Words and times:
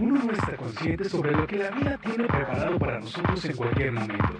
uno 0.00 0.22
no 0.22 0.32
está 0.32 0.56
consciente 0.56 1.08
sobre 1.08 1.32
lo 1.32 1.46
que 1.46 1.56
la 1.56 1.70
vida 1.70 1.98
tiene 1.98 2.24
preparado 2.24 2.78
para 2.78 3.00
nosotros 3.00 3.44
en 3.44 3.56
cualquier 3.56 3.92
momento. 3.92 4.34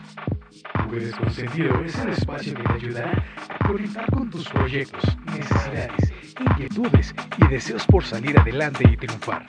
Mujeres 0.85 1.15
con 1.15 1.31
Sentido 1.31 1.81
es 1.85 1.99
el 1.99 2.09
espacio 2.11 2.55
que 2.55 2.63
te 2.63 2.73
ayudará 2.73 3.25
a 3.49 3.67
conectar 3.67 4.07
con 4.11 4.31
tus 4.31 4.49
proyectos, 4.49 5.03
necesidades, 5.27 6.13
inquietudes 6.41 7.15
y 7.39 7.49
deseos 7.49 7.87
por 7.87 8.05
salir 8.05 8.39
adelante 8.39 8.85
y 8.91 8.97
triunfar. 8.97 9.47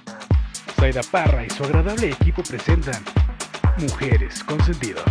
Zaida 0.76 1.02
Parra 1.12 1.46
y 1.46 1.50
su 1.50 1.64
agradable 1.64 2.12
equipo 2.12 2.44
presentan 2.44 3.02
Mujeres 3.78 4.44
con 4.44 4.62
Sentido 4.62 5.02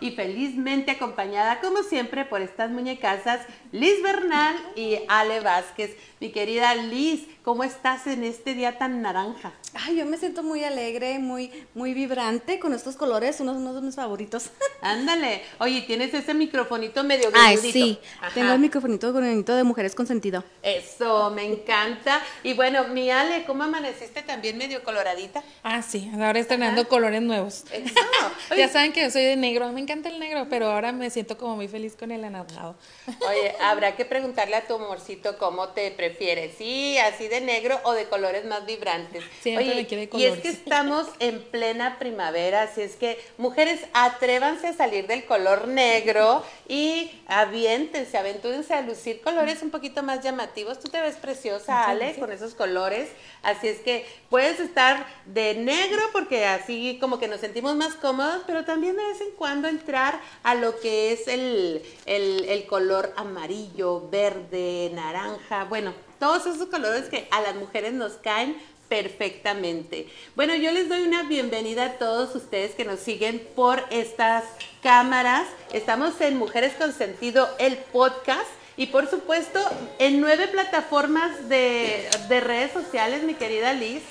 y 0.00 0.12
felizmente 0.12 0.92
acompañada 0.92 1.60
como 1.60 1.82
siempre 1.82 2.24
por 2.24 2.40
estas 2.40 2.70
muñecasas 2.70 3.40
Liz 3.72 4.02
Bernal 4.02 4.56
y 4.76 4.98
Ale 5.08 5.40
Vázquez. 5.40 5.96
Mi 6.20 6.32
querida 6.32 6.74
Liz, 6.74 7.26
¿cómo 7.42 7.64
estás 7.64 8.06
en 8.06 8.24
este 8.24 8.54
día 8.54 8.78
tan 8.78 9.00
naranja? 9.02 9.52
Ay, 9.74 9.96
yo 9.96 10.06
me 10.06 10.18
siento 10.18 10.42
muy 10.42 10.64
alegre, 10.64 11.18
muy, 11.18 11.50
muy 11.74 11.94
vibrante 11.94 12.58
con 12.58 12.74
estos 12.74 12.96
colores, 12.96 13.40
uno, 13.40 13.52
uno 13.52 13.72
de 13.72 13.80
mis 13.80 13.94
favoritos. 13.94 14.50
Ándale. 14.82 15.42
Oye, 15.58 15.82
tienes 15.82 16.12
ese 16.12 16.34
microfonito 16.34 17.04
medio 17.04 17.30
Ay, 17.34 17.56
sí. 17.56 17.98
Tengo 18.34 18.52
el 18.52 18.58
microfonito 18.58 19.12
granudito 19.12 19.54
de 19.54 19.64
mujeres 19.64 19.94
con 19.94 20.06
sentido. 20.06 20.44
Eso, 20.62 21.30
me 21.30 21.44
encanta. 21.44 22.20
Y 22.42 22.54
bueno, 22.54 22.88
mi 22.88 23.10
Ale, 23.10 23.44
¿cómo 23.44 23.64
amaneciste 23.64 24.22
también 24.22 24.58
medio 24.58 24.82
coloradita? 24.82 25.42
Ah, 25.62 25.82
sí. 25.82 26.10
Ahora 26.14 26.38
estrenando 26.38 26.88
colores 26.88 27.22
nuevos. 27.22 27.64
Eso. 27.72 27.94
ya 28.56 28.68
saben 28.68 28.92
que 28.92 29.02
yo 29.02 29.10
soy 29.10 29.22
de 29.22 29.36
negro. 29.36 29.59
Me 29.68 29.80
encanta 29.80 30.08
el 30.08 30.18
negro, 30.18 30.46
pero 30.48 30.70
ahora 30.70 30.92
me 30.92 31.10
siento 31.10 31.36
como 31.36 31.56
muy 31.56 31.68
feliz 31.68 31.96
con 31.96 32.10
el 32.10 32.24
anaranjado. 32.24 32.76
Oye, 33.28 33.54
habrá 33.60 33.96
que 33.96 34.04
preguntarle 34.04 34.56
a 34.56 34.66
tu 34.66 34.74
amorcito 34.74 35.38
cómo 35.38 35.68
te 35.68 35.90
prefieres. 35.90 36.56
¿Sí, 36.56 36.98
así 36.98 37.28
de 37.28 37.40
negro 37.40 37.78
o 37.84 37.92
de 37.92 38.06
colores 38.08 38.44
más 38.44 38.66
vibrantes? 38.66 39.22
Siempre 39.40 39.70
Oye, 39.70 39.86
quiere 39.86 40.08
Y 40.12 40.24
es 40.24 40.40
que 40.40 40.48
estamos 40.48 41.06
en 41.18 41.42
plena 41.42 41.98
primavera, 41.98 42.62
así 42.62 42.82
es 42.82 42.96
que 42.96 43.18
mujeres, 43.38 43.80
atrévanse 43.92 44.68
a 44.68 44.72
salir 44.72 45.06
del 45.06 45.24
color 45.24 45.68
negro 45.68 46.44
y 46.68 47.10
aviéntense, 47.26 48.16
aventúrense 48.16 48.74
a 48.74 48.80
lucir 48.82 49.20
colores 49.20 49.62
un 49.62 49.70
poquito 49.70 50.02
más 50.02 50.22
llamativos. 50.22 50.80
Tú 50.80 50.88
te 50.88 51.00
ves 51.00 51.16
preciosa, 51.16 51.84
Ale, 51.84 52.14
con 52.16 52.32
esos 52.32 52.54
colores. 52.54 53.08
Así 53.42 53.68
es 53.68 53.80
que 53.80 54.06
puedes 54.28 54.60
estar 54.60 55.06
de 55.26 55.54
negro 55.54 56.02
porque 56.12 56.44
así 56.46 56.98
como 57.00 57.18
que 57.18 57.28
nos 57.28 57.40
sentimos 57.40 57.74
más 57.76 57.94
cómodos, 57.94 58.42
pero 58.46 58.64
también 58.64 58.96
de 58.96 59.04
vez 59.04 59.20
en 59.20 59.30
cuando 59.40 59.68
entrar 59.68 60.20
a 60.42 60.54
lo 60.54 60.78
que 60.80 61.14
es 61.14 61.26
el, 61.26 61.82
el 62.04 62.66
color 62.66 63.14
amarillo, 63.16 64.06
verde, 64.10 64.90
naranja, 64.94 65.64
bueno, 65.64 65.94
todos 66.18 66.44
esos 66.44 66.68
colores 66.68 67.08
que 67.08 67.26
a 67.30 67.40
las 67.40 67.54
mujeres 67.54 67.94
nos 67.94 68.12
caen 68.18 68.54
perfectamente. 68.90 70.08
Bueno, 70.36 70.54
yo 70.56 70.70
les 70.72 70.90
doy 70.90 71.04
una 71.04 71.22
bienvenida 71.22 71.86
a 71.86 71.92
todos 71.94 72.34
ustedes 72.34 72.74
que 72.74 72.84
nos 72.84 73.00
siguen 73.00 73.40
por 73.56 73.82
estas 73.88 74.44
cámaras. 74.82 75.46
Estamos 75.72 76.20
en 76.20 76.36
Mujeres 76.36 76.74
con 76.74 76.92
Sentido, 76.92 77.48
el 77.58 77.78
podcast. 77.78 78.50
Y 78.76 78.88
por 78.88 79.08
supuesto, 79.08 79.58
en 79.98 80.20
nueve 80.20 80.48
plataformas 80.48 81.48
de, 81.48 82.10
de 82.28 82.40
redes 82.40 82.72
sociales, 82.72 83.22
mi 83.22 83.32
querida 83.32 83.72
Liz. 83.72 84.02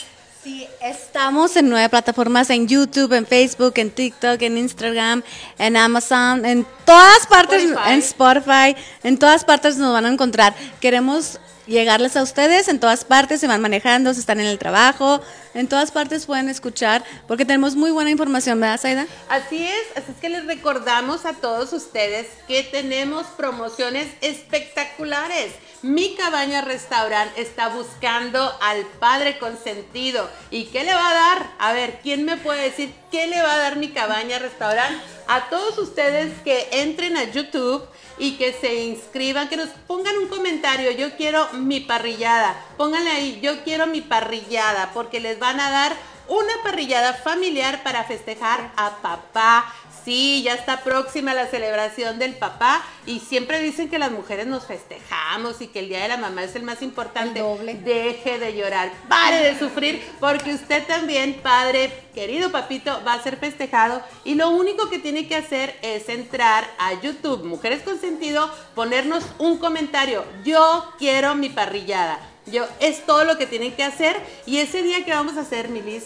Sí, 0.42 0.66
estamos 0.82 1.58
en 1.58 1.68
nueve 1.68 1.90
plataformas, 1.90 2.50
en 2.50 2.66
YouTube, 2.66 3.12
en 3.12 3.28
Facebook, 3.28 3.74
en 3.76 3.92
TikTok, 3.92 4.42
en 4.42 4.58
Instagram, 4.58 5.22
en 5.58 5.76
Amazon, 5.76 6.46
en 6.46 6.66
todas 6.86 7.28
partes, 7.28 7.64
en 7.64 8.00
Spotify, 8.00 8.74
en 9.04 9.18
todas 9.18 9.44
partes 9.44 9.76
nos 9.76 9.92
van 9.92 10.06
a 10.06 10.10
encontrar. 10.10 10.56
Queremos 10.80 11.42
llegarles 11.68 12.16
a 12.16 12.24
ustedes 12.24 12.70
en 12.70 12.80
todas 12.80 13.04
partes, 13.04 13.42
se 13.42 13.48
van 13.48 13.62
manejando, 13.62 14.14
se 14.14 14.22
están 14.22 14.40
en 14.40 14.46
el 14.46 14.58
trabajo, 14.58 15.22
en 15.54 15.68
todas 15.68 15.92
partes 15.92 16.26
pueden 16.26 16.48
escuchar, 16.48 17.04
porque 17.28 17.44
tenemos 17.44 17.76
muy 17.76 17.92
buena 17.92 18.10
información, 18.10 18.62
¿verdad, 18.62 18.80
Saida? 18.80 19.08
Así 19.28 19.68
es, 19.68 19.98
así 19.98 20.14
es 20.14 20.18
que 20.22 20.30
les 20.30 20.46
recordamos 20.46 21.26
a 21.26 21.34
todos 21.34 21.74
ustedes 21.74 22.28
que 22.48 22.64
tenemos 22.64 23.26
promociones 23.38 24.08
espectaculares. 24.22 25.52
Mi 25.82 26.14
cabaña 26.16 26.60
restaurant 26.60 27.32
está 27.38 27.70
buscando 27.70 28.54
al 28.62 28.86
padre 29.00 29.40
consentido. 29.40 30.30
¿Y 30.52 30.66
qué 30.66 30.84
le 30.84 30.94
va 30.94 31.10
a 31.10 31.14
dar? 31.14 31.52
A 31.58 31.72
ver, 31.72 32.02
¿quién 32.04 32.26
me 32.26 32.36
puede 32.36 32.64
decir 32.64 32.94
qué 33.10 33.28
le 33.28 33.42
va 33.42 33.54
a 33.54 33.60
dar 33.60 33.78
mi 33.78 33.88
cabaña 33.88 34.40
restaurant? 34.40 35.02
A 35.28 35.48
todos 35.50 35.78
ustedes 35.78 36.34
que 36.44 36.68
entren 36.72 37.16
a 37.16 37.32
YouTube 37.32 37.88
y 38.18 38.34
que 38.34 38.52
se 38.52 38.84
inscriban, 38.84 39.48
que 39.48 39.56
nos 39.56 39.70
pongan 39.88 40.18
un 40.18 40.28
comentario, 40.28 40.92
yo 40.92 41.16
quiero 41.16 41.48
mi 41.54 41.80
parrillada, 41.80 42.62
pónganle 42.76 43.12
ahí, 43.12 43.40
yo 43.42 43.64
quiero 43.64 43.88
mi 43.88 44.02
parrillada, 44.02 44.92
porque 44.94 45.22
les 45.22 45.40
van 45.40 45.62
a 45.62 45.72
dar 45.72 45.96
una 46.28 46.54
parrillada 46.62 47.14
familiar 47.14 47.84
para 47.84 48.04
festejar 48.04 48.72
a 48.76 48.98
papá, 48.98 49.74
Sí, 50.10 50.42
ya 50.42 50.56
está 50.56 50.84
próxima 50.84 51.36
la 51.36 51.46
celebración 51.46 52.18
del 52.18 52.34
papá 52.34 52.84
y 53.06 53.20
siempre 53.20 53.62
dicen 53.62 53.92
que 53.92 54.00
las 54.00 54.10
mujeres 54.10 54.48
nos 54.48 54.66
festejamos 54.66 55.62
y 55.62 55.68
que 55.68 55.82
el 55.82 55.90
día 55.90 56.02
de 56.02 56.08
la 56.08 56.18
mamá 56.18 56.44
es 56.46 56.56
el 56.56 56.64
más 56.64 56.82
importante. 56.82 57.42
doble. 57.42 57.76
Deje 57.76 58.40
de 58.40 58.56
llorar, 58.56 58.92
pare 59.08 59.38
de 59.44 59.60
sufrir, 59.60 60.04
porque 60.20 60.56
usted 60.56 60.84
también, 60.88 61.36
padre, 61.44 61.94
querido 62.16 62.52
papito, 62.52 63.04
va 63.06 63.14
a 63.14 63.22
ser 63.22 63.38
festejado 63.38 64.02
y 64.24 64.34
lo 64.34 64.50
único 64.50 64.90
que 64.90 64.98
tiene 64.98 65.28
que 65.28 65.36
hacer 65.36 65.78
es 65.84 66.10
entrar 66.10 66.68
a 66.80 67.00
YouTube, 67.00 67.44
Mujeres 67.44 67.84
con 67.84 68.02
Sentido, 68.02 68.52
ponernos 68.74 69.24
un 69.38 69.60
comentario. 69.60 70.26
Yo 70.44 70.92
quiero 70.98 71.36
mi 71.36 71.50
parrillada. 71.50 72.20
Yo, 72.48 72.66
es 72.80 73.06
todo 73.06 73.26
lo 73.26 73.38
que 73.38 73.46
tienen 73.46 73.74
que 73.74 73.84
hacer 73.84 74.20
y 74.48 74.58
ese 74.58 74.82
día 74.82 75.06
que 75.06 75.12
vamos 75.12 75.38
a 75.38 75.42
hacer, 75.42 75.70
Milis, 75.70 76.06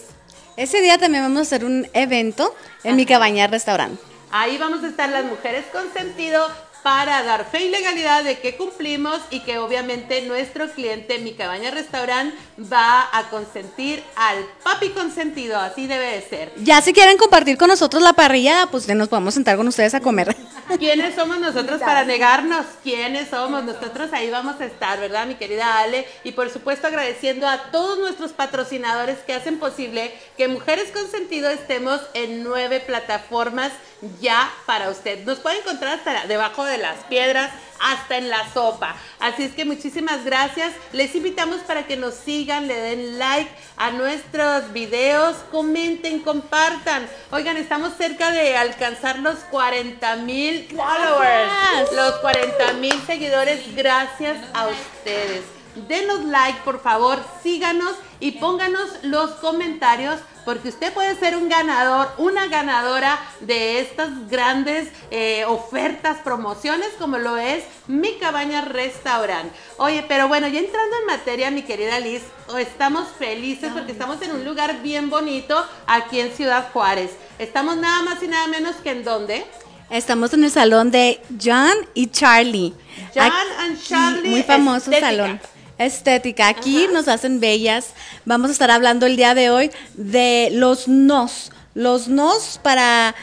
ese 0.56 0.80
día 0.80 0.98
también 0.98 1.24
vamos 1.24 1.38
a 1.38 1.42
hacer 1.42 1.64
un 1.64 1.88
evento 1.92 2.54
en 2.82 2.96
mi 2.96 3.06
cabaña 3.06 3.46
restaurante. 3.46 4.00
Ahí 4.30 4.58
vamos 4.58 4.82
a 4.82 4.88
estar 4.88 5.08
las 5.08 5.24
mujeres 5.24 5.64
con 5.72 5.92
sentido 5.92 6.46
para 6.84 7.22
dar 7.22 7.46
fe 7.50 7.64
y 7.64 7.70
legalidad 7.70 8.24
de 8.24 8.38
que 8.40 8.56
cumplimos 8.56 9.18
y 9.30 9.40
que 9.40 9.56
obviamente 9.56 10.20
nuestro 10.20 10.70
cliente, 10.70 11.18
mi 11.18 11.32
cabaña 11.32 11.70
restaurant, 11.70 12.34
va 12.70 13.08
a 13.10 13.30
consentir 13.30 14.04
al 14.16 14.44
papi 14.62 14.90
consentido, 14.90 15.58
así 15.58 15.86
debe 15.86 16.10
de 16.10 16.20
ser. 16.20 16.52
Ya 16.58 16.82
si 16.82 16.92
quieren 16.92 17.16
compartir 17.16 17.56
con 17.56 17.68
nosotros 17.68 18.02
la 18.02 18.12
parrilla, 18.12 18.68
pues 18.70 18.86
nos 18.86 19.08
podemos 19.08 19.32
sentar 19.32 19.56
con 19.56 19.66
ustedes 19.66 19.94
a 19.94 20.00
comer. 20.00 20.36
¿Quiénes 20.78 21.14
somos 21.14 21.38
nosotros 21.40 21.80
para 21.80 22.04
negarnos? 22.04 22.66
¿Quiénes 22.82 23.30
somos? 23.30 23.64
Nosotros 23.64 24.12
ahí 24.12 24.28
vamos 24.28 24.60
a 24.60 24.66
estar, 24.66 25.00
¿verdad, 25.00 25.26
mi 25.26 25.36
querida 25.36 25.78
Ale? 25.78 26.06
Y 26.22 26.32
por 26.32 26.50
supuesto 26.50 26.86
agradeciendo 26.86 27.48
a 27.48 27.70
todos 27.70 27.98
nuestros 27.98 28.32
patrocinadores 28.32 29.18
que 29.20 29.32
hacen 29.32 29.58
posible 29.58 30.12
que 30.36 30.48
Mujeres 30.48 30.90
con 30.92 31.10
Sentido 31.10 31.48
estemos 31.48 32.00
en 32.12 32.42
nueve 32.44 32.80
plataformas 32.80 33.72
ya 34.20 34.52
para 34.66 34.90
usted. 34.90 35.24
Nos 35.24 35.38
puede 35.38 35.58
encontrar 35.58 35.98
hasta 35.98 36.26
debajo 36.26 36.64
de 36.64 36.78
las 36.78 37.04
piedras, 37.04 37.50
hasta 37.80 38.16
en 38.16 38.30
la 38.30 38.52
sopa. 38.52 38.96
Así 39.20 39.44
es 39.44 39.52
que 39.52 39.64
muchísimas 39.64 40.24
gracias. 40.24 40.72
Les 40.92 41.14
invitamos 41.14 41.60
para 41.62 41.86
que 41.86 41.96
nos 41.96 42.14
sigan, 42.14 42.66
le 42.66 42.74
den 42.74 43.18
like 43.18 43.50
a 43.76 43.90
nuestros 43.90 44.72
videos, 44.72 45.36
comenten, 45.50 46.20
compartan. 46.20 47.08
Oigan, 47.30 47.56
estamos 47.56 47.94
cerca 47.96 48.30
de 48.30 48.56
alcanzar 48.56 49.18
los 49.18 49.36
40 49.50 50.16
mil 50.16 50.68
followers, 50.68 51.92
los 51.94 52.14
40 52.16 52.72
mil 52.74 53.00
seguidores. 53.06 53.74
Gracias 53.74 54.38
a 54.52 54.68
ustedes. 54.68 55.53
Denos 55.74 56.24
like, 56.24 56.60
por 56.64 56.80
favor, 56.80 57.18
síganos 57.42 57.94
y 58.20 58.32
pónganos 58.32 58.88
los 59.02 59.32
comentarios 59.32 60.20
porque 60.44 60.68
usted 60.68 60.92
puede 60.92 61.16
ser 61.16 61.36
un 61.36 61.48
ganador, 61.48 62.08
una 62.18 62.46
ganadora 62.48 63.18
de 63.40 63.80
estas 63.80 64.28
grandes 64.28 64.88
eh, 65.10 65.44
ofertas, 65.46 66.18
promociones, 66.18 66.90
como 66.98 67.18
lo 67.18 67.36
es 67.36 67.64
Mi 67.86 68.14
Cabaña 68.18 68.60
Restaurant. 68.60 69.50
Oye, 69.78 70.04
pero 70.06 70.28
bueno, 70.28 70.46
ya 70.46 70.60
entrando 70.60 70.96
en 71.00 71.06
materia, 71.06 71.50
mi 71.50 71.62
querida 71.62 71.98
Liz, 71.98 72.22
estamos 72.58 73.08
felices 73.18 73.72
porque 73.72 73.92
estamos 73.92 74.20
en 74.22 74.32
un 74.32 74.44
lugar 74.44 74.82
bien 74.82 75.10
bonito 75.10 75.64
aquí 75.86 76.20
en 76.20 76.30
Ciudad 76.30 76.70
Juárez. 76.72 77.10
Estamos 77.38 77.76
nada 77.78 78.02
más 78.02 78.22
y 78.22 78.28
nada 78.28 78.46
menos 78.46 78.76
que 78.76 78.90
en 78.90 79.02
dónde? 79.02 79.44
Estamos 79.90 80.32
en 80.34 80.44
el 80.44 80.50
salón 80.50 80.90
de 80.90 81.20
John 81.42 81.74
y 81.94 82.08
Charlie. 82.08 82.74
John 83.14 83.32
and 83.58 83.82
Charlie. 83.82 84.30
Muy 84.30 84.42
famoso 84.42 84.90
salón 84.92 85.40
estética. 85.78 86.48
Aquí 86.48 86.86
nos 86.92 87.08
hacen 87.08 87.40
bellas. 87.40 87.90
Vamos 88.24 88.50
a 88.50 88.52
estar 88.52 88.70
hablando 88.70 89.06
el 89.06 89.16
día 89.16 89.34
de 89.34 89.50
hoy 89.50 89.70
de 89.94 90.50
los 90.52 90.88
nos. 90.88 91.50
Los 91.74 92.08
nos 92.08 92.58
para 92.62 93.14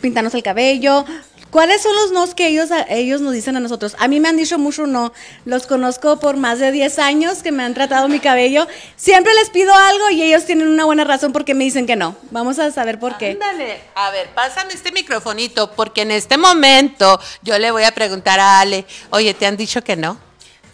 pintarnos 0.00 0.34
el 0.34 0.42
cabello. 0.42 1.04
¿Cuáles 1.50 1.82
son 1.82 1.96
los 1.96 2.12
nos 2.12 2.32
que 2.32 2.46
ellos, 2.46 2.68
ellos 2.88 3.20
nos 3.20 3.32
dicen 3.32 3.56
a 3.56 3.60
nosotros? 3.60 3.96
A 3.98 4.06
mí 4.06 4.20
me 4.20 4.28
han 4.28 4.36
dicho 4.36 4.56
mucho 4.56 4.86
no. 4.86 5.12
Los 5.44 5.66
conozco 5.66 6.20
por 6.20 6.36
más 6.36 6.60
de 6.60 6.70
10 6.70 7.00
años 7.00 7.42
que 7.42 7.50
me 7.50 7.64
han 7.64 7.74
tratado 7.74 8.06
mi 8.06 8.20
cabello. 8.20 8.68
Siempre 8.94 9.34
les 9.34 9.50
pido 9.50 9.74
algo 9.74 10.10
y 10.10 10.22
ellos 10.22 10.44
tienen 10.44 10.68
una 10.68 10.84
buena 10.84 11.02
razón 11.02 11.32
porque 11.32 11.54
me 11.54 11.64
dicen 11.64 11.86
que 11.86 11.96
no. 11.96 12.14
Vamos 12.30 12.60
a 12.60 12.70
saber 12.70 13.00
por 13.00 13.18
qué. 13.18 13.32
Ándale. 13.32 13.80
A 13.96 14.10
ver, 14.10 14.28
pásame 14.28 14.74
este 14.74 14.92
microfonito 14.92 15.72
porque 15.72 16.02
en 16.02 16.12
este 16.12 16.36
momento 16.36 17.20
yo 17.42 17.58
le 17.58 17.72
voy 17.72 17.82
a 17.82 17.92
preguntar 17.92 18.38
a 18.38 18.60
Ale, 18.60 18.86
oye, 19.10 19.34
¿te 19.34 19.46
han 19.46 19.56
dicho 19.56 19.82
que 19.82 19.96
no? 19.96 20.29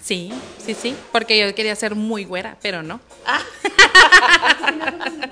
Sí, 0.07 0.33
sí, 0.65 0.77
sí, 0.81 0.97
porque 1.11 1.37
yo 1.37 1.53
quería 1.53 1.75
ser 1.75 1.97
muy 1.97 2.25
güera, 2.25 2.57
pero 2.63 2.81
no. 2.81 3.01
Ah. 3.27 3.43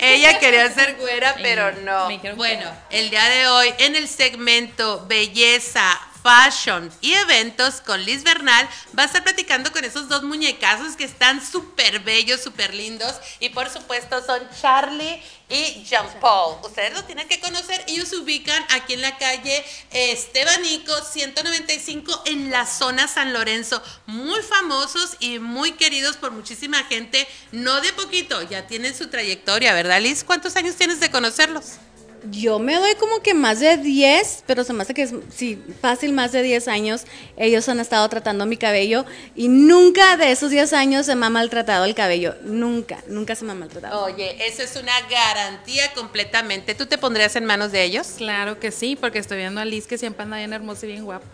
Ella 0.00 0.40
quería 0.40 0.68
ser 0.72 0.96
güera, 0.96 1.36
pero 1.40 1.70
no. 1.70 2.08
Bueno, 2.34 2.68
el 2.90 3.10
día 3.10 3.28
de 3.28 3.46
hoy 3.46 3.72
en 3.78 3.94
el 3.94 4.08
segmento 4.08 5.06
Belleza, 5.06 6.00
fashion 6.22 6.90
y 7.00 7.12
eventos 7.14 7.80
con 7.80 8.02
Liz 8.04 8.22
Bernal. 8.22 8.68
Va 8.96 9.02
a 9.02 9.06
estar 9.06 9.22
platicando 9.22 9.72
con 9.72 9.84
esos 9.84 10.08
dos 10.08 10.22
muñecazos 10.22 10.96
que 10.96 11.04
están 11.04 11.44
súper 11.44 12.00
bellos, 12.00 12.40
súper 12.40 12.74
lindos. 12.74 13.14
Y 13.40 13.50
por 13.50 13.68
supuesto 13.68 14.24
son 14.24 14.40
Charlie 14.60 15.20
y 15.48 15.84
Jean 15.84 16.06
Paul. 16.20 16.56
Ustedes 16.64 16.92
los 16.94 17.06
tienen 17.06 17.28
que 17.28 17.40
conocer. 17.40 17.84
Ellos 17.88 18.08
se 18.08 18.16
ubican 18.16 18.64
aquí 18.70 18.94
en 18.94 19.02
la 19.02 19.18
calle 19.18 19.64
Estebanico 19.90 20.92
195 21.02 22.22
en 22.26 22.50
la 22.50 22.66
zona 22.66 23.08
San 23.08 23.32
Lorenzo. 23.32 23.82
Muy 24.06 24.40
famosos 24.42 25.16
y 25.20 25.38
muy 25.38 25.72
queridos 25.72 26.16
por 26.16 26.30
muchísima 26.30 26.84
gente. 26.84 27.26
No 27.50 27.80
de 27.80 27.92
poquito, 27.92 28.42
ya 28.42 28.66
tienen 28.66 28.96
su 28.96 29.08
trayectoria, 29.08 29.74
¿verdad 29.74 30.00
Liz? 30.00 30.24
¿Cuántos 30.24 30.56
años 30.56 30.76
tienes 30.76 31.00
de 31.00 31.10
conocerlos? 31.10 31.78
Yo 32.30 32.58
me 32.58 32.76
doy 32.76 32.94
como 32.96 33.20
que 33.20 33.34
más 33.34 33.60
de 33.60 33.76
10, 33.76 34.44
pero 34.46 34.64
se 34.64 34.72
me 34.72 34.82
hace 34.82 34.94
que 34.94 35.02
es, 35.02 35.14
sí, 35.34 35.62
fácil 35.80 36.12
más 36.12 36.32
de 36.32 36.42
10 36.42 36.68
años. 36.68 37.02
Ellos 37.36 37.68
han 37.68 37.80
estado 37.80 38.08
tratando 38.08 38.46
mi 38.46 38.56
cabello 38.56 39.04
y 39.34 39.48
nunca 39.48 40.16
de 40.16 40.30
esos 40.30 40.50
10 40.50 40.72
años 40.72 41.06
se 41.06 41.14
me 41.16 41.26
ha 41.26 41.30
maltratado 41.30 41.84
el 41.84 41.94
cabello. 41.94 42.36
Nunca, 42.42 43.02
nunca 43.08 43.34
se 43.34 43.44
me 43.44 43.52
ha 43.52 43.54
maltratado. 43.54 44.04
Oye, 44.04 44.36
eso 44.46 44.62
es 44.62 44.76
una 44.76 44.92
garantía 45.08 45.92
completamente. 45.94 46.74
¿Tú 46.74 46.86
te 46.86 46.98
pondrías 46.98 47.34
en 47.36 47.44
manos 47.44 47.72
de 47.72 47.82
ellos? 47.82 48.14
Claro 48.18 48.60
que 48.60 48.70
sí, 48.70 48.96
porque 48.96 49.18
estoy 49.18 49.38
viendo 49.38 49.60
a 49.60 49.64
Liz 49.64 49.86
que 49.86 49.98
siempre 49.98 50.22
anda 50.22 50.36
bien 50.36 50.52
hermosa 50.52 50.86
y 50.86 50.90
bien 50.90 51.04
guapa. 51.04 51.26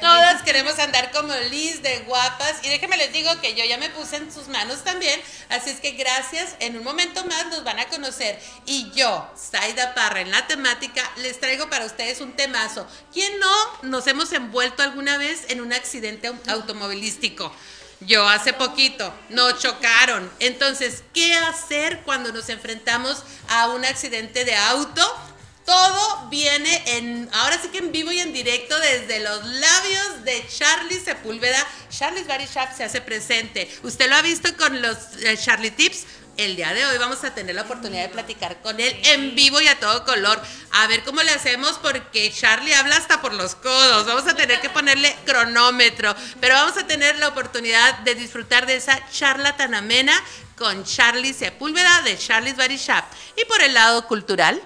Todas 0.00 0.42
queremos 0.42 0.78
andar 0.78 1.10
como 1.12 1.34
Liz 1.50 1.82
de 1.82 2.00
guapas. 2.00 2.56
Y 2.62 2.68
déjenme 2.68 2.96
les 2.96 3.12
digo 3.12 3.30
que 3.40 3.54
yo 3.54 3.64
ya 3.64 3.78
me 3.78 3.90
puse 3.90 4.16
en 4.16 4.32
sus 4.32 4.48
manos 4.48 4.84
también. 4.84 5.20
Así 5.48 5.70
es 5.70 5.80
que 5.80 5.92
gracias. 5.92 6.56
En 6.60 6.76
un 6.76 6.84
momento 6.84 7.24
más 7.24 7.46
nos 7.46 7.64
van 7.64 7.78
a 7.78 7.88
conocer. 7.88 8.38
Y 8.66 8.90
yo, 8.92 9.30
Saida 9.36 9.94
Parra 9.94 10.20
en 10.20 10.30
la 10.30 10.46
temática, 10.46 11.02
les 11.18 11.40
traigo 11.40 11.68
para 11.70 11.86
ustedes 11.86 12.20
un 12.20 12.32
temazo. 12.32 12.86
¿Quién 13.12 13.38
no 13.38 13.82
nos 13.82 14.06
hemos 14.06 14.32
envuelto 14.32 14.82
alguna 14.82 15.18
vez 15.18 15.44
en 15.48 15.60
un 15.60 15.72
accidente 15.72 16.30
automovilístico? 16.48 17.52
Yo 18.00 18.26
hace 18.26 18.54
poquito, 18.54 19.12
nos 19.28 19.58
chocaron. 19.58 20.30
Entonces, 20.38 21.02
¿qué 21.12 21.34
hacer 21.34 22.00
cuando 22.02 22.32
nos 22.32 22.48
enfrentamos 22.48 23.22
a 23.48 23.68
un 23.68 23.84
accidente 23.84 24.46
de 24.46 24.56
auto? 24.56 25.02
Todo 25.70 26.28
viene 26.30 26.82
en, 26.84 27.28
ahora 27.32 27.56
sí 27.62 27.68
que 27.68 27.78
en 27.78 27.92
vivo 27.92 28.10
y 28.10 28.18
en 28.18 28.32
directo 28.32 28.76
desde 28.80 29.20
los 29.20 29.44
labios 29.44 30.24
de 30.24 30.44
Charlie 30.48 30.98
Sepúlveda. 30.98 31.64
Charlie's 31.96 32.26
Body 32.26 32.46
Shop 32.46 32.76
se 32.76 32.82
hace 32.82 33.00
presente. 33.00 33.70
Usted 33.84 34.08
lo 34.08 34.16
ha 34.16 34.22
visto 34.22 34.48
con 34.56 34.82
los 34.82 34.96
eh, 35.22 35.38
Charlie 35.38 35.70
Tips 35.70 36.06
el 36.36 36.56
día 36.56 36.72
de 36.72 36.84
hoy 36.86 36.98
vamos 36.98 37.22
a 37.22 37.34
tener 37.34 37.54
la 37.54 37.62
oportunidad 37.62 38.02
de 38.02 38.08
platicar 38.08 38.60
con 38.62 38.80
él 38.80 38.98
en 39.04 39.36
vivo 39.36 39.60
y 39.60 39.68
a 39.68 39.78
todo 39.78 40.04
color. 40.04 40.42
A 40.72 40.88
ver 40.88 41.04
cómo 41.04 41.22
le 41.22 41.30
hacemos 41.30 41.78
porque 41.78 42.32
Charlie 42.32 42.74
habla 42.74 42.96
hasta 42.96 43.20
por 43.20 43.34
los 43.34 43.54
codos. 43.54 44.06
Vamos 44.06 44.26
a 44.26 44.34
tener 44.34 44.60
que 44.60 44.70
ponerle 44.70 45.14
cronómetro, 45.24 46.16
pero 46.40 46.54
vamos 46.54 46.76
a 46.78 46.86
tener 46.86 47.16
la 47.18 47.28
oportunidad 47.28 47.98
de 48.00 48.16
disfrutar 48.16 48.66
de 48.66 48.74
esa 48.74 48.98
charla 49.12 49.56
tan 49.56 49.74
amena 49.74 50.14
con 50.56 50.82
Charlie 50.84 51.34
Sepúlveda 51.34 52.02
de 52.02 52.18
Charlie's 52.18 52.56
Body 52.56 52.76
Shop. 52.76 53.04
Y 53.36 53.44
por 53.44 53.60
el 53.62 53.74
lado 53.74 54.08
cultural, 54.08 54.60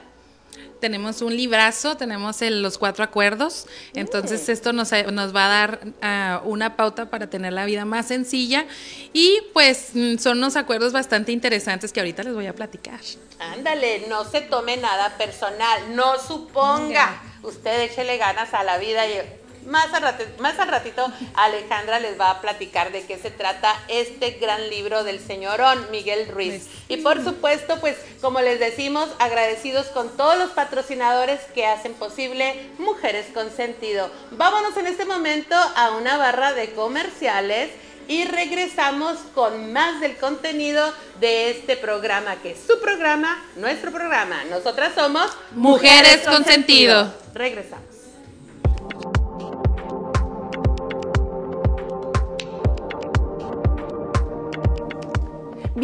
tenemos 0.80 1.22
un 1.22 1.36
librazo, 1.36 1.96
tenemos 1.96 2.40
los 2.40 2.78
cuatro 2.78 3.04
acuerdos, 3.04 3.66
entonces 3.94 4.48
esto 4.48 4.72
nos, 4.72 4.90
nos 5.12 5.34
va 5.34 5.46
a 5.46 5.48
dar 5.48 5.80
ah, 6.02 6.42
una 6.44 6.76
pauta 6.76 7.10
para 7.10 7.28
tener 7.28 7.52
la 7.52 7.64
vida 7.64 7.84
más 7.84 8.08
sencilla. 8.08 8.66
Y 9.12 9.38
pues 9.52 9.90
mm, 9.94 10.18
son 10.18 10.38
unos 10.38 10.56
acuerdos 10.56 10.92
bastante 10.92 11.32
interesantes 11.32 11.92
que 11.92 12.00
ahorita 12.00 12.22
les 12.22 12.34
voy 12.34 12.46
a 12.46 12.54
platicar. 12.54 13.00
Ándale, 13.38 14.06
no 14.08 14.24
se 14.24 14.40
tome 14.40 14.76
nada 14.76 15.16
personal, 15.16 15.94
no 15.94 16.18
suponga, 16.18 17.22
usted 17.42 17.82
échele 17.82 18.16
ganas 18.16 18.54
a 18.54 18.62
la 18.64 18.78
vida 18.78 19.06
y 19.06 19.20
más 19.66 19.92
al, 19.92 20.02
ratito, 20.02 20.42
más 20.42 20.58
al 20.58 20.68
ratito 20.68 21.12
Alejandra 21.34 21.98
les 22.00 22.18
va 22.18 22.30
a 22.30 22.40
platicar 22.40 22.92
de 22.92 23.04
qué 23.06 23.18
se 23.18 23.30
trata 23.30 23.74
este 23.88 24.32
gran 24.32 24.68
libro 24.70 25.04
del 25.04 25.20
señorón 25.20 25.86
Miguel 25.90 26.28
Ruiz. 26.28 26.68
Y 26.88 26.98
por 26.98 27.22
supuesto, 27.22 27.78
pues 27.80 27.96
como 28.20 28.40
les 28.40 28.60
decimos, 28.60 29.08
agradecidos 29.18 29.86
con 29.86 30.16
todos 30.16 30.38
los 30.38 30.50
patrocinadores 30.50 31.40
que 31.54 31.66
hacen 31.66 31.94
posible 31.94 32.70
Mujeres 32.78 33.26
con 33.32 33.50
Sentido. 33.50 34.10
Vámonos 34.32 34.76
en 34.76 34.86
este 34.86 35.04
momento 35.04 35.54
a 35.54 35.90
una 35.90 36.16
barra 36.16 36.52
de 36.52 36.72
comerciales 36.72 37.70
y 38.08 38.24
regresamos 38.24 39.18
con 39.34 39.72
más 39.72 40.00
del 40.00 40.16
contenido 40.16 40.92
de 41.20 41.50
este 41.50 41.76
programa, 41.76 42.36
que 42.36 42.52
es 42.52 42.58
su 42.66 42.78
programa, 42.80 43.42
nuestro 43.56 43.90
programa. 43.90 44.44
Nosotras 44.50 44.92
somos 44.94 45.30
Mujeres, 45.52 46.20
con, 46.26 46.44
sentido. 46.44 47.12
Regresamos. 47.32 47.93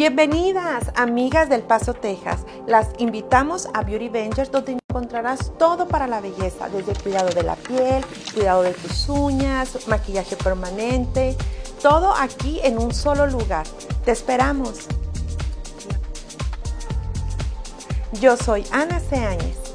Bienvenidas, 0.01 0.91
amigas 0.95 1.47
del 1.47 1.61
Paso, 1.61 1.93
Texas. 1.93 2.43
Las 2.65 2.89
invitamos 2.97 3.69
a 3.75 3.83
Beauty 3.83 4.09
Ventures, 4.09 4.51
donde 4.51 4.79
encontrarás 4.89 5.55
todo 5.59 5.87
para 5.87 6.07
la 6.07 6.19
belleza, 6.19 6.69
desde 6.69 6.95
cuidado 6.95 7.29
de 7.29 7.43
la 7.43 7.55
piel, 7.55 8.03
cuidado 8.33 8.63
de 8.63 8.73
tus 8.73 9.07
uñas, 9.09 9.87
maquillaje 9.87 10.35
permanente, 10.37 11.37
todo 11.83 12.15
aquí 12.17 12.59
en 12.63 12.79
un 12.79 12.95
solo 12.95 13.27
lugar. 13.27 13.67
Te 14.03 14.09
esperamos. 14.09 14.87
Yo 18.19 18.37
soy 18.37 18.65
Ana 18.71 18.99
Ceáñez. 18.99 19.70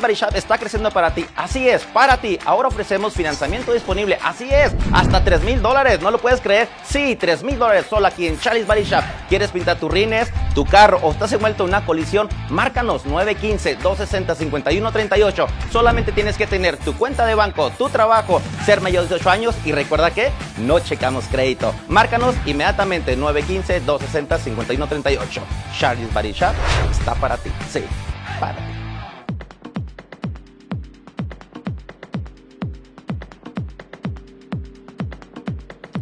Body 0.00 0.14
Shop 0.14 0.34
está 0.34 0.58
creciendo 0.58 0.90
para 0.90 1.14
ti. 1.14 1.24
Así 1.36 1.68
es, 1.68 1.84
para 1.84 2.16
ti. 2.16 2.38
Ahora 2.44 2.66
ofrecemos 2.68 3.12
financiamiento 3.12 3.72
disponible. 3.72 4.18
Así 4.22 4.48
es, 4.50 4.72
hasta 4.92 5.22
3 5.22 5.42
mil 5.42 5.60
dólares. 5.60 6.00
¿No 6.00 6.10
lo 6.10 6.16
puedes 6.18 6.40
creer? 6.40 6.68
Sí, 6.84 7.16
3 7.16 7.42
mil 7.42 7.58
dólares 7.58 7.84
solo 7.88 8.06
aquí 8.06 8.26
en 8.26 8.40
Charlie's 8.40 8.66
Body. 8.66 8.86
¿Quieres 9.28 9.50
pintar 9.50 9.78
tus 9.78 9.90
rines, 9.90 10.30
tu 10.54 10.64
carro 10.64 11.00
o 11.02 11.10
estás 11.10 11.32
envuelto 11.32 11.64
en 11.64 11.70
una 11.70 11.84
colisión? 11.84 12.28
Márcanos 12.50 13.04
915-260-5138. 13.06 15.48
Solamente 15.72 16.12
tienes 16.12 16.36
que 16.36 16.46
tener 16.46 16.76
tu 16.76 16.96
cuenta 16.96 17.26
de 17.26 17.34
banco, 17.34 17.70
tu 17.70 17.88
trabajo, 17.88 18.40
ser 18.64 18.80
mayor 18.80 19.02
de 19.04 19.08
18 19.08 19.30
años 19.30 19.56
y 19.64 19.72
recuerda 19.72 20.12
que 20.12 20.30
no 20.58 20.78
checamos 20.78 21.24
crédito. 21.30 21.74
Márcanos 21.88 22.36
inmediatamente 22.46 23.18
915-260-5138. 23.18 25.40
Charlie's 25.76 26.14
Body 26.14 26.30
Shop 26.32 26.54
está 26.90 27.16
para 27.16 27.36
ti. 27.36 27.50
Sí, 27.70 27.82
para 28.38 28.54
ti. 28.56 28.75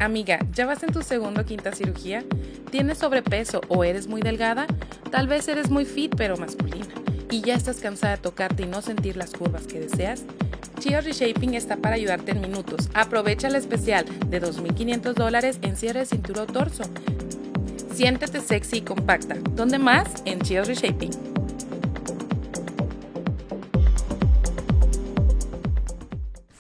Amiga, 0.04 0.38
¿ya 0.52 0.66
vas 0.66 0.82
en 0.82 0.92
tu 0.92 1.02
segunda 1.02 1.40
o 1.40 1.44
quinta 1.46 1.72
cirugía? 1.72 2.24
¿Tienes 2.70 2.98
sobrepeso 2.98 3.62
o 3.68 3.84
eres 3.84 4.06
muy 4.06 4.20
delgada? 4.20 4.66
Tal 5.10 5.26
vez 5.28 5.48
eres 5.48 5.70
muy 5.70 5.86
fit 5.86 6.14
pero 6.14 6.36
masculina 6.36 6.92
y 7.30 7.40
ya 7.40 7.54
estás 7.54 7.78
cansada 7.78 8.16
de 8.16 8.22
tocarte 8.22 8.64
y 8.64 8.66
no 8.66 8.82
sentir 8.82 9.16
las 9.16 9.30
curvas 9.30 9.66
que 9.66 9.80
deseas. 9.80 10.24
Chia 10.78 11.00
Reshaping 11.00 11.54
está 11.54 11.78
para 11.78 11.94
ayudarte 11.94 12.32
en 12.32 12.42
minutos. 12.42 12.90
Aprovecha 12.92 13.48
el 13.48 13.54
especial 13.54 14.04
de 14.28 14.42
2.500 14.42 15.14
dólares 15.14 15.58
en 15.62 15.74
cierre 15.74 16.00
de 16.00 16.06
cintura 16.06 16.42
o 16.42 16.46
torso. 16.46 16.82
Siéntete 17.94 18.42
sexy 18.42 18.78
y 18.78 18.82
compacta. 18.82 19.36
¿Dónde 19.54 19.78
más? 19.78 20.22
En 20.26 20.40
Chia 20.40 20.64
Reshaping. 20.64 21.33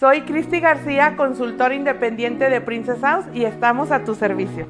Soy 0.04 0.20
Cristi 0.20 0.60
García, 0.60 1.16
consultor 1.16 1.72
independiente 1.72 2.50
de 2.50 2.60
Princess 2.60 3.00
House 3.00 3.24
y 3.32 3.46
estamos 3.46 3.90
a 3.90 4.04
tu 4.04 4.14
servicio. 4.14 4.66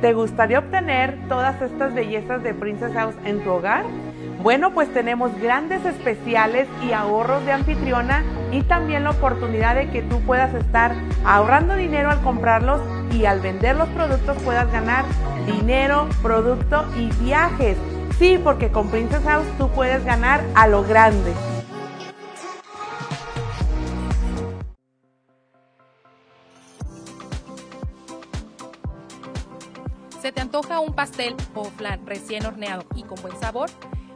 ¿Te 0.00 0.12
gustaría 0.12 0.60
obtener 0.60 1.18
todas 1.28 1.60
estas 1.60 1.92
bellezas 1.92 2.44
de 2.44 2.54
Princess 2.54 2.92
House 2.92 3.16
en 3.24 3.42
tu 3.42 3.50
hogar? 3.50 3.84
Bueno, 4.40 4.72
pues 4.72 4.94
tenemos 4.94 5.36
grandes 5.40 5.84
especiales 5.84 6.68
y 6.88 6.92
ahorros 6.92 7.44
de 7.44 7.50
anfitriona 7.50 8.22
y 8.52 8.62
también 8.62 9.02
la 9.02 9.10
oportunidad 9.10 9.74
de 9.74 9.90
que 9.90 10.02
tú 10.02 10.20
puedas 10.20 10.54
estar 10.54 10.94
ahorrando 11.24 11.74
dinero 11.74 12.10
al 12.10 12.20
comprarlos 12.20 12.80
y 13.12 13.24
al 13.24 13.40
vender 13.40 13.74
los 13.74 13.88
productos 13.88 14.40
puedas 14.44 14.70
ganar 14.70 15.04
dinero, 15.46 16.06
producto 16.22 16.84
y 16.96 17.10
viajes. 17.24 17.76
Sí, 18.20 18.38
porque 18.44 18.70
con 18.70 18.90
Princess 18.90 19.24
House 19.24 19.46
tú 19.56 19.70
puedes 19.70 20.04
ganar 20.04 20.44
a 20.54 20.68
lo 20.68 20.82
grande. 20.84 21.32
antoja 30.50 30.80
un 30.80 30.92
pastel 30.94 31.36
o 31.54 31.64
flan 31.64 32.04
recién 32.06 32.44
horneado 32.44 32.84
y 32.94 33.04
con 33.04 33.22
buen 33.22 33.38
sabor? 33.38 33.70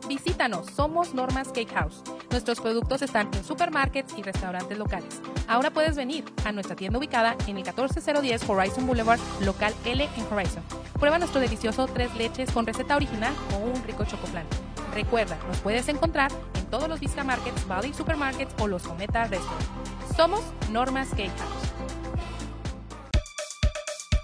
Visítanos, 0.08 0.66
somos 0.66 1.14
Normas 1.14 1.48
Cake 1.48 1.72
House. 1.72 2.02
Nuestros 2.30 2.60
productos 2.60 3.00
están 3.00 3.30
en 3.32 3.42
supermarkets 3.42 4.14
y 4.18 4.22
restaurantes 4.22 4.76
locales. 4.76 5.20
Ahora 5.48 5.70
puedes 5.70 5.96
venir 5.96 6.24
a 6.44 6.52
nuestra 6.52 6.76
tienda 6.76 6.98
ubicada 6.98 7.36
en 7.46 7.56
el 7.56 7.64
14010 7.64 8.48
Horizon 8.48 8.86
Boulevard, 8.86 9.20
local 9.40 9.74
L 9.86 10.04
en 10.04 10.32
Horizon. 10.32 10.62
Prueba 10.98 11.18
nuestro 11.18 11.40
delicioso 11.40 11.86
tres 11.86 12.14
leches 12.16 12.50
con 12.50 12.66
receta 12.66 12.96
original 12.96 13.32
o 13.54 13.58
un 13.58 13.82
rico 13.84 14.04
chocoflan. 14.04 14.44
Recuerda, 14.92 15.38
nos 15.48 15.58
puedes 15.60 15.88
encontrar 15.88 16.30
en 16.54 16.66
todos 16.66 16.86
los 16.86 17.00
Vista 17.00 17.24
Markets, 17.24 17.66
Valley 17.66 17.94
Supermarkets 17.94 18.54
o 18.60 18.68
los 18.68 18.82
Cometa 18.82 19.24
Restaurant. 19.24 19.64
Somos 20.14 20.42
Normas 20.70 21.08
Cake 21.10 21.32
House. 21.38 21.93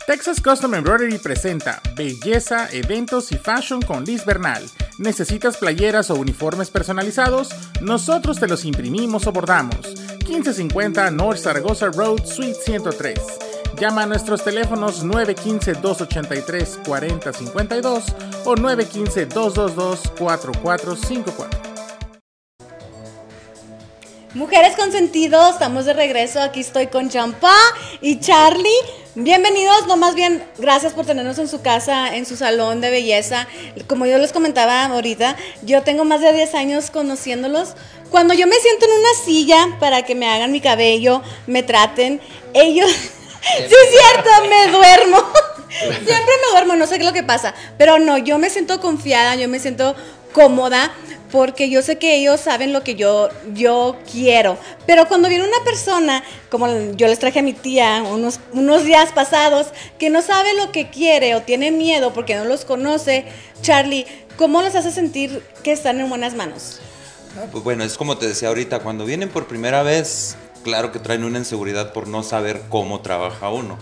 Texas 0.07 0.41
Custom 0.41 0.75
Embroidery 0.75 1.19
presenta 1.19 1.83
Belleza, 1.95 2.69
Eventos 2.73 3.31
y 3.33 3.37
Fashion 3.37 3.83
con 3.83 4.05
Liz 4.05 4.25
Bernal. 4.25 4.65
¿Necesitas 4.99 5.57
playeras 5.57 6.11
o 6.11 6.15
uniformes 6.15 6.71
personalizados? 6.71 7.51
Nosotros 7.81 8.39
te 8.41 8.49
los 8.49 8.65
imprimimos 8.65 9.27
o 9.27 9.33
bordamos. 9.33 9.95
1550 10.27 11.11
North 11.13 11.39
Zaragoza 11.39 11.91
Road, 11.91 12.25
Suite 12.25 12.59
103. 12.65 13.21
Llama 13.79 14.03
a 14.03 14.07
nuestros 14.07 14.43
teléfonos 14.43 15.05
915-283-4052 15.05 18.03
o 18.45 18.57
915-222-4454. 18.57 21.49
Mujeres 24.35 24.75
consentidos, 24.77 25.55
estamos 25.55 25.87
de 25.87 25.93
regreso. 25.93 26.41
Aquí 26.41 26.61
estoy 26.61 26.87
con 26.87 27.11
Champa 27.11 27.53
y 28.01 28.21
Charlie. 28.21 28.71
Bienvenidos, 29.17 29.89
no 29.89 29.97
más 29.97 30.15
bien, 30.15 30.41
gracias 30.59 30.93
por 30.93 31.05
tenernos 31.05 31.37
en 31.41 31.49
su 31.49 31.63
casa, 31.63 32.15
en 32.15 32.25
su 32.27 32.37
salón 32.37 32.81
de 32.81 32.91
belleza. 32.91 33.49
Como 33.89 34.07
yo 34.07 34.19
les 34.19 34.33
comentaba 34.33 34.85
ahorita, 34.85 35.37
yo 35.63 35.83
tengo 35.83 36.05
más 36.05 36.21
de 36.21 36.33
10 36.33 36.55
años 36.55 36.93
conociéndolos. 36.93 37.75
Cuando 38.11 38.35
yo 38.35 38.47
me 38.47 38.55
siento 38.55 38.85
en 38.87 38.93
una 38.93 39.25
silla 39.25 39.77
para 39.81 40.05
que 40.05 40.15
me 40.15 40.29
hagan 40.29 40.53
mi 40.53 40.61
cabello, 40.61 41.23
me 41.49 41.65
traten, 41.65 42.21
ellos, 42.55 42.89
sí 42.93 43.75
es 43.75 43.91
cierto, 43.91 44.31
me 44.49 44.71
duermo. 44.71 45.19
Siempre 45.71 46.07
me 46.15 46.51
duermo, 46.53 46.77
no 46.77 46.87
sé 46.87 46.95
qué 46.95 47.01
es 47.01 47.09
lo 47.09 47.13
que 47.13 47.25
pasa. 47.25 47.53
Pero 47.79 47.99
no, 47.99 48.17
yo 48.17 48.39
me 48.39 48.49
siento 48.49 48.81
confiada, 48.81 49.35
yo 49.35 49.49
me 49.49 49.59
siento 49.59 49.97
cómoda 50.33 50.93
porque 51.31 51.71
yo 51.71 51.83
sé 51.83 51.99
que 51.99 52.17
ellos 52.17 52.41
saben 52.41 52.73
lo 52.73 52.83
que 52.83 52.95
yo, 52.95 53.29
yo 53.55 53.97
quiero. 54.11 54.59
Pero 54.87 55.07
cuando 55.09 55.29
viene 55.29 55.45
una 55.45 55.65
persona, 55.65 56.23
como 56.51 56.69
yo 56.93 57.07
les 57.07 57.19
traje 57.19 57.39
a 57.39 57.43
mi 57.43 57.53
tía 57.53 58.03
unos, 58.03 58.41
unos 58.53 58.85
días 58.85 59.13
pasados, 59.13 59.69
que 59.99 60.11
no 60.11 60.23
sabe 60.23 60.55
lo 60.55 60.73
que 60.73 60.91
quiere 60.91 61.35
o 61.35 61.43
tiene 61.43 61.71
miedo 61.71 62.13
porque 62.13 62.35
no 62.37 62.45
los 62.45 62.65
conoce, 62.65 63.25
Charlie, 63.63 64.07
¿cómo 64.37 64.63
los 64.63 64.75
hace 64.75 64.91
sentir 64.91 65.43
que 65.63 65.73
están 65.73 66.01
en 66.01 66.09
buenas 66.09 66.35
manos? 66.35 66.81
Ah, 67.37 67.47
pues 67.51 67.63
bueno, 67.63 67.85
es 67.85 67.97
como 67.97 68.19
te 68.19 68.27
decía 68.27 68.49
ahorita, 68.49 68.81
cuando 68.81 69.05
vienen 69.05 69.29
por 69.29 69.47
primera 69.47 69.83
vez, 69.83 70.37
claro 70.65 70.91
que 70.91 70.99
traen 70.99 71.25
una 71.25 71.39
inseguridad 71.39 71.93
por 71.93 72.09
no 72.09 72.23
saber 72.23 72.63
cómo 72.69 73.01
trabaja 73.01 73.51
uno. 73.51 73.79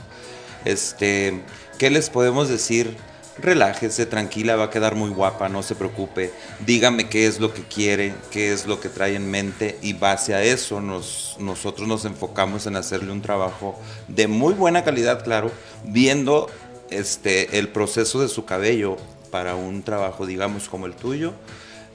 Este, 0.65 1.43
¿qué 1.79 1.89
les 1.89 2.11
podemos 2.11 2.49
decir? 2.49 2.97
Relájese, 3.41 4.07
tranquila, 4.07 4.57
va 4.57 4.65
a 4.65 4.71
quedar 4.71 4.95
muy 4.95 5.11
guapa, 5.11 5.49
no 5.49 5.63
se 5.63 5.75
preocupe. 5.75 6.33
Dígame 6.67 7.09
qué 7.09 7.27
es 7.27 7.41
lo 7.41 7.53
que 7.53 7.63
quiere, 7.63 8.15
qué 8.31 8.53
es 8.53 8.67
lo 8.67 8.81
que 8.81 8.89
trae 8.89 9.15
en 9.15 9.31
mente 9.31 9.79
y 9.83 9.93
base 9.93 10.35
a 10.35 10.43
eso 10.43 10.81
nos, 10.81 11.37
nosotros 11.39 11.87
nos 11.89 12.05
enfocamos 12.05 12.67
en 12.67 12.77
hacerle 12.77 13.13
un 13.13 13.23
trabajo 13.23 13.79
de 14.09 14.27
muy 14.29 14.55
buena 14.55 14.85
calidad, 14.85 15.23
claro, 15.25 15.51
viendo 15.85 16.49
este, 16.91 17.59
el 17.59 17.69
proceso 17.69 18.21
de 18.21 18.29
su 18.29 18.45
cabello 18.45 18.97
para 19.31 19.55
un 19.55 19.83
trabajo, 19.83 20.27
digamos, 20.27 20.69
como 20.69 20.87
el 20.87 20.95
tuyo. 20.95 21.33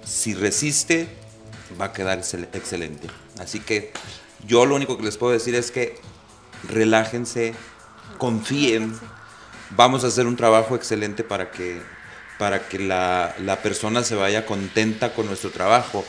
Si 0.06 0.34
resiste, 0.34 1.08
va 1.80 1.86
a 1.86 1.94
quedar 1.94 2.20
excelente. 2.20 3.08
Así 3.40 3.60
que 3.60 3.92
yo 4.48 4.66
lo 4.66 4.76
único 4.76 4.98
que 4.98 5.04
les 5.04 5.18
puedo 5.18 5.34
decir 5.34 5.56
es 5.56 5.72
que 5.72 5.96
relájense, 6.68 7.54
confíen 8.18 8.98
vamos 9.76 10.04
a 10.04 10.08
hacer 10.08 10.28
un 10.28 10.36
trabajo 10.36 10.76
excelente 10.76 11.24
para 11.24 11.52
que, 11.52 11.82
para 12.38 12.68
que 12.68 12.80
la, 12.80 13.36
la 13.40 13.62
persona 13.62 14.04
se 14.04 14.16
vaya 14.16 14.46
contenta 14.46 15.14
con 15.14 15.26
nuestro 15.28 15.52
trabajo 15.52 16.04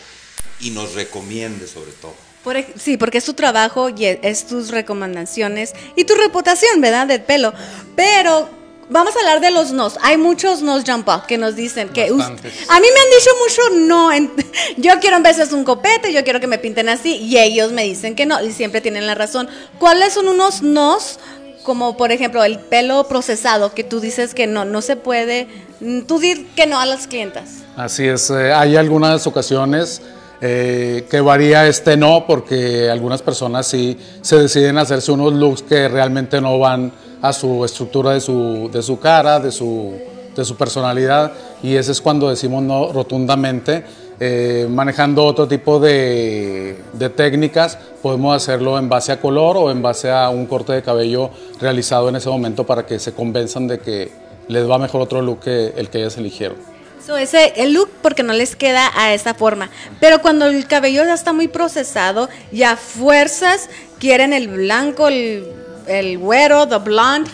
y 0.61 0.71
nos 0.71 0.95
recomiende 0.95 1.67
sobre 1.67 1.93
todo. 1.93 2.15
Por, 2.43 2.57
sí, 2.77 2.99
porque 2.99 3.19
es 3.19 3.25
tu 3.25 3.33
trabajo 3.33 3.89
y 3.89 4.05
es 4.05 4.47
tus 4.47 4.71
recomendaciones 4.71 5.73
y 5.97 6.05
tu 6.05 6.15
reputación, 6.15 6.81
¿verdad? 6.81 7.07
Del 7.07 7.23
pelo. 7.23 7.55
Pero 7.97 8.51
vamos 8.91 9.17
a 9.17 9.21
hablar 9.21 9.41
de 9.41 9.51
los 9.51 9.73
nos. 9.73 9.97
Hay 10.03 10.19
muchos 10.19 10.61
nos 10.61 10.85
jump 10.85 11.09
up 11.09 11.27
que 11.27 11.39
nos 11.39 11.57
dicen 11.57 11.89
que... 11.89 12.05
A 12.05 12.09
mí 12.09 12.13
me 12.19 12.21
han 12.21 13.11
dicho 13.19 13.31
mucho 13.41 13.63
no. 13.87 14.11
yo 14.77 15.01
quiero 15.01 15.17
en 15.17 15.23
veces 15.23 15.53
un 15.53 15.65
copete, 15.65 16.13
yo 16.13 16.23
quiero 16.23 16.39
que 16.39 16.47
me 16.47 16.59
pinten 16.59 16.91
así 16.91 17.17
y 17.17 17.39
ellos 17.39 17.73
me 17.73 17.85
dicen 17.85 18.15
que 18.15 18.27
no 18.27 18.43
y 18.45 18.53
siempre 18.53 18.83
tienen 18.83 19.07
la 19.07 19.15
razón. 19.15 19.49
¿Cuáles 19.79 20.13
son 20.13 20.29
unos 20.29 20.61
nos 20.61 21.19
como 21.65 21.97
por 21.97 22.13
ejemplo 22.13 22.45
el 22.45 22.61
pelo 22.61 23.09
procesado, 23.09 23.75
que 23.75 23.83
tú 23.83 23.99
dices 23.99 24.35
que 24.35 24.47
no, 24.47 24.65
no 24.65 24.83
se 24.83 24.95
puede, 24.95 25.49
mm, 25.81 26.03
tú 26.03 26.21
dir 26.21 26.47
que 26.55 26.67
no 26.67 26.79
a 26.79 26.87
las 26.87 27.09
clientas. 27.09 27.65
Así 27.77 28.07
es, 28.07 28.31
eh, 28.31 28.53
hay 28.53 28.77
algunas 28.77 29.27
ocasiones 29.27 30.01
eh, 30.41 31.07
que 31.11 31.21
varía 31.21 31.67
este 31.67 31.97
no, 31.97 32.27
porque 32.27 32.91
algunas 32.91 33.23
personas 33.23 33.67
sí 33.67 33.99
se 34.21 34.37
deciden 34.37 34.79
hacerse 34.79 35.11
unos 35.11 35.33
looks 35.33 35.63
que 35.63 35.89
realmente 35.89 36.41
no 36.41 36.59
van 36.59 36.93
a 37.23 37.33
su 37.33 37.65
estructura 37.65 38.13
de 38.13 38.21
su, 38.21 38.69
de 38.71 38.83
su 38.83 39.01
cara, 39.01 39.41
de 39.41 39.51
su, 39.51 39.95
de 40.37 40.45
su 40.45 40.57
personalidad, 40.57 41.33
y 41.63 41.77
ese 41.77 41.93
es 41.93 42.01
cuando 42.01 42.29
decimos 42.29 42.63
no 42.63 42.93
rotundamente 42.93 43.85
eh, 44.21 44.67
manejando 44.71 45.25
otro 45.25 45.49
tipo 45.49 45.81
de, 45.81 46.77
técnicas, 47.17 47.79
podemos 48.03 48.37
hacerlo 48.37 48.79
en 48.79 48.89
base 48.89 49.13
a 49.13 49.21
color 49.21 49.57
o 49.57 49.71
en 49.71 49.83
base 49.83 50.11
a 50.11 50.29
un 50.31 50.47
corte 50.47 50.73
de 50.73 50.83
cabello 50.83 51.31
realizado 51.61 52.09
en 52.09 52.17
ese 52.17 52.29
momento 52.29 52.65
para 52.65 52.87
que 52.87 52.99
se 52.99 53.13
convenzan 53.13 53.67
de 53.67 53.81
que 53.81 54.13
les 54.49 54.69
va 54.69 54.79
mejor 54.79 55.01
otro 55.01 55.23
look 55.23 55.41
que 55.41 55.73
el 55.77 55.89
que 55.89 55.99
ellas 55.99 56.17
eligieron. 56.17 56.57
So, 57.05 57.19
ese, 57.19 57.53
el 57.57 57.75
look 57.75 57.91
porque 58.01 58.23
no 58.23 58.33
les 58.33 58.57
queda 58.57 58.91
a 58.97 59.13
esa 59.13 59.35
forma. 59.35 59.69
Pero 60.01 60.23
cuando 60.23 60.47
el 60.47 60.67
cabello 60.67 61.05
ya 61.05 61.13
está 61.13 61.35
muy 61.35 61.49
procesado 61.49 62.31
y 62.51 62.63
a 62.63 62.77
fuerzas 62.77 63.69
quieren 63.99 64.33
el 64.33 64.49
blanco, 64.49 65.09
el, 65.09 65.45
el 65.87 66.19
güero, 66.19 66.67
the 66.67 66.79
blonde. 66.79 67.31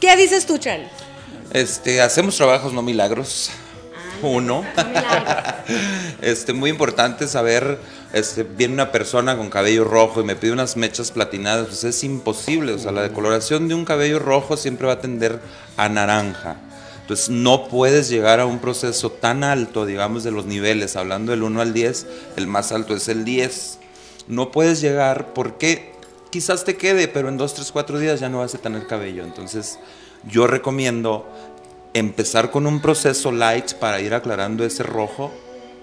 ¿Qué 0.00 0.16
dices 0.16 0.46
tú, 0.46 0.58
Charlie? 0.58 0.86
Este, 1.52 2.00
hacemos 2.00 2.36
trabajos, 2.36 2.72
no 2.72 2.82
milagros. 2.82 3.50
Uno. 4.22 4.64
este, 6.20 6.52
muy 6.52 6.70
importante 6.70 7.26
saber, 7.26 7.78
este, 8.12 8.42
viene 8.42 8.74
una 8.74 8.92
persona 8.92 9.36
con 9.36 9.50
cabello 9.50 9.84
rojo 9.84 10.20
y 10.20 10.24
me 10.24 10.36
pide 10.36 10.52
unas 10.52 10.76
mechas 10.76 11.10
platinadas, 11.10 11.66
pues 11.68 11.84
es 11.84 12.04
imposible. 12.04 12.72
O 12.72 12.78
sea, 12.78 12.92
la 12.92 13.02
decoloración 13.02 13.68
de 13.68 13.74
un 13.74 13.84
cabello 13.84 14.18
rojo 14.18 14.56
siempre 14.56 14.86
va 14.86 14.94
a 14.94 15.00
tender 15.00 15.40
a 15.76 15.88
naranja. 15.88 16.56
Entonces 17.08 17.30
no 17.30 17.68
puedes 17.68 18.10
llegar 18.10 18.38
a 18.38 18.44
un 18.44 18.58
proceso 18.58 19.10
tan 19.10 19.42
alto, 19.42 19.86
digamos, 19.86 20.24
de 20.24 20.30
los 20.30 20.44
niveles, 20.44 20.94
hablando 20.94 21.32
del 21.32 21.42
1 21.42 21.62
al 21.62 21.72
10, 21.72 22.06
el 22.36 22.46
más 22.46 22.70
alto 22.70 22.94
es 22.94 23.08
el 23.08 23.24
10. 23.24 23.78
No 24.26 24.50
puedes 24.50 24.82
llegar 24.82 25.32
porque 25.32 25.92
quizás 26.28 26.66
te 26.66 26.76
quede, 26.76 27.08
pero 27.08 27.30
en 27.30 27.38
2, 27.38 27.54
3, 27.54 27.72
4 27.72 27.98
días 27.98 28.20
ya 28.20 28.28
no 28.28 28.40
vas 28.40 28.54
a 28.54 28.58
tener 28.58 28.86
cabello. 28.86 29.24
Entonces 29.24 29.78
yo 30.24 30.46
recomiendo 30.46 31.26
empezar 31.98 32.50
con 32.50 32.66
un 32.66 32.80
proceso 32.80 33.32
light 33.32 33.74
para 33.74 34.00
ir 34.00 34.14
aclarando 34.14 34.64
ese 34.64 34.82
rojo 34.82 35.32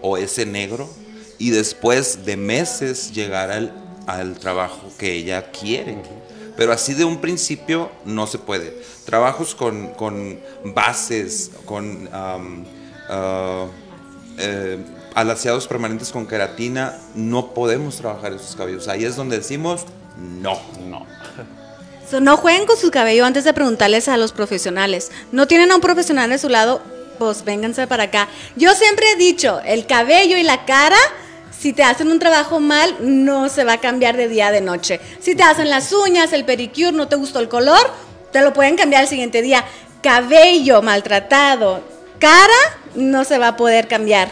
o 0.02 0.18
ese 0.18 0.46
negro 0.46 0.90
y 1.38 1.50
después 1.50 2.26
de 2.26 2.38
meses 2.38 3.14
llegar 3.14 3.52
al, 3.52 3.74
al 4.08 4.40
trabajo 4.40 4.92
que 4.98 5.14
ella 5.14 5.52
quiere. 5.52 5.98
Pero 6.56 6.72
así 6.72 6.94
de 6.94 7.04
un 7.04 7.20
principio 7.20 7.92
no 8.06 8.28
se 8.28 8.38
puede. 8.38 8.78
Trabajos 9.06 9.56
con, 9.56 9.90
con 9.90 10.40
bases, 10.64 11.52
con 11.66 12.08
uh, 12.08 13.68
eh, 14.38 14.78
alaciados 15.14 15.68
permanentes 15.68 16.12
con 16.12 16.26
queratina, 16.28 16.98
no 17.14 17.54
podemos 17.54 17.98
trabajar 17.98 18.34
esos 18.34 18.56
cabellos. 18.56 18.88
Ahí 18.88 19.04
es 19.04 19.16
donde 19.16 19.38
decimos 19.38 19.86
no. 20.18 20.60
No 20.88 21.06
no 22.20 22.38
jueguen 22.38 22.66
con 22.66 22.78
su 22.78 22.92
cabello 22.92 23.26
antes 23.26 23.44
de 23.44 23.54
preguntarles 23.54 24.08
a 24.08 24.18
los 24.18 24.32
profesionales. 24.32 25.12
No 25.32 25.48
tienen 25.48 25.72
a 25.72 25.76
un 25.76 25.82
profesional 25.82 26.30
de 26.30 26.38
su 26.38 26.50
lado, 26.50 26.82
pues 27.18 27.44
vénganse 27.44 27.88
para 27.88 28.04
acá. 28.04 28.28
Yo 28.56 28.74
siempre 28.76 29.06
he 29.12 29.16
dicho, 29.16 29.62
el 29.66 29.86
cabello 29.86 30.38
y 30.38 30.44
la 30.44 30.66
cara, 30.66 30.98
si 31.58 31.74
te 31.74 31.84
hacen 31.84 32.10
un 32.10 32.20
trabajo 32.20 32.60
mal, 32.60 32.96
no 33.00 33.50
se 33.50 33.64
va 33.64 33.74
a 33.74 33.82
cambiar 33.82 34.18
de 34.18 34.28
día 34.28 34.48
a 34.48 34.52
de 34.52 34.62
noche. 34.62 35.00
Si 35.20 35.36
te 35.36 35.44
hacen 35.44 35.70
las 35.70 35.92
uñas, 35.92 36.34
el 36.34 36.46
pedicure, 36.46 36.92
no 36.92 37.08
te 37.08 37.16
gustó 37.16 37.40
el 37.40 37.50
color, 37.50 37.92
te 38.32 38.42
lo 38.42 38.54
pueden 38.54 38.76
cambiar 38.76 39.04
el 39.04 39.10
siguiente 39.10 39.42
día. 39.42 39.66
Cabello 40.02 40.82
maltratado, 40.82 41.84
cara, 42.20 42.78
no 42.94 43.24
se 43.24 43.38
va 43.38 43.50
a 43.50 43.58
poder 43.58 43.88
cambiar. 43.88 44.30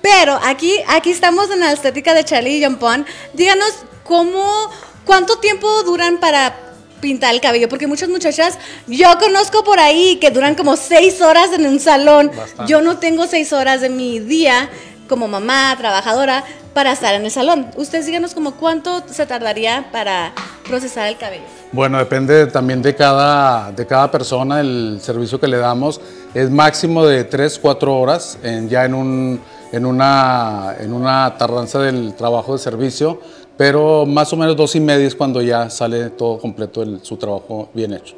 Pero 0.00 0.38
aquí, 0.42 0.74
aquí 0.88 1.12
estamos 1.12 1.50
en 1.50 1.60
la 1.60 1.72
estética 1.72 2.12
de 2.14 2.24
Charlie 2.24 2.58
y 2.58 2.64
John 2.64 2.76
Pond. 2.76 3.06
Díganos 3.34 3.72
cómo, 4.02 4.68
cuánto 5.04 5.38
tiempo 5.38 5.84
duran 5.84 6.18
para 6.18 6.71
pintar 7.02 7.34
el 7.34 7.40
cabello, 7.42 7.68
porque 7.68 7.86
muchas 7.86 8.08
muchachas, 8.08 8.58
yo 8.86 9.18
conozco 9.18 9.62
por 9.64 9.78
ahí 9.78 10.16
que 10.16 10.30
duran 10.30 10.54
como 10.54 10.76
seis 10.76 11.20
horas 11.20 11.52
en 11.52 11.66
un 11.66 11.78
salón. 11.80 12.30
Bastante. 12.34 12.70
Yo 12.72 12.80
no 12.80 12.96
tengo 12.98 13.26
seis 13.26 13.52
horas 13.52 13.82
de 13.82 13.90
mi 13.90 14.20
día 14.20 14.70
como 15.08 15.28
mamá, 15.28 15.74
trabajadora, 15.76 16.42
para 16.72 16.92
estar 16.92 17.14
en 17.14 17.24
el 17.26 17.30
salón. 17.30 17.66
Ustedes 17.76 18.06
díganos 18.06 18.32
como 18.32 18.52
cuánto 18.54 19.02
se 19.10 19.26
tardaría 19.26 19.88
para 19.92 20.32
procesar 20.66 21.08
el 21.08 21.18
cabello. 21.18 21.42
Bueno, 21.72 21.98
depende 21.98 22.46
también 22.46 22.80
de 22.80 22.94
cada, 22.94 23.72
de 23.72 23.86
cada 23.86 24.10
persona, 24.10 24.60
el 24.60 24.98
servicio 25.02 25.38
que 25.38 25.48
le 25.48 25.58
damos. 25.58 26.00
Es 26.32 26.48
máximo 26.48 27.04
de 27.04 27.24
3, 27.24 27.58
4 27.60 27.94
horas 27.98 28.38
en- 28.42 28.70
ya 28.70 28.86
en, 28.86 28.94
un, 28.94 29.40
en, 29.72 29.84
una, 29.84 30.76
en 30.80 30.94
una 30.94 31.36
tardanza 31.36 31.78
del 31.80 32.14
trabajo 32.14 32.54
de 32.54 32.58
servicio, 32.60 33.20
pero 33.56 34.06
más 34.06 34.32
o 34.32 34.36
menos 34.36 34.56
dos 34.56 34.74
y 34.76 34.80
media 34.80 35.06
es 35.06 35.14
cuando 35.14 35.42
ya 35.42 35.70
sale 35.70 36.10
todo 36.10 36.38
completo 36.38 36.82
el- 36.82 37.04
su 37.04 37.16
trabajo 37.16 37.68
bien 37.74 37.92
hecho. 37.92 38.16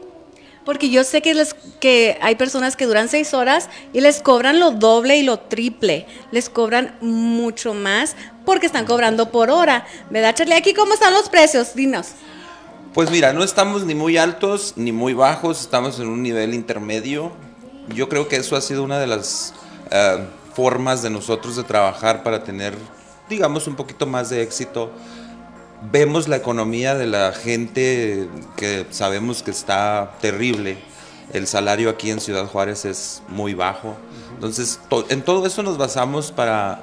Porque 0.65 0.89
yo 0.89 1.05
sé 1.05 1.21
que, 1.21 1.35
les, 1.35 1.53
que 1.79 2.17
hay 2.23 2.37
personas 2.37 2.75
que 2.75 2.87
duran 2.87 3.09
seis 3.11 3.35
horas 3.35 3.69
y 3.93 4.01
les 4.01 4.23
cobran 4.23 4.59
lo 4.61 4.71
doble 4.71 5.19
y 5.19 5.23
lo 5.23 5.39
triple. 5.39 6.07
Les 6.31 6.49
cobran 6.49 6.97
mucho 7.03 7.75
más 7.75 8.17
porque 8.47 8.65
están 8.65 8.87
cobrando 8.87 9.31
por 9.31 9.51
hora. 9.51 9.85
¿Verdad, 10.09 10.35
Charlie? 10.35 10.55
Aquí, 10.55 10.73
¿cómo 10.73 10.95
están 10.95 11.13
los 11.13 11.29
precios? 11.29 11.75
Dinos. 11.75 12.13
Pues 12.95 13.11
mira, 13.11 13.35
no 13.35 13.45
estamos 13.45 13.85
ni 13.85 13.95
muy 13.95 14.17
altos 14.17 14.73
ni 14.77 14.91
muy 14.93 15.13
bajos, 15.13 15.61
estamos 15.61 15.99
en 16.01 16.09
un 16.09 16.23
nivel 16.23 16.55
intermedio. 16.55 17.33
Yo 17.95 18.09
creo 18.09 18.29
que 18.29 18.37
eso 18.37 18.57
ha 18.57 18.63
sido 18.63 18.85
una 18.85 18.99
de 18.99 19.07
las 19.07 19.53
eh, 19.91 20.19
formas 20.55 21.03
de 21.03 21.11
nosotros 21.11 21.57
de 21.57 21.65
trabajar 21.65 22.23
para 22.23 22.43
tener, 22.43 22.73
digamos, 23.29 23.67
un 23.67 23.75
poquito 23.77 24.07
más 24.07 24.31
de 24.31 24.41
éxito. 24.43 24.91
Vemos 25.91 26.29
la 26.29 26.37
economía 26.37 26.95
de 26.95 27.07
la 27.07 27.33
gente 27.33 28.29
que 28.57 28.87
sabemos 28.91 29.43
que 29.43 29.51
está 29.51 30.13
terrible. 30.21 30.79
El 31.33 31.47
salario 31.47 31.91
aquí 31.91 32.11
en 32.11 32.21
Ciudad 32.21 32.47
Juárez 32.47 32.85
es 32.85 33.23
muy 33.29 33.55
bajo. 33.55 33.97
Entonces, 34.35 34.81
to- 34.89 35.05
en 35.11 35.23
todo 35.23 35.47
eso 35.47 35.63
nos 35.63 35.77
basamos 35.77 36.33
para 36.33 36.81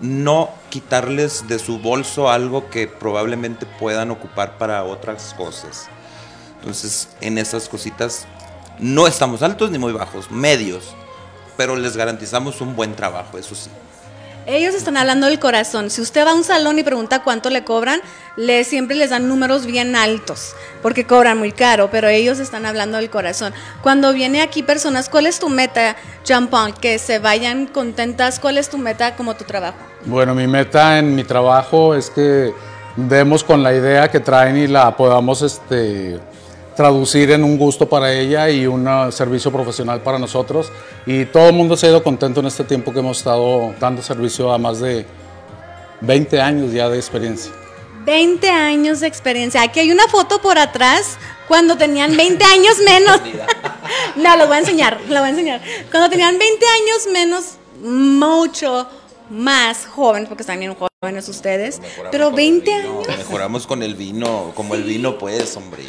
no 0.00 0.50
quitarles 0.70 1.48
de 1.48 1.58
su 1.58 1.78
bolso 1.78 2.30
algo 2.30 2.68
que 2.70 2.86
probablemente 2.86 3.66
puedan 3.66 4.10
ocupar 4.10 4.58
para 4.58 4.84
otras 4.84 5.34
cosas. 5.34 5.88
Entonces, 6.60 7.08
en 7.20 7.38
esas 7.38 7.68
cositas 7.68 8.26
no 8.78 9.06
estamos 9.06 9.42
altos 9.42 9.70
ni 9.70 9.78
muy 9.78 9.92
bajos, 9.92 10.30
medios, 10.30 10.94
pero 11.56 11.76
les 11.76 11.96
garantizamos 11.96 12.60
un 12.60 12.76
buen 12.76 12.94
trabajo, 12.94 13.38
eso 13.38 13.54
sí. 13.54 13.70
Ellos 14.50 14.74
están 14.74 14.96
hablando 14.96 15.26
del 15.26 15.38
corazón. 15.38 15.90
Si 15.90 16.00
usted 16.00 16.24
va 16.24 16.30
a 16.30 16.34
un 16.34 16.42
salón 16.42 16.78
y 16.78 16.82
pregunta 16.82 17.22
cuánto 17.22 17.50
le 17.50 17.64
cobran, 17.64 18.00
le, 18.34 18.64
siempre 18.64 18.96
les 18.96 19.10
dan 19.10 19.28
números 19.28 19.66
bien 19.66 19.94
altos, 19.94 20.54
porque 20.80 21.04
cobran 21.04 21.36
muy 21.36 21.52
caro, 21.52 21.90
pero 21.90 22.08
ellos 22.08 22.38
están 22.38 22.64
hablando 22.64 22.96
del 22.96 23.10
corazón. 23.10 23.52
Cuando 23.82 24.10
viene 24.14 24.40
aquí 24.40 24.62
personas, 24.62 25.10
¿cuál 25.10 25.26
es 25.26 25.38
tu 25.38 25.50
meta, 25.50 25.96
Jean 26.24 26.46
Paul? 26.46 26.72
Que 26.72 26.98
se 26.98 27.18
vayan 27.18 27.66
contentas. 27.66 28.40
¿Cuál 28.40 28.56
es 28.56 28.70
tu 28.70 28.78
meta 28.78 29.16
como 29.16 29.36
tu 29.36 29.44
trabajo? 29.44 29.76
Bueno, 30.06 30.34
mi 30.34 30.46
meta 30.46 30.98
en 30.98 31.14
mi 31.14 31.24
trabajo 31.24 31.94
es 31.94 32.08
que 32.08 32.54
demos 32.96 33.44
con 33.44 33.62
la 33.62 33.74
idea 33.74 34.10
que 34.10 34.18
traen 34.18 34.56
y 34.56 34.66
la 34.66 34.96
podamos 34.96 35.42
este, 35.42 36.18
traducir 36.78 37.32
en 37.32 37.42
un 37.42 37.58
gusto 37.58 37.88
para 37.88 38.12
ella 38.12 38.48
y 38.48 38.64
un 38.64 38.86
uh, 38.86 39.10
servicio 39.10 39.50
profesional 39.50 40.00
para 40.00 40.16
nosotros. 40.16 40.70
Y 41.06 41.24
todo 41.24 41.48
el 41.48 41.52
mundo 41.52 41.76
se 41.76 41.86
ha 41.86 41.90
ido 41.90 42.04
contento 42.04 42.38
en 42.38 42.46
este 42.46 42.62
tiempo 42.62 42.92
que 42.92 43.00
hemos 43.00 43.18
estado 43.18 43.74
dando 43.80 44.00
servicio 44.00 44.52
a 44.52 44.58
más 44.58 44.78
de 44.78 45.04
20 46.02 46.40
años 46.40 46.72
ya 46.72 46.88
de 46.88 46.96
experiencia. 46.96 47.50
20 48.06 48.48
años 48.48 49.00
de 49.00 49.08
experiencia. 49.08 49.60
Aquí 49.60 49.80
hay 49.80 49.90
una 49.90 50.06
foto 50.06 50.40
por 50.40 50.56
atrás 50.56 51.18
cuando 51.48 51.76
tenían 51.76 52.16
20 52.16 52.44
años 52.44 52.76
menos. 52.84 53.20
No, 54.16 54.36
lo 54.36 54.46
voy 54.46 54.56
a 54.56 54.60
enseñar, 54.60 55.00
lo 55.08 55.20
voy 55.20 55.28
a 55.28 55.30
enseñar. 55.30 55.60
Cuando 55.90 56.10
tenían 56.10 56.38
20 56.38 56.66
años 56.66 57.06
menos, 57.12 57.44
mucho 57.82 58.86
más 59.30 59.86
jóvenes, 59.86 60.28
porque 60.28 60.42
están 60.42 60.58
bien 60.58 60.74
jóvenes 60.74 61.28
ustedes, 61.28 61.80
pero 62.10 62.30
20 62.30 62.74
años. 62.74 63.08
Mejoramos 63.08 63.66
con 63.66 63.82
el 63.82 63.94
vino, 63.94 64.52
como 64.54 64.74
el 64.74 64.82
vino 64.82 65.16
pues, 65.16 65.56
hombre. 65.56 65.84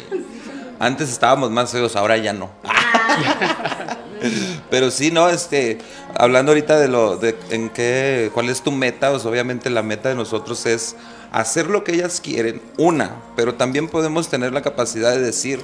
Antes 0.80 1.10
estábamos 1.10 1.50
más 1.50 1.70
feos, 1.70 1.94
ahora 1.94 2.16
ya 2.16 2.32
no. 2.32 2.48
Pero 4.70 4.90
sí, 4.90 5.10
no, 5.10 5.28
este, 5.28 5.76
hablando 6.16 6.52
ahorita 6.52 6.80
de 6.80 6.88
lo, 6.88 7.18
de 7.18 7.38
en 7.50 7.68
qué, 7.68 8.30
cuál 8.32 8.48
es 8.48 8.62
tu 8.62 8.72
meta, 8.72 9.10
pues 9.10 9.26
obviamente 9.26 9.68
la 9.68 9.82
meta 9.82 10.08
de 10.08 10.14
nosotros 10.14 10.64
es 10.64 10.96
hacer 11.32 11.66
lo 11.66 11.84
que 11.84 11.92
ellas 11.92 12.22
quieren, 12.22 12.62
una, 12.78 13.16
pero 13.36 13.56
también 13.56 13.88
podemos 13.88 14.30
tener 14.30 14.54
la 14.54 14.62
capacidad 14.62 15.10
de 15.10 15.20
decir, 15.20 15.60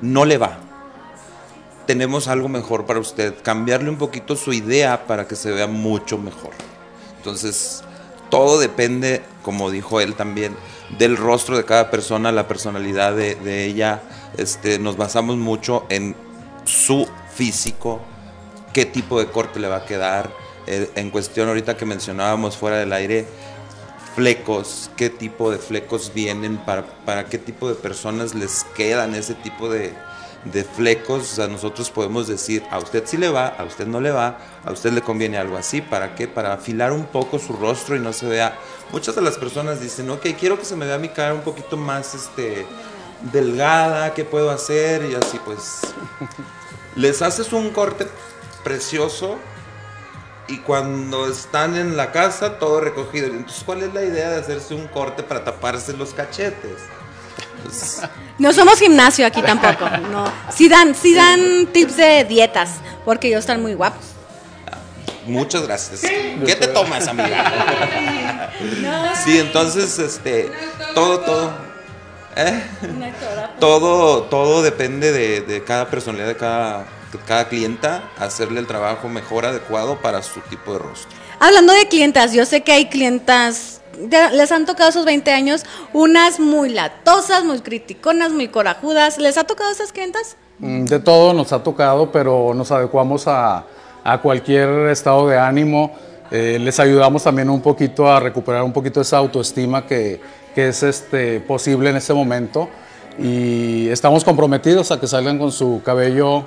no 0.00 0.24
le 0.24 0.38
va. 0.38 0.56
Tenemos 1.86 2.26
algo 2.26 2.48
mejor 2.48 2.86
para 2.86 3.00
usted, 3.00 3.34
cambiarle 3.42 3.90
un 3.90 3.98
poquito 3.98 4.36
su 4.36 4.54
idea 4.54 5.06
para 5.06 5.28
que 5.28 5.36
se 5.36 5.50
vea 5.50 5.66
mucho 5.66 6.16
mejor. 6.16 6.52
Entonces, 7.18 7.84
todo 8.30 8.58
depende, 8.58 9.20
como 9.42 9.70
dijo 9.70 10.00
él 10.00 10.14
también, 10.14 10.56
del 10.98 11.16
rostro 11.16 11.56
de 11.56 11.64
cada 11.64 11.90
persona, 11.90 12.32
la 12.32 12.48
personalidad 12.48 13.14
de, 13.14 13.64
ella. 13.64 14.02
Este, 14.36 14.78
nos 14.78 14.96
basamos 14.96 15.36
mucho 15.36 15.86
en 15.88 16.16
su 16.64 17.08
físico, 17.34 18.00
qué 18.72 18.84
tipo 18.84 19.18
de 19.18 19.26
corte 19.26 19.60
le 19.60 19.68
va 19.68 19.76
a 19.76 19.86
quedar. 19.86 20.30
Eh, 20.66 20.90
en 20.94 21.10
cuestión 21.10 21.48
ahorita 21.48 21.76
que 21.76 21.84
mencionábamos 21.84 22.56
fuera 22.56 22.78
del 22.78 22.92
aire, 22.92 23.26
flecos, 24.14 24.90
qué 24.96 25.10
tipo 25.10 25.50
de 25.50 25.58
flecos 25.58 26.12
vienen, 26.14 26.56
para, 26.56 26.84
para 27.04 27.26
qué 27.26 27.38
tipo 27.38 27.68
de 27.68 27.74
personas 27.74 28.34
les 28.34 28.64
quedan 28.76 29.14
ese 29.14 29.34
tipo 29.34 29.68
de, 29.68 29.92
de 30.44 30.64
flecos. 30.64 31.32
O 31.32 31.34
sea, 31.34 31.46
nosotros 31.48 31.90
podemos 31.90 32.26
decir, 32.26 32.62
a 32.70 32.78
usted 32.78 33.04
sí 33.06 33.16
le 33.16 33.28
va, 33.28 33.48
a 33.48 33.64
usted 33.64 33.86
no 33.86 34.00
le 34.00 34.10
va, 34.10 34.38
a 34.64 34.72
usted 34.72 34.92
le 34.92 35.02
conviene 35.02 35.38
algo 35.38 35.56
así. 35.56 35.80
¿Para 35.80 36.14
qué? 36.14 36.28
Para 36.28 36.52
afilar 36.52 36.92
un 36.92 37.06
poco 37.06 37.38
su 37.38 37.52
rostro 37.54 37.96
y 37.96 38.00
no 38.00 38.12
se 38.12 38.26
vea. 38.26 38.58
Muchas 38.92 39.14
de 39.14 39.22
las 39.22 39.38
personas 39.38 39.80
dicen, 39.80 40.10
ok, 40.10 40.26
quiero 40.38 40.58
que 40.58 40.64
se 40.64 40.76
me 40.76 40.86
vea 40.86 40.98
mi 40.98 41.08
cara 41.08 41.34
un 41.34 41.42
poquito 41.42 41.76
más 41.76 42.14
este, 42.14 42.66
delgada, 43.32 44.14
¿qué 44.14 44.24
puedo 44.24 44.50
hacer? 44.50 45.04
Y 45.10 45.14
así 45.14 45.38
pues, 45.44 45.80
les 46.96 47.22
haces 47.22 47.52
un 47.52 47.70
corte 47.70 48.06
precioso 48.62 49.38
y 50.46 50.58
cuando 50.58 51.26
están 51.26 51.76
en 51.76 51.96
la 51.96 52.12
casa 52.12 52.58
todo 52.58 52.80
recogido. 52.80 53.26
Entonces, 53.26 53.62
¿cuál 53.64 53.82
es 53.82 53.94
la 53.94 54.02
idea 54.02 54.30
de 54.30 54.36
hacerse 54.36 54.74
un 54.74 54.88
corte 54.88 55.22
para 55.22 55.44
taparse 55.44 55.96
los 55.96 56.12
cachetes? 56.12 56.82
Pues, 57.64 58.02
No 58.38 58.52
somos 58.52 58.78
gimnasio 58.78 59.26
aquí 59.26 59.42
tampoco. 59.42 59.88
No. 60.10 60.30
Sí 60.54 60.68
dan, 60.68 60.94
sí 60.94 61.14
dan 61.14 61.66
tips 61.72 61.96
de 61.96 62.24
dietas, 62.24 62.70
porque 63.04 63.28
ellos 63.28 63.40
están 63.40 63.60
muy 63.62 63.74
guapos. 63.74 64.04
muchas 65.26 65.62
gracias. 65.62 66.00
¿Qué 66.02 66.54
te 66.54 66.68
tomas, 66.68 67.08
amiga? 67.08 68.52
Sí, 69.24 69.38
entonces, 69.38 69.98
este, 69.98 70.50
todo, 70.94 71.20
todo. 71.20 71.52
¿eh? 72.36 72.62
Todo, 73.58 74.22
todo 74.24 74.62
depende 74.62 75.10
de, 75.12 75.40
de 75.40 75.64
cada 75.64 75.88
personalidad, 75.90 76.28
de 76.28 76.36
cada, 76.36 76.78
de 77.12 77.18
cada 77.26 77.48
clienta, 77.48 78.10
hacerle 78.18 78.60
el 78.60 78.66
trabajo 78.66 79.08
mejor 79.08 79.46
adecuado 79.46 80.00
para 80.00 80.22
su 80.22 80.40
tipo 80.42 80.72
de 80.74 80.78
rostro. 80.80 81.10
Hablando 81.40 81.72
de 81.72 81.88
clientas, 81.88 82.32
yo 82.32 82.44
sé 82.46 82.62
que 82.62 82.72
hay 82.72 82.88
clientas, 82.88 83.80
les 84.32 84.52
han 84.52 84.66
tocado 84.66 84.90
esos 84.90 85.04
20 85.04 85.30
años, 85.32 85.64
unas 85.92 86.40
muy 86.40 86.70
latosas, 86.70 87.44
muy 87.44 87.60
criticonas, 87.60 88.32
muy 88.32 88.48
corajudas. 88.48 89.18
¿Les 89.18 89.38
ha 89.38 89.44
tocado 89.44 89.70
esas 89.70 89.92
clientas? 89.92 90.36
Mm, 90.58 90.84
De 90.84 91.00
todo 91.00 91.32
nos 91.32 91.52
ha 91.52 91.62
tocado, 91.62 92.10
pero 92.12 92.52
nos 92.54 92.70
adecuamos 92.70 93.26
a, 93.26 93.64
a 94.04 94.18
cualquier 94.20 94.88
estado 94.88 95.28
de 95.28 95.38
ánimo. 95.38 95.92
Eh, 96.30 96.58
les 96.60 96.80
ayudamos 96.80 97.22
también 97.22 97.50
un 97.50 97.60
poquito 97.60 98.10
a 98.10 98.18
recuperar 98.20 98.62
un 98.62 98.72
poquito 98.72 99.00
esa 99.00 99.18
autoestima 99.18 99.86
que, 99.86 100.20
que 100.54 100.68
es 100.68 100.82
este, 100.82 101.40
posible 101.40 101.90
en 101.90 101.96
este 101.96 102.14
momento. 102.14 102.68
Y 103.18 103.88
estamos 103.90 104.24
comprometidos 104.24 104.90
a 104.90 104.98
que 104.98 105.06
salgan 105.06 105.38
con 105.38 105.52
su 105.52 105.82
cabello 105.84 106.44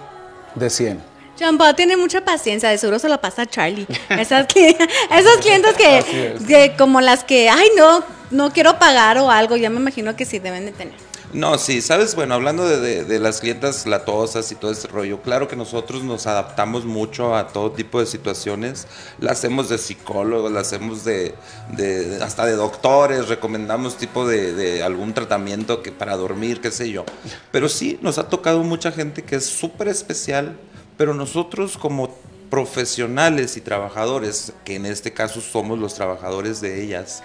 de 0.56 0.70
100. 0.70 1.17
Paul 1.58 1.76
tiene 1.76 1.98
mucha 1.98 2.24
paciencia, 2.26 2.70
de 2.70 2.78
seguro 2.78 3.00
se 3.00 3.10
lo 3.10 3.20
pasa 3.22 3.44
a 3.44 3.46
Charlie. 3.46 3.88
Esas, 4.10 4.48
esas 4.56 5.38
clientes 5.42 5.74
que, 5.76 5.98
es. 6.00 6.44
que 6.46 6.76
como 6.78 7.02
las 7.02 7.24
que, 7.24 7.50
ay 7.50 7.68
no, 7.78 8.04
no 8.32 8.52
quiero 8.52 8.80
pagar 8.80 9.18
o 9.20 9.30
algo, 9.32 9.56
ya 9.56 9.70
me 9.70 9.80
imagino 9.80 10.16
que 10.16 10.26
sí 10.26 10.40
deben 10.40 10.66
de 10.66 10.72
tener. 10.72 10.94
No, 11.34 11.58
sí, 11.58 11.82
sabes, 11.82 12.16
bueno, 12.16 12.36
hablando 12.36 12.66
de, 12.66 12.80
de- 12.80 13.04
de 13.04 13.20
las 13.20 13.42
clientas 13.42 13.86
latosas 13.86 14.50
y 14.54 14.56
todo 14.56 14.72
ese 14.72 14.88
rollo, 14.88 15.22
claro 15.22 15.50
que 15.50 15.58
nosotros 15.58 16.02
nos 16.04 16.26
adaptamos 16.26 16.86
mucho 16.86 17.36
a 17.36 17.50
todo 17.50 17.74
tipo 17.74 18.00
de 18.00 18.06
situaciones, 18.06 18.88
la 19.20 19.34
hacemos 19.34 19.68
de 19.68 19.78
psicólogos, 19.78 20.50
la 20.54 20.62
hacemos 20.62 21.04
de, 21.04 21.36
de- 21.74 22.20
hasta 22.24 22.46
de 22.46 22.54
doctores, 22.54 23.28
recomendamos 23.28 23.98
tipo 23.98 24.26
de, 24.26 24.54
de 24.54 24.84
algún 24.84 25.14
tratamiento 25.14 25.84
que 25.84 25.92
para 25.92 26.16
dormir, 26.16 26.62
qué 26.62 26.72
sé 26.72 26.90
yo. 26.90 27.04
Pero 27.52 27.68
sí, 27.68 28.00
nos 28.02 28.18
ha 28.20 28.30
tocado 28.30 28.64
mucha 28.64 28.94
gente 28.94 29.22
que 29.24 29.36
es 29.36 29.46
súper 29.46 29.90
especial, 29.90 30.58
pero 30.98 31.14
nosotros 31.14 31.78
como 31.78 32.10
profesionales 32.50 33.58
y 33.58 33.62
trabajadores, 33.62 34.54
que 34.66 34.76
en 34.76 34.86
este 34.86 35.14
caso 35.14 35.42
somos 35.42 35.80
los 35.80 35.94
trabajadores 35.94 36.62
de 36.62 36.84
ellas, 36.84 37.22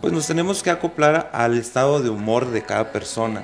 pues 0.00 0.12
nos 0.12 0.26
tenemos 0.26 0.62
que 0.62 0.70
acoplar 0.70 1.30
al 1.32 1.56
estado 1.56 2.00
de 2.00 2.10
humor 2.10 2.50
de 2.50 2.62
cada 2.62 2.92
persona. 2.92 3.42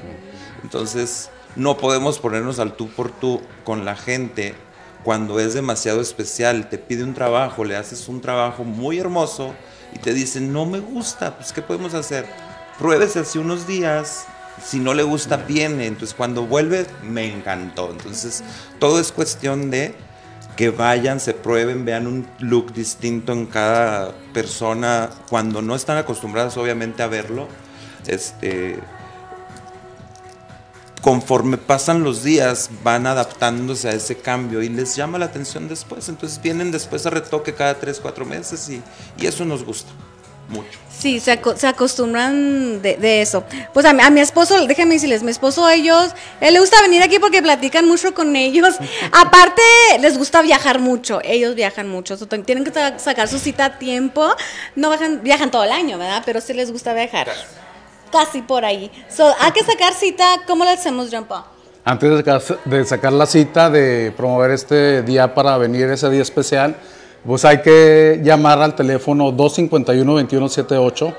Entonces, 0.63 1.31
no 1.57 1.77
podemos 1.77 2.19
ponernos 2.19 2.59
al 2.59 2.75
tú 2.75 2.89
por 2.89 3.11
tú 3.11 3.41
con 3.65 3.85
la 3.85 3.97
gente 3.97 4.55
cuando 5.05 5.41
es 5.41 5.55
demasiado 5.55 6.01
especial, 6.01 6.69
te 6.69 6.79
pide 6.79 7.03
un 7.03 7.15
trabajo, 7.15 7.65
le 7.65 7.77
haces 7.77 8.09
un 8.09 8.21
trabajo 8.21 8.65
muy 8.65 8.99
hermoso 8.99 9.53
y 9.95 9.99
te 9.99 10.15
dicen, 10.15 10.53
no 10.53 10.65
me 10.65 10.79
gusta, 10.79 11.37
pues 11.37 11.53
¿qué 11.53 11.61
podemos 11.61 11.95
hacer? 11.95 12.27
Pruébese 12.79 13.21
así 13.21 13.39
unos 13.39 13.67
días, 13.67 14.27
si 14.61 14.79
no 14.79 14.95
le 14.95 15.03
gusta, 15.03 15.37
viene, 15.37 15.87
entonces 15.87 16.15
cuando 16.15 16.47
vuelve, 16.47 16.87
me 17.03 17.33
encantó. 17.33 17.91
Entonces, 17.91 18.43
todo 18.79 19.01
es 19.01 19.13
cuestión 19.13 19.71
de 19.71 19.95
que 20.57 20.71
vayan, 20.71 21.21
se 21.21 21.33
prueben, 21.33 21.85
vean 21.85 22.07
un 22.07 22.27
look 22.39 22.73
distinto 22.73 23.33
en 23.33 23.47
cada 23.47 24.13
persona, 24.33 25.11
cuando 25.29 25.63
no 25.63 25.75
están 25.75 25.97
acostumbradas 25.97 26.57
obviamente 26.57 27.03
a 27.03 27.07
verlo, 27.07 27.49
este 28.07 28.79
conforme 31.01 31.59
pasan 31.59 32.05
los 32.05 32.23
días 32.23 32.71
van 32.85 33.09
adaptándose 33.09 33.89
a 33.89 33.93
ese 33.93 34.19
cambio 34.19 34.63
y 34.63 34.69
les 34.69 34.95
llama 34.95 35.19
la 35.19 35.25
atención 35.25 35.67
después. 35.67 36.09
Entonces 36.09 36.41
vienen 36.41 36.71
después 36.71 37.05
a 37.07 37.11
retoque 37.11 37.55
cada 37.55 37.75
3, 37.75 37.99
4 37.99 38.25
meses 38.25 38.69
y, 38.69 38.81
y 39.19 39.27
eso 39.27 39.45
nos 39.45 39.65
gusta 39.65 39.91
mucho. 40.53 40.79
Sí, 40.97 41.19
se, 41.19 41.33
aco- 41.33 41.57
se 41.57 41.67
acostumbran 41.67 42.81
de, 42.81 42.97
de 42.97 43.23
eso. 43.23 43.43
Pues 43.75 43.85
a 43.87 43.93
mi, 43.93 44.03
a 44.03 44.11
mi 44.11 44.21
esposo, 44.21 44.65
déjenme 44.67 44.95
decirles, 44.95 45.23
mi 45.25 45.33
esposo, 45.33 45.69
ellos, 45.69 46.13
él 46.41 46.55
le 46.55 46.61
gusta 46.61 46.81
venir 46.83 47.03
aquí 47.03 47.19
porque 47.19 47.43
platican 47.43 47.89
mucho 47.89 48.15
con 48.15 48.37
ellos. 48.37 48.77
Aparte, 49.13 49.63
les 50.01 50.17
gusta 50.17 50.43
viajar 50.43 50.79
mucho, 50.79 51.21
ellos 51.25 51.55
viajan 51.57 51.89
mucho, 51.89 52.17
so, 52.17 52.27
tienen 52.27 52.63
que 52.65 52.71
sa- 52.73 52.99
sacar 53.01 53.27
su 53.27 53.39
cita 53.41 53.65
a 53.65 53.79
tiempo. 53.79 54.29
No 54.77 54.91
viajan, 54.91 55.23
viajan 55.25 55.51
todo 55.51 55.65
el 55.65 55.73
año, 55.73 55.99
¿verdad? 55.99 56.23
Pero 56.25 56.41
sí 56.41 56.53
les 56.55 56.71
gusta 56.71 56.95
viajar. 56.95 57.29
Casi 58.13 58.43
por 58.43 58.65
ahí. 58.65 58.91
So, 59.09 59.35
hay 59.41 59.53
que 59.53 59.65
sacar 59.65 59.95
cita, 59.95 60.25
¿cómo 60.47 60.65
le 60.65 60.71
hacemos, 60.71 61.11
Jean 61.11 61.25
Paul? 61.25 61.45
Antes 61.85 62.11
de 62.11 62.17
sacar, 62.19 62.43
de 62.65 62.85
sacar 62.85 63.13
la 63.13 63.27
cita, 63.27 63.71
de 63.71 64.13
promover 64.17 64.53
este 64.53 65.03
día 65.03 65.35
para 65.35 65.57
venir, 65.59 65.91
ese 65.91 66.09
día 66.11 66.23
especial, 66.23 66.77
pues 67.27 67.45
hay 67.45 67.63
que 67.63 68.21
llamar 68.23 68.61
al 68.61 68.75
teléfono 68.75 69.31
251-2178 69.33 71.15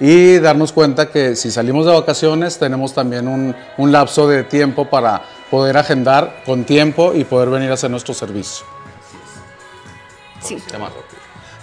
y 0.00 0.38
darnos 0.38 0.72
cuenta 0.72 1.10
que 1.10 1.34
si 1.34 1.50
salimos 1.50 1.86
de 1.86 1.92
vacaciones 1.92 2.58
tenemos 2.58 2.94
también 2.94 3.26
un, 3.26 3.54
un 3.76 3.92
lapso 3.92 4.28
de 4.28 4.44
tiempo 4.44 4.88
para 4.88 5.22
poder 5.50 5.76
agendar 5.76 6.42
con 6.44 6.64
tiempo 6.64 7.12
y 7.14 7.24
poder 7.24 7.50
venir 7.50 7.70
a 7.70 7.74
hacer 7.74 7.90
nuestro 7.90 8.14
servicio. 8.14 8.64
Sí. 10.40 10.58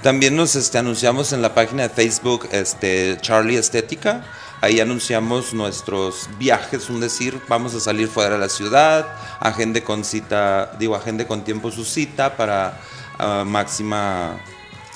También 0.01 0.35
nos 0.35 0.55
este, 0.55 0.77
anunciamos 0.77 1.33
en 1.33 1.41
la 1.41 1.55
página 1.55 1.83
de 1.83 1.89
Facebook 1.89 2.47
este, 2.51 3.17
Charlie 3.21 3.57
Estética. 3.57 4.23
Ahí 4.61 4.79
anunciamos 4.79 5.53
nuestros 5.53 6.29
viajes, 6.37 6.89
un 6.89 6.99
decir, 6.99 7.39
vamos 7.47 7.73
a 7.75 7.79
salir 7.79 8.07
fuera 8.07 8.35
de 8.35 8.39
la 8.39 8.49
ciudad, 8.49 9.07
agende 9.39 9.83
con 9.83 10.03
cita, 10.03 10.71
digo, 10.79 10.95
agende 10.95 11.25
con 11.25 11.43
tiempo 11.43 11.71
su 11.71 11.85
cita 11.85 12.35
para 12.35 12.79
ah, 13.19 13.43
máxima 13.45 14.37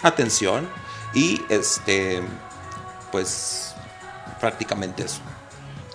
atención 0.03 0.69
y 1.13 1.41
este, 1.49 2.21
pues 3.11 3.73
prácticamente 4.39 5.03
eso. 5.03 5.19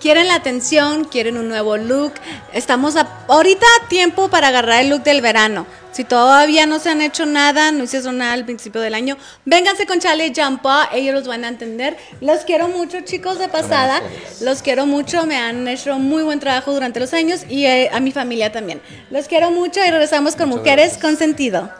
Quieren 0.01 0.29
la 0.29 0.35
atención, 0.35 1.05
quieren 1.07 1.39
un 1.39 1.49
nuevo 1.49 1.79
look. 1.79 2.13
Estamos 2.53 2.95
a- 2.97 3.09
ahorita 3.27 3.65
a 3.83 3.89
tiempo 3.89 4.29
para 4.29 4.49
agarrar 4.49 4.83
el 4.83 4.91
look 4.91 5.03
del 5.03 5.23
verano. 5.23 5.67
Si 5.93 6.05
todavía 6.05 6.67
no 6.67 6.79
se 6.79 6.91
han 6.91 7.01
hecho 7.01 7.25
nada, 7.25 7.71
no 7.73 7.85
hicieron 7.85 8.19
nada 8.19 8.35
al 8.35 8.45
principio 8.45 8.81
del 8.83 8.95
año, 8.95 9.17
vénganse 9.47 9.87
con 9.87 10.01
Charlie 10.01 10.33
Jampa, 10.35 10.91
ellos 10.93 11.15
los 11.15 11.27
van 11.27 11.45
a 11.45 11.49
entender. 11.49 11.97
Los 12.21 12.41
quiero 12.41 12.69
mucho, 12.69 13.01
chicos, 13.03 13.39
de 13.39 13.49
pasada. 13.49 14.03
Los 14.43 14.61
quiero 14.61 14.85
mucho, 14.87 15.25
me 15.25 15.37
han 15.39 15.67
hecho 15.69 15.99
muy 15.99 16.23
buen 16.23 16.41
trabajo 16.41 16.73
durante 16.73 17.01
los 17.01 17.15
años 17.15 17.43
y 17.49 17.65
eh, 17.65 17.89
a 17.91 18.01
mi 18.01 18.11
familia 18.13 18.53
también. 18.53 18.83
Los 19.11 19.27
quiero 19.29 19.53
mucho 19.53 19.81
y 19.87 19.89
regresamos 19.91 20.35
con 20.37 20.49
Mujeres 20.51 20.99
con 21.01 21.17
Sentido. 21.17 21.71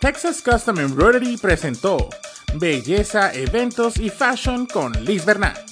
Texas 0.00 0.42
Custom 0.42 0.80
Embroidery 0.80 1.36
presentó 1.36 2.08
Belleza, 2.54 3.32
Eventos 3.32 3.98
y 3.98 4.10
Fashion 4.10 4.66
con 4.66 4.92
Liz 5.04 5.24
Bernal. 5.24 5.71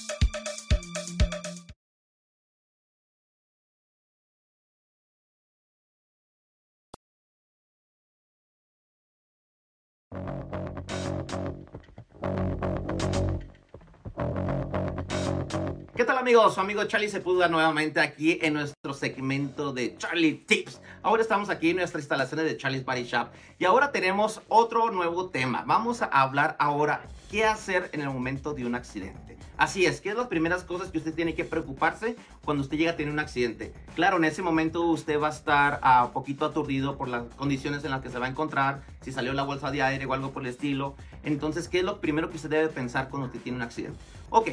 ¿Qué 16.21 16.25
tal 16.25 16.35
amigos? 16.35 16.53
Su 16.53 16.59
amigo 16.59 16.83
Charlie 16.83 17.09
Sepúlveda 17.09 17.47
nuevamente 17.47 17.99
aquí 17.99 18.37
en 18.43 18.53
nuestro 18.53 18.93
segmento 18.93 19.73
de 19.73 19.97
Charlie 19.97 20.35
Tips. 20.35 20.79
Ahora 21.01 21.23
estamos 21.23 21.49
aquí 21.49 21.71
en 21.71 21.77
nuestras 21.77 22.03
instalaciones 22.03 22.45
de 22.45 22.57
Charlie's 22.57 22.85
Body 22.85 23.05
Shop 23.05 23.29
y 23.57 23.65
ahora 23.65 23.91
tenemos 23.91 24.39
otro 24.47 24.91
nuevo 24.91 25.31
tema. 25.31 25.63
Vamos 25.65 26.03
a 26.03 26.05
hablar 26.05 26.55
ahora 26.59 27.01
qué 27.31 27.45
hacer 27.45 27.89
en 27.93 28.01
el 28.01 28.11
momento 28.11 28.53
de 28.53 28.67
un 28.67 28.75
accidente. 28.75 29.30
Así 29.57 29.85
es, 29.85 30.01
¿qué 30.01 30.09
es 30.09 30.15
las 30.15 30.27
primeras 30.27 30.63
cosas 30.63 30.89
que 30.89 30.97
usted 30.97 31.13
tiene 31.13 31.35
que 31.35 31.45
preocuparse 31.45 32.15
cuando 32.43 32.63
usted 32.63 32.77
llega 32.77 32.91
a 32.91 32.95
tener 32.95 33.13
un 33.13 33.19
accidente? 33.19 33.73
Claro, 33.95 34.17
en 34.17 34.25
ese 34.25 34.41
momento 34.41 34.81
usted 34.83 35.19
va 35.19 35.27
a 35.27 35.31
estar 35.31 35.79
a 35.83 36.11
poquito 36.11 36.45
aturdido 36.45 36.97
por 36.97 37.07
las 37.07 37.23
condiciones 37.35 37.83
en 37.83 37.91
las 37.91 38.01
que 38.01 38.09
se 38.09 38.19
va 38.19 38.25
a 38.25 38.29
encontrar, 38.29 38.81
si 39.01 39.11
salió 39.11 39.33
la 39.33 39.43
bolsa 39.43 39.71
de 39.71 39.81
aire 39.81 40.05
o 40.05 40.13
algo 40.13 40.31
por 40.31 40.43
el 40.43 40.49
estilo. 40.49 40.95
Entonces, 41.23 41.67
¿qué 41.67 41.79
es 41.79 41.83
lo 41.83 42.01
primero 42.01 42.29
que 42.29 42.37
usted 42.37 42.49
debe 42.49 42.69
pensar 42.69 43.09
cuando 43.09 43.27
usted 43.27 43.39
tiene 43.41 43.57
un 43.57 43.63
accidente? 43.63 43.99
Ok, 44.29 44.49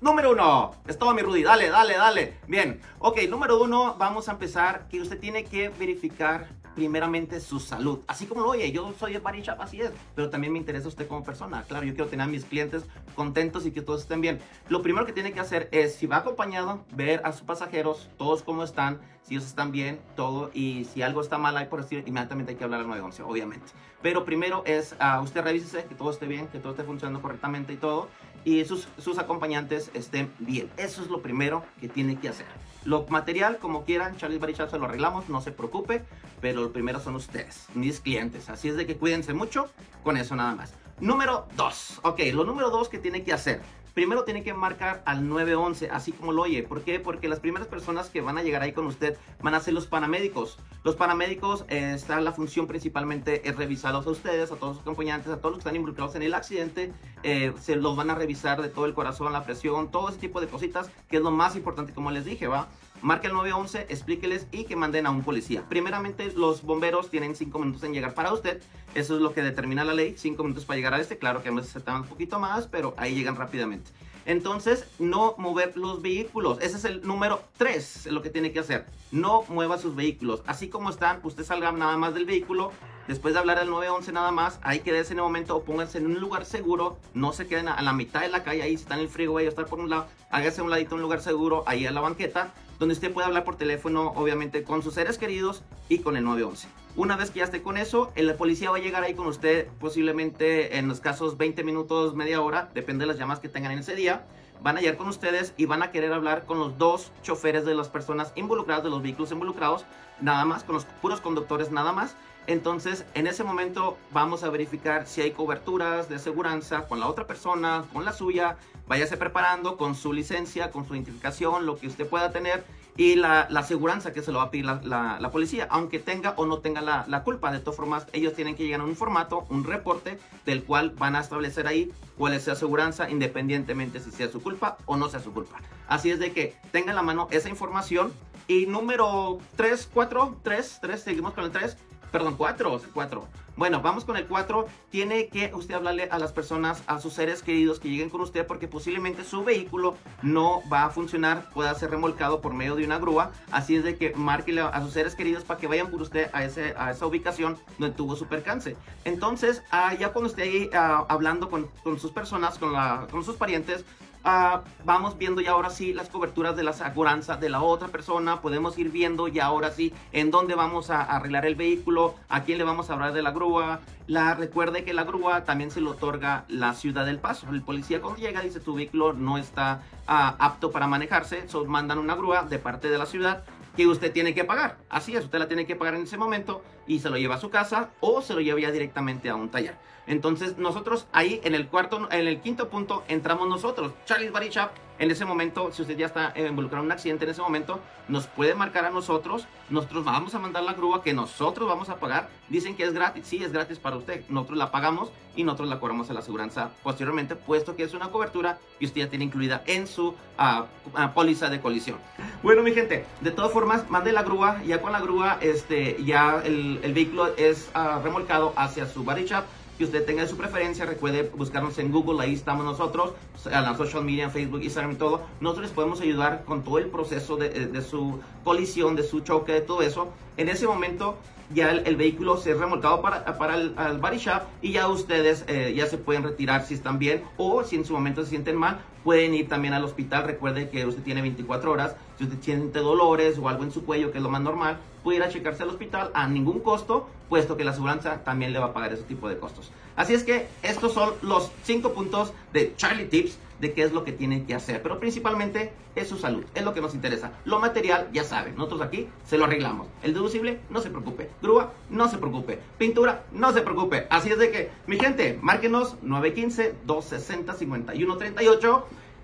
Número 0.00 0.32
uno, 0.32 0.70
es 0.86 0.98
mi 1.14 1.20
Rudy, 1.20 1.42
dale, 1.42 1.68
dale, 1.68 1.94
dale. 1.94 2.38
Bien, 2.48 2.80
ok, 3.00 3.18
número 3.28 3.62
uno, 3.62 3.96
vamos 3.98 4.30
a 4.30 4.32
empezar 4.32 4.88
que 4.88 4.98
usted 4.98 5.20
tiene 5.20 5.44
que 5.44 5.68
verificar 5.68 6.48
primeramente 6.80 7.40
su 7.40 7.60
salud. 7.60 7.98
Así 8.06 8.24
como 8.24 8.42
oye, 8.46 8.72
yo 8.72 8.94
soy 8.98 9.12
shop, 9.12 9.60
así 9.60 9.82
es, 9.82 9.90
pero 10.14 10.30
también 10.30 10.50
me 10.50 10.58
interesa 10.58 10.88
usted 10.88 11.06
como 11.06 11.22
persona. 11.22 11.62
Claro, 11.64 11.84
yo 11.84 11.92
quiero 11.92 12.08
tener 12.08 12.24
a 12.24 12.26
mis 12.26 12.46
clientes 12.46 12.84
contentos 13.14 13.66
y 13.66 13.70
que 13.70 13.82
todos 13.82 14.00
estén 14.00 14.22
bien. 14.22 14.38
Lo 14.70 14.80
primero 14.80 15.04
que 15.04 15.12
tiene 15.12 15.34
que 15.34 15.40
hacer 15.40 15.68
es, 15.72 15.96
si 15.96 16.06
va 16.06 16.16
acompañado, 16.16 16.82
ver 16.92 17.20
a 17.22 17.32
sus 17.32 17.42
pasajeros, 17.42 18.08
todos 18.16 18.42
cómo 18.42 18.64
están, 18.64 18.98
si 19.24 19.34
ellos 19.34 19.44
están 19.44 19.72
bien, 19.72 20.00
todo, 20.16 20.50
y 20.54 20.86
si 20.86 21.02
algo 21.02 21.20
está 21.20 21.36
mal 21.36 21.54
ahí 21.58 21.66
por 21.66 21.82
decir, 21.82 22.02
inmediatamente 22.06 22.52
hay 22.52 22.56
que 22.56 22.64
hablar 22.64 22.80
al 22.80 22.86
911, 22.86 23.24
obviamente. 23.24 23.66
Pero 24.00 24.24
primero 24.24 24.62
es, 24.64 24.96
ah, 25.00 25.20
usted 25.20 25.42
revísese 25.42 25.84
que 25.84 25.94
todo 25.94 26.10
esté 26.10 26.24
bien, 26.24 26.46
que 26.46 26.60
todo 26.60 26.70
esté 26.70 26.84
funcionando 26.84 27.20
correctamente 27.20 27.74
y 27.74 27.76
todo, 27.76 28.08
y 28.46 28.64
sus, 28.64 28.88
sus 28.96 29.18
acompañantes 29.18 29.90
estén 29.92 30.32
bien. 30.38 30.70
Eso 30.78 31.02
es 31.02 31.08
lo 31.08 31.20
primero 31.20 31.62
que 31.78 31.90
tiene 31.90 32.18
que 32.18 32.30
hacer. 32.30 32.46
Lo 32.84 33.06
material, 33.08 33.58
como 33.58 33.84
quieran, 33.84 34.16
Charlie's 34.16 34.40
Body 34.40 34.54
Shop 34.54 34.70
se 34.70 34.78
lo 34.78 34.86
arreglamos, 34.86 35.28
no 35.28 35.40
se 35.40 35.52
preocupe, 35.52 36.02
pero 36.40 36.62
lo 36.62 36.72
primero 36.72 36.98
son 37.00 37.14
ustedes, 37.16 37.66
mis 37.74 38.00
clientes. 38.00 38.48
Así 38.48 38.68
es 38.68 38.76
de 38.76 38.86
que 38.86 38.96
cuídense 38.96 39.34
mucho 39.34 39.68
con 40.02 40.16
eso 40.16 40.34
nada 40.34 40.54
más. 40.54 40.72
Número 40.98 41.46
2. 41.56 42.00
Ok, 42.04 42.20
lo 42.32 42.44
número 42.44 42.70
2 42.70 42.88
que 42.88 42.98
tiene 42.98 43.22
que 43.22 43.32
hacer. 43.32 43.60
Primero 43.94 44.24
tiene 44.24 44.42
que 44.42 44.54
marcar 44.54 45.02
al 45.04 45.28
911, 45.28 45.90
así 45.90 46.12
como 46.12 46.32
lo 46.32 46.42
oye. 46.42 46.62
¿Por 46.62 46.82
qué? 46.82 47.00
Porque 47.00 47.28
las 47.28 47.40
primeras 47.40 47.68
personas 47.68 48.08
que 48.08 48.20
van 48.20 48.38
a 48.38 48.42
llegar 48.42 48.62
ahí 48.62 48.72
con 48.72 48.86
usted 48.86 49.16
van 49.42 49.54
a 49.54 49.60
ser 49.60 49.74
los 49.74 49.86
paramédicos. 49.86 50.58
Los 50.84 50.96
paramédicos, 50.96 51.64
eh, 51.68 51.92
está 51.94 52.20
la 52.20 52.32
función 52.32 52.66
principalmente 52.66 53.48
es 53.48 53.56
revisarlos 53.56 54.06
a 54.06 54.10
ustedes, 54.10 54.52
a 54.52 54.56
todos 54.56 54.76
sus 54.76 54.82
acompañantes, 54.82 55.32
a 55.32 55.38
todos 55.38 55.52
los 55.52 55.58
que 55.58 55.68
están 55.68 55.76
involucrados 55.76 56.14
en 56.14 56.22
el 56.22 56.34
accidente. 56.34 56.92
eh, 57.22 57.52
se 57.60 57.76
los 57.76 57.96
van 57.96 58.08
a 58.08 58.14
revisar 58.14 58.62
de 58.62 58.70
todo 58.70 58.86
el 58.86 58.94
corazón, 58.94 59.32
la 59.32 59.44
presión, 59.44 59.90
todo 59.90 60.08
ese 60.08 60.18
tipo 60.18 60.40
de 60.40 60.46
cositas, 60.46 60.90
que 61.08 61.18
es 61.18 61.22
lo 61.22 61.30
más 61.30 61.54
importante, 61.54 61.92
como 61.92 62.10
les 62.10 62.24
dije, 62.24 62.46
¿va? 62.46 62.68
Marque 63.02 63.28
el 63.28 63.32
911, 63.32 63.86
explíqueles 63.88 64.46
y 64.52 64.64
que 64.64 64.76
manden 64.76 65.06
a 65.06 65.10
un 65.10 65.22
policía. 65.22 65.64
Primeramente, 65.68 66.32
los 66.36 66.62
bomberos 66.62 67.10
tienen 67.10 67.34
5 67.34 67.58
minutos 67.58 67.82
en 67.84 67.94
llegar 67.94 68.14
para 68.14 68.32
usted. 68.32 68.62
Eso 68.94 69.16
es 69.16 69.22
lo 69.22 69.32
que 69.32 69.42
determina 69.42 69.84
la 69.84 69.94
ley. 69.94 70.14
5 70.16 70.42
minutos 70.42 70.66
para 70.66 70.76
llegar 70.76 70.94
a 70.94 71.00
este. 71.00 71.16
Claro 71.16 71.42
que 71.42 71.48
a 71.48 71.52
veces 71.52 71.70
se 71.70 71.90
un 71.90 72.04
poquito 72.04 72.38
más, 72.38 72.66
pero 72.66 72.94
ahí 72.98 73.14
llegan 73.14 73.36
rápidamente. 73.36 73.90
Entonces, 74.26 74.84
no 74.98 75.34
mover 75.38 75.76
los 75.76 76.02
vehículos. 76.02 76.58
Ese 76.60 76.76
es 76.76 76.84
el 76.84 77.06
número 77.06 77.42
3, 77.56 78.08
lo 78.10 78.20
que 78.20 78.30
tiene 78.30 78.52
que 78.52 78.58
hacer. 78.58 78.86
No 79.10 79.44
mueva 79.48 79.78
sus 79.78 79.96
vehículos. 79.96 80.42
Así 80.46 80.68
como 80.68 80.90
están, 80.90 81.20
usted 81.22 81.44
salga 81.44 81.72
nada 81.72 81.96
más 81.96 82.14
del 82.14 82.26
vehículo. 82.26 82.72
Después 83.10 83.34
de 83.34 83.40
hablar 83.40 83.58
al 83.58 83.68
911 83.68 84.12
nada 84.12 84.30
más, 84.30 84.60
ahí 84.62 84.78
quédese 84.78 85.14
en 85.14 85.18
el 85.18 85.24
momento 85.24 85.56
o 85.56 85.64
pónganse 85.64 85.98
en 85.98 86.06
un 86.06 86.20
lugar 86.20 86.44
seguro. 86.44 86.96
No 87.12 87.32
se 87.32 87.48
queden 87.48 87.66
a, 87.66 87.82
la 87.82 87.92
mitad 87.92 88.20
de 88.20 88.28
la 88.28 88.44
calle, 88.44 88.62
ahí 88.62 88.76
si 88.76 88.84
están 88.84 89.00
en 89.00 89.06
el 89.06 89.10
freeway 89.10 89.46
o 89.46 89.48
estar 89.48 89.66
por 89.66 89.80
un 89.80 89.90
lado. 89.90 90.06
Hágase 90.30 90.60
a 90.60 90.62
un 90.62 90.70
ladito, 90.70 90.94
un 90.94 91.02
lugar 91.02 91.20
seguro, 91.20 91.64
ahí 91.66 91.84
a 91.86 91.90
la 91.90 92.00
banqueta, 92.00 92.54
donde 92.78 92.92
usted 92.92 93.12
pueda 93.12 93.26
hablar 93.26 93.42
por 93.42 93.56
teléfono, 93.56 94.12
obviamente, 94.14 94.62
con 94.62 94.84
sus 94.84 94.94
seres 94.94 95.18
queridos 95.18 95.64
y 95.88 95.98
con 95.98 96.16
el 96.16 96.22
911. 96.22 96.68
Una 96.94 97.16
vez 97.16 97.32
que 97.32 97.40
ya 97.40 97.46
esté 97.46 97.62
con 97.62 97.78
eso, 97.78 98.12
el 98.14 98.32
policía 98.36 98.70
va 98.70 98.76
a 98.76 98.80
llegar 98.80 99.02
ahí 99.02 99.14
con 99.14 99.26
usted 99.26 99.66
posiblemente 99.80 100.78
en 100.78 100.86
los 100.86 101.00
casos 101.00 101.36
20 101.36 101.64
minutos, 101.64 102.14
media 102.14 102.40
hora, 102.40 102.70
depende 102.74 103.02
de 103.02 103.06
las 103.08 103.18
llamadas 103.18 103.40
que 103.40 103.48
tengan 103.48 103.72
en 103.72 103.80
ese 103.80 103.96
día. 103.96 104.24
van 104.62 104.76
a 104.76 104.80
llegar 104.80 104.98
con 104.98 105.08
ustedes 105.08 105.52
y 105.56 105.64
van 105.64 105.82
a 105.82 105.90
querer 105.90 106.12
hablar 106.12 106.46
con 106.46 106.60
los 106.60 106.78
dos 106.78 107.10
choferes 107.24 107.64
de 107.64 107.74
las 107.74 107.88
personas 107.88 108.30
involucradas, 108.36 108.84
de 108.84 108.90
los 108.90 109.02
vehículos 109.02 109.32
involucrados, 109.32 109.84
nada 110.20 110.44
más, 110.44 110.62
con 110.62 110.76
los 110.76 110.84
puros 110.84 111.20
conductores 111.20 111.72
nada 111.72 111.92
más. 111.92 112.14
Entonces, 112.46 113.04
en 113.14 113.26
ese 113.26 113.44
momento 113.44 113.96
vamos 114.12 114.42
a 114.42 114.50
verificar 114.50 115.06
si 115.06 115.20
hay 115.20 115.30
coberturas 115.30 116.08
de 116.08 116.18
seguridad 116.18 116.88
con 116.88 117.00
la 117.00 117.06
otra 117.06 117.26
persona, 117.26 117.84
con 117.92 118.04
la 118.04 118.12
suya. 118.12 118.56
Váyase 118.86 119.16
preparando 119.16 119.76
con 119.76 119.94
su 119.94 120.12
licencia, 120.12 120.70
con 120.70 120.86
su 120.86 120.94
identificación, 120.94 121.64
lo 121.64 121.76
que 121.78 121.86
usted 121.86 122.08
pueda 122.08 122.32
tener 122.32 122.64
y 122.96 123.14
la, 123.14 123.46
la 123.50 123.60
aseguranza 123.60 124.12
que 124.12 124.20
se 124.20 124.32
lo 124.32 124.38
va 124.38 124.44
a 124.44 124.50
pedir 124.50 124.66
la, 124.66 125.18
la, 125.20 125.30
policía, 125.30 125.66
aunque 125.70 125.98
tenga 125.98 126.34
o 126.36 126.44
no 126.44 126.58
tenga 126.58 126.80
la, 126.80 127.04
la, 127.08 127.22
culpa. 127.22 127.52
De 127.52 127.58
todas 127.58 127.76
formas, 127.76 128.06
ellos 128.12 128.34
tienen 128.34 128.56
que 128.56 128.64
llegar 128.64 128.80
a 128.80 128.84
un 128.84 128.96
formato, 128.96 129.46
un 129.48 129.64
reporte, 129.64 130.18
del 130.44 130.64
cual 130.64 130.90
van 130.90 131.16
a 131.16 131.20
establecer 131.20 131.66
ahí 131.66 131.90
cuál 132.18 132.34
es 132.34 132.44
su 132.44 132.50
aseguranza, 132.50 133.08
independientemente 133.08 134.00
si 134.00 134.10
sea 134.10 134.28
su 134.28 134.42
culpa 134.42 134.76
o 134.86 134.96
no 134.96 135.08
sea 135.08 135.20
su 135.20 135.32
culpa. 135.32 135.60
Así 135.88 136.10
es 136.10 136.18
de 136.18 136.32
que 136.32 136.56
tenga 136.72 136.90
en 136.90 136.96
la 136.96 137.02
mano 137.02 137.28
esa 137.30 137.48
información. 137.48 138.12
Y 138.48 138.66
número 138.66 139.38
3, 139.56 139.88
4, 139.94 140.36
3, 140.42 140.78
3, 140.82 141.00
seguimos 141.00 141.34
con 141.34 141.44
el 141.44 141.52
3 141.52 141.76
perdón, 142.10 142.36
cuatro, 142.36 142.80
cuatro. 142.92 143.28
Bueno, 143.56 143.82
vamos 143.82 144.04
con 144.04 144.16
el 144.16 144.26
cuatro. 144.26 144.66
Tiene 144.90 145.28
que 145.28 145.52
usted 145.54 145.74
hablarle 145.74 146.08
a 146.10 146.18
las 146.18 146.32
personas, 146.32 146.82
a 146.86 146.98
sus 147.00 147.12
seres 147.12 147.42
queridos 147.42 147.78
que 147.78 147.90
lleguen 147.90 148.08
con 148.08 148.20
usted 148.22 148.46
porque 148.46 148.68
posiblemente 148.68 149.24
su 149.24 149.44
vehículo 149.44 149.96
no 150.22 150.62
va 150.72 150.84
a 150.84 150.90
funcionar, 150.90 151.50
pueda 151.50 151.74
ser 151.74 151.90
remolcado 151.90 152.40
por 152.40 152.54
medio 152.54 152.76
de 152.76 152.84
una 152.84 152.98
grúa. 152.98 153.32
Así 153.50 153.76
es 153.76 153.84
de 153.84 153.96
que 153.96 154.14
márquele 154.14 154.62
a 154.62 154.80
sus 154.80 154.92
seres 154.92 155.14
queridos 155.14 155.44
para 155.44 155.60
que 155.60 155.66
vayan 155.66 155.90
por 155.90 156.00
usted 156.00 156.30
a, 156.32 156.44
ese, 156.44 156.74
a 156.78 156.90
esa 156.90 157.06
ubicación 157.06 157.58
donde 157.78 157.94
tuvo 157.94 158.16
su 158.16 158.26
percance. 158.26 158.76
Entonces, 159.04 159.62
ah, 159.70 159.94
ya 159.94 160.12
cuando 160.12 160.30
esté 160.30 160.42
ahí 160.42 160.70
ah, 160.72 161.04
hablando 161.08 161.50
con, 161.50 161.68
con, 161.82 161.98
sus 161.98 162.12
personas, 162.12 162.58
con, 162.58 162.72
la, 162.72 163.08
con 163.10 163.24
sus 163.24 163.36
parientes, 163.36 163.84
Uh, 164.22 164.60
vamos 164.84 165.16
viendo 165.16 165.40
ya 165.40 165.52
ahora 165.52 165.70
sí 165.70 165.94
las 165.94 166.10
coberturas 166.10 166.54
de 166.54 166.62
la 166.62 166.72
aseguranza 166.72 167.36
de 167.36 167.48
la 167.48 167.62
otra 167.62 167.88
persona. 167.88 168.42
Podemos 168.42 168.76
ir 168.78 168.90
viendo 168.90 169.28
ya 169.28 169.46
ahora 169.46 169.70
sí 169.70 169.94
en 170.12 170.30
dónde 170.30 170.54
vamos 170.54 170.90
a 170.90 171.02
arreglar 171.02 171.46
el 171.46 171.54
vehículo, 171.54 172.14
a 172.28 172.42
quién 172.42 172.58
le 172.58 172.64
vamos 172.64 172.90
a 172.90 172.92
hablar 172.92 173.14
de 173.14 173.22
la 173.22 173.30
grúa. 173.30 173.80
La, 174.06 174.34
recuerde 174.34 174.84
que 174.84 174.92
la 174.92 175.04
grúa 175.04 175.44
también 175.44 175.70
se 175.70 175.80
le 175.80 175.88
otorga 175.88 176.44
la 176.48 176.74
ciudad 176.74 177.06
del 177.06 177.18
paso. 177.18 177.46
El 177.50 177.62
policía 177.62 178.02
cuando 178.02 178.20
llega 178.20 178.42
dice 178.42 178.60
tu 178.60 178.74
vehículo 178.74 179.14
no 179.14 179.38
está 179.38 179.82
uh, 180.06 180.36
apto 180.38 180.70
para 180.70 180.86
manejarse. 180.86 181.48
So, 181.48 181.64
mandan 181.64 181.98
una 181.98 182.14
grúa 182.14 182.42
de 182.42 182.58
parte 182.58 182.90
de 182.90 182.98
la 182.98 183.06
ciudad 183.06 183.44
que 183.76 183.86
usted 183.86 184.12
tiene 184.12 184.34
que 184.34 184.44
pagar. 184.44 184.76
Así 184.90 185.16
es, 185.16 185.24
usted 185.24 185.38
la 185.38 185.48
tiene 185.48 185.66
que 185.66 185.76
pagar 185.76 185.94
en 185.94 186.02
ese 186.02 186.18
momento 186.18 186.62
y 186.86 187.00
se 187.00 187.10
lo 187.10 187.16
lleva 187.16 187.36
a 187.36 187.40
su 187.40 187.50
casa 187.50 187.90
o 188.00 188.22
se 188.22 188.34
lo 188.34 188.40
lleva 188.40 188.60
ya 188.60 188.70
directamente 188.70 189.28
a 189.28 189.34
un 189.34 189.48
taller. 189.48 189.76
Entonces 190.06 190.58
nosotros 190.58 191.06
ahí 191.12 191.40
en 191.44 191.54
el 191.54 191.68
cuarto, 191.68 192.08
en 192.10 192.26
el 192.26 192.40
quinto 192.40 192.68
punto 192.68 193.04
entramos 193.08 193.48
nosotros, 193.48 193.92
Charlie's 194.06 194.32
Body 194.32 194.48
Shop. 194.48 194.70
En 194.98 195.10
ese 195.10 195.24
momento, 195.24 195.72
si 195.72 195.80
usted 195.80 195.96
ya 195.96 196.04
está 196.04 196.34
involucrado 196.36 196.82
en 196.82 196.88
un 196.88 196.92
accidente 196.92 197.24
en 197.24 197.30
ese 197.30 197.40
momento, 197.40 197.80
nos 198.06 198.26
puede 198.26 198.54
marcar 198.54 198.84
a 198.84 198.90
nosotros. 198.90 199.46
Nosotros 199.70 200.04
vamos 200.04 200.34
a 200.34 200.38
mandar 200.38 200.62
la 200.62 200.74
grúa 200.74 201.02
que 201.02 201.14
nosotros 201.14 201.66
vamos 201.66 201.88
a 201.88 201.96
pagar. 201.96 202.28
Dicen 202.50 202.76
que 202.76 202.82
es 202.82 202.92
gratis, 202.92 203.26
sí, 203.26 203.42
es 203.42 203.50
gratis 203.50 203.78
para 203.78 203.96
usted. 203.96 204.24
Nosotros 204.28 204.58
la 204.58 204.70
pagamos 204.70 205.10
y 205.34 205.44
nosotros 205.44 205.70
la 205.70 205.80
cobramos 205.80 206.10
a 206.10 206.12
la 206.12 206.20
aseguranza 206.20 206.72
posteriormente, 206.82 207.34
puesto 207.34 207.76
que 207.76 207.84
es 207.84 207.94
una 207.94 208.10
cobertura 208.10 208.58
que 208.78 208.84
usted 208.84 209.00
ya 209.00 209.08
tiene 209.08 209.24
incluida 209.24 209.62
en 209.64 209.86
su 209.86 210.08
uh, 210.08 211.08
póliza 211.14 211.48
de 211.48 211.62
colisión. 211.62 211.96
Bueno, 212.42 212.62
mi 212.62 212.72
gente, 212.72 213.06
de 213.22 213.30
todas 213.30 213.52
formas, 213.52 213.88
mande 213.88 214.12
la 214.12 214.22
grúa. 214.22 214.62
Ya 214.64 214.82
con 214.82 214.92
la 214.92 215.00
grúa, 215.00 215.38
este, 215.40 215.96
ya 216.04 216.42
el, 216.44 216.69
el 216.82 216.92
vehículo 216.92 217.36
es 217.36 217.70
uh, 217.74 218.02
remolcado 218.02 218.52
hacia 218.56 218.86
su 218.86 219.02
body 219.02 219.24
shop 219.24 219.44
que 219.80 219.86
usted 219.86 220.04
tenga 220.04 220.26
su 220.26 220.36
preferencia, 220.36 220.84
recuerde 220.84 221.30
buscarnos 221.34 221.78
en 221.78 221.90
Google, 221.90 222.22
ahí 222.22 222.34
estamos 222.34 222.66
nosotros, 222.66 223.14
en 223.46 223.62
la 223.62 223.74
social 223.78 224.04
media, 224.04 224.28
Facebook, 224.28 224.60
Instagram 224.62 224.92
y 224.92 224.96
todo. 224.96 225.22
Nosotros 225.40 225.68
les 225.68 225.74
podemos 225.74 226.02
ayudar 226.02 226.44
con 226.44 226.62
todo 226.62 226.76
el 226.76 226.88
proceso 226.88 227.38
de, 227.38 227.48
de 227.48 227.80
su 227.80 228.20
colisión, 228.44 228.94
de 228.94 229.04
su 229.04 229.20
choque, 229.20 229.52
de 229.52 229.62
todo 229.62 229.80
eso. 229.80 230.08
En 230.36 230.50
ese 230.50 230.66
momento 230.66 231.16
ya 231.54 231.70
el, 231.70 231.86
el 231.86 231.96
vehículo 231.96 232.36
se 232.36 232.52
ha 232.52 232.56
remolcado 232.56 233.00
para, 233.00 233.24
para 233.38 233.56
el 233.56 233.72
al 233.78 233.98
body 233.98 234.18
shop 234.18 234.42
y 234.60 234.72
ya 234.72 234.86
ustedes 234.86 235.46
eh, 235.48 235.72
ya 235.74 235.86
se 235.86 235.96
pueden 235.96 236.24
retirar 236.24 236.66
si 236.66 236.74
están 236.74 236.98
bien 236.98 237.22
o 237.38 237.64
si 237.64 237.76
en 237.76 237.86
su 237.86 237.94
momento 237.94 238.22
se 238.22 238.28
sienten 238.28 238.56
mal, 238.56 238.82
pueden 239.02 239.32
ir 239.32 239.48
también 239.48 239.72
al 239.72 239.82
hospital. 239.82 240.24
Recuerde 240.24 240.68
que 240.68 240.84
usted 240.84 241.02
tiene 241.02 241.22
24 241.22 241.72
horas. 241.72 241.96
Si 242.18 242.24
usted 242.24 242.36
siente 242.42 242.80
dolores 242.80 243.38
o 243.38 243.48
algo 243.48 243.64
en 243.64 243.72
su 243.72 243.86
cuello, 243.86 244.12
que 244.12 244.18
es 244.18 244.22
lo 244.22 244.28
más 244.28 244.42
normal, 244.42 244.76
puede 245.02 245.16
ir 245.16 245.22
a 245.22 245.30
checarse 245.30 245.62
al 245.62 245.70
hospital 245.70 246.10
a 246.12 246.28
ningún 246.28 246.60
costo, 246.60 247.08
puesto 247.30 247.56
que 247.56 247.64
la 247.64 247.70
aseguranza 247.70 248.22
también 248.24 248.52
le 248.52 248.58
va 248.58 248.66
a 248.66 248.74
pagar 248.74 248.92
ese 248.92 249.04
tipo 249.04 249.30
de 249.30 249.38
costos. 249.38 249.70
Así 249.96 250.12
es 250.12 250.24
que 250.24 250.48
estos 250.62 250.92
son 250.92 251.14
los 251.22 251.50
5 251.62 251.94
puntos 251.94 252.34
de 252.52 252.74
Charlie 252.76 253.06
Tips 253.06 253.38
de 253.60 253.72
qué 253.72 253.82
es 253.82 253.92
lo 253.92 254.04
que 254.04 254.12
tiene 254.12 254.44
que 254.44 254.54
hacer. 254.54 254.82
Pero 254.82 254.98
principalmente 254.98 255.72
es 255.94 256.08
su 256.08 256.18
salud, 256.18 256.44
es 256.54 256.64
lo 256.64 256.74
que 256.74 256.80
nos 256.80 256.94
interesa. 256.94 257.32
Lo 257.44 257.60
material, 257.60 258.08
ya 258.12 258.24
saben, 258.24 258.56
nosotros 258.56 258.80
aquí 258.80 259.06
se 259.24 259.38
lo 259.38 259.44
arreglamos. 259.44 259.86
El 260.02 260.14
deducible, 260.14 260.58
no 260.70 260.80
se 260.80 260.90
preocupe. 260.90 261.30
Grúa, 261.40 261.72
no 261.88 262.08
se 262.08 262.18
preocupe. 262.18 262.58
Pintura, 262.78 263.22
no 263.32 263.52
se 263.52 263.62
preocupe. 263.62 264.08
Así 264.10 264.30
es 264.30 264.38
de 264.38 264.50
que, 264.50 264.70
mi 264.86 264.98
gente, 264.98 265.38
márquenos 265.40 265.94
915-260-5138. 266.02 268.82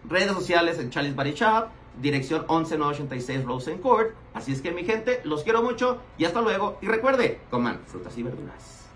Redes 0.09 0.33
sociales 0.33 0.79
en 0.79 0.91
Charlie's 0.91 1.17
Body 1.17 1.33
Shop. 1.33 1.67
Dirección 2.01 2.45
11986 2.49 3.45
Rosen 3.45 3.79
Court. 3.79 4.15
Así 4.35 4.53
es 4.53 4.61
que, 4.61 4.71
mi 4.71 4.85
gente, 4.85 5.21
los 5.25 5.43
quiero 5.43 5.63
mucho 5.63 5.99
y 6.19 6.25
hasta 6.25 6.41
luego. 6.41 6.79
Y 6.83 6.87
recuerde, 6.87 7.41
coman 7.51 7.81
frutas 7.87 8.17
y 8.19 8.23
verduras. 8.23 8.87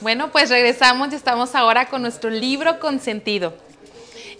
Bueno, 0.00 0.30
pues 0.32 0.48
regresamos 0.48 1.12
y 1.12 1.14
estamos 1.14 1.54
ahora 1.54 1.86
con 1.86 2.02
nuestro 2.02 2.30
libro 2.30 2.80
consentido. 2.80 3.54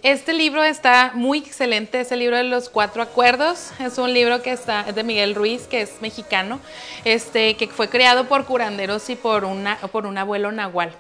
Este 0.03 0.33
libro 0.33 0.65
está 0.65 1.11
muy 1.13 1.41
excelente, 1.41 2.01
es 2.01 2.11
el 2.11 2.21
libro 2.21 2.39
de 2.39 2.45
los 2.45 2.71
cuatro 2.71 3.03
acuerdos. 3.03 3.71
Es 3.79 3.99
un 3.99 4.15
libro 4.15 4.41
que 4.41 4.51
está 4.51 4.87
es 4.89 4.95
de 4.95 5.05
Miguel 5.05 5.35
Ruiz, 5.35 5.67
que 5.67 5.83
es 5.83 6.01
mexicano, 6.01 6.59
este, 7.05 7.55
que 7.57 7.69
fue 7.69 7.91
creado 7.91 8.25
por 8.25 8.47
curanderos 8.47 9.11
y 9.11 9.17
por, 9.17 9.45
una, 9.45 9.77
por 9.77 10.07
un 10.07 10.17
abuelo 10.17 10.53
nahual. 10.53 10.95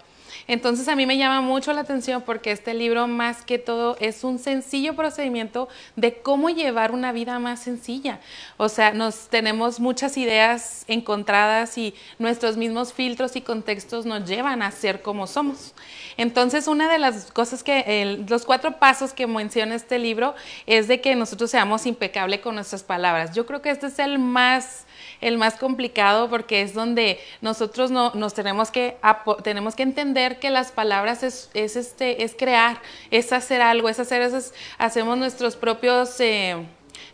Entonces 0.50 0.88
a 0.88 0.96
mí 0.96 1.06
me 1.06 1.16
llama 1.16 1.42
mucho 1.42 1.72
la 1.72 1.82
atención 1.82 2.22
porque 2.22 2.50
este 2.50 2.74
libro 2.74 3.06
más 3.06 3.44
que 3.44 3.56
todo 3.56 3.96
es 4.00 4.24
un 4.24 4.40
sencillo 4.40 4.96
procedimiento 4.96 5.68
de 5.94 6.22
cómo 6.22 6.50
llevar 6.50 6.90
una 6.90 7.12
vida 7.12 7.38
más 7.38 7.60
sencilla. 7.60 8.18
O 8.56 8.68
sea, 8.68 8.92
nos 8.92 9.28
tenemos 9.28 9.78
muchas 9.78 10.16
ideas 10.16 10.84
encontradas 10.88 11.78
y 11.78 11.94
nuestros 12.18 12.56
mismos 12.56 12.92
filtros 12.92 13.36
y 13.36 13.42
contextos 13.42 14.06
nos 14.06 14.28
llevan 14.28 14.60
a 14.62 14.72
ser 14.72 15.02
como 15.02 15.28
somos. 15.28 15.72
Entonces, 16.16 16.66
una 16.66 16.90
de 16.90 16.98
las 16.98 17.30
cosas 17.30 17.62
que, 17.62 18.24
los 18.28 18.44
cuatro 18.44 18.80
pasos 18.80 19.12
que 19.12 19.28
menciona 19.28 19.76
este 19.76 20.00
libro 20.00 20.34
es 20.66 20.88
de 20.88 21.00
que 21.00 21.14
nosotros 21.14 21.52
seamos 21.52 21.86
impecables 21.86 22.40
con 22.40 22.56
nuestras 22.56 22.82
palabras. 22.82 23.36
Yo 23.36 23.46
creo 23.46 23.62
que 23.62 23.70
este 23.70 23.86
es 23.86 24.00
el 24.00 24.18
más 24.18 24.84
el 25.20 25.38
más 25.38 25.56
complicado 25.56 26.28
porque 26.28 26.62
es 26.62 26.74
donde 26.74 27.20
nosotros 27.40 27.90
no, 27.90 28.12
nos 28.14 28.34
tenemos 28.34 28.70
que, 28.70 28.96
tenemos 29.42 29.74
que 29.76 29.82
entender 29.82 30.38
que 30.38 30.50
las 30.50 30.72
palabras 30.72 31.22
es, 31.22 31.50
es, 31.54 31.76
este, 31.76 32.24
es 32.24 32.34
crear, 32.34 32.80
es 33.10 33.32
hacer 33.32 33.60
algo, 33.60 33.88
es 33.88 34.00
hacer, 34.00 34.22
es, 34.22 34.54
hacemos 34.78 35.18
nuestros 35.18 35.56
propios, 35.56 36.18
eh, 36.20 36.56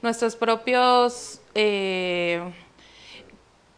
nuestros 0.03 0.37
propios, 0.37 1.41
eh, 1.55 2.43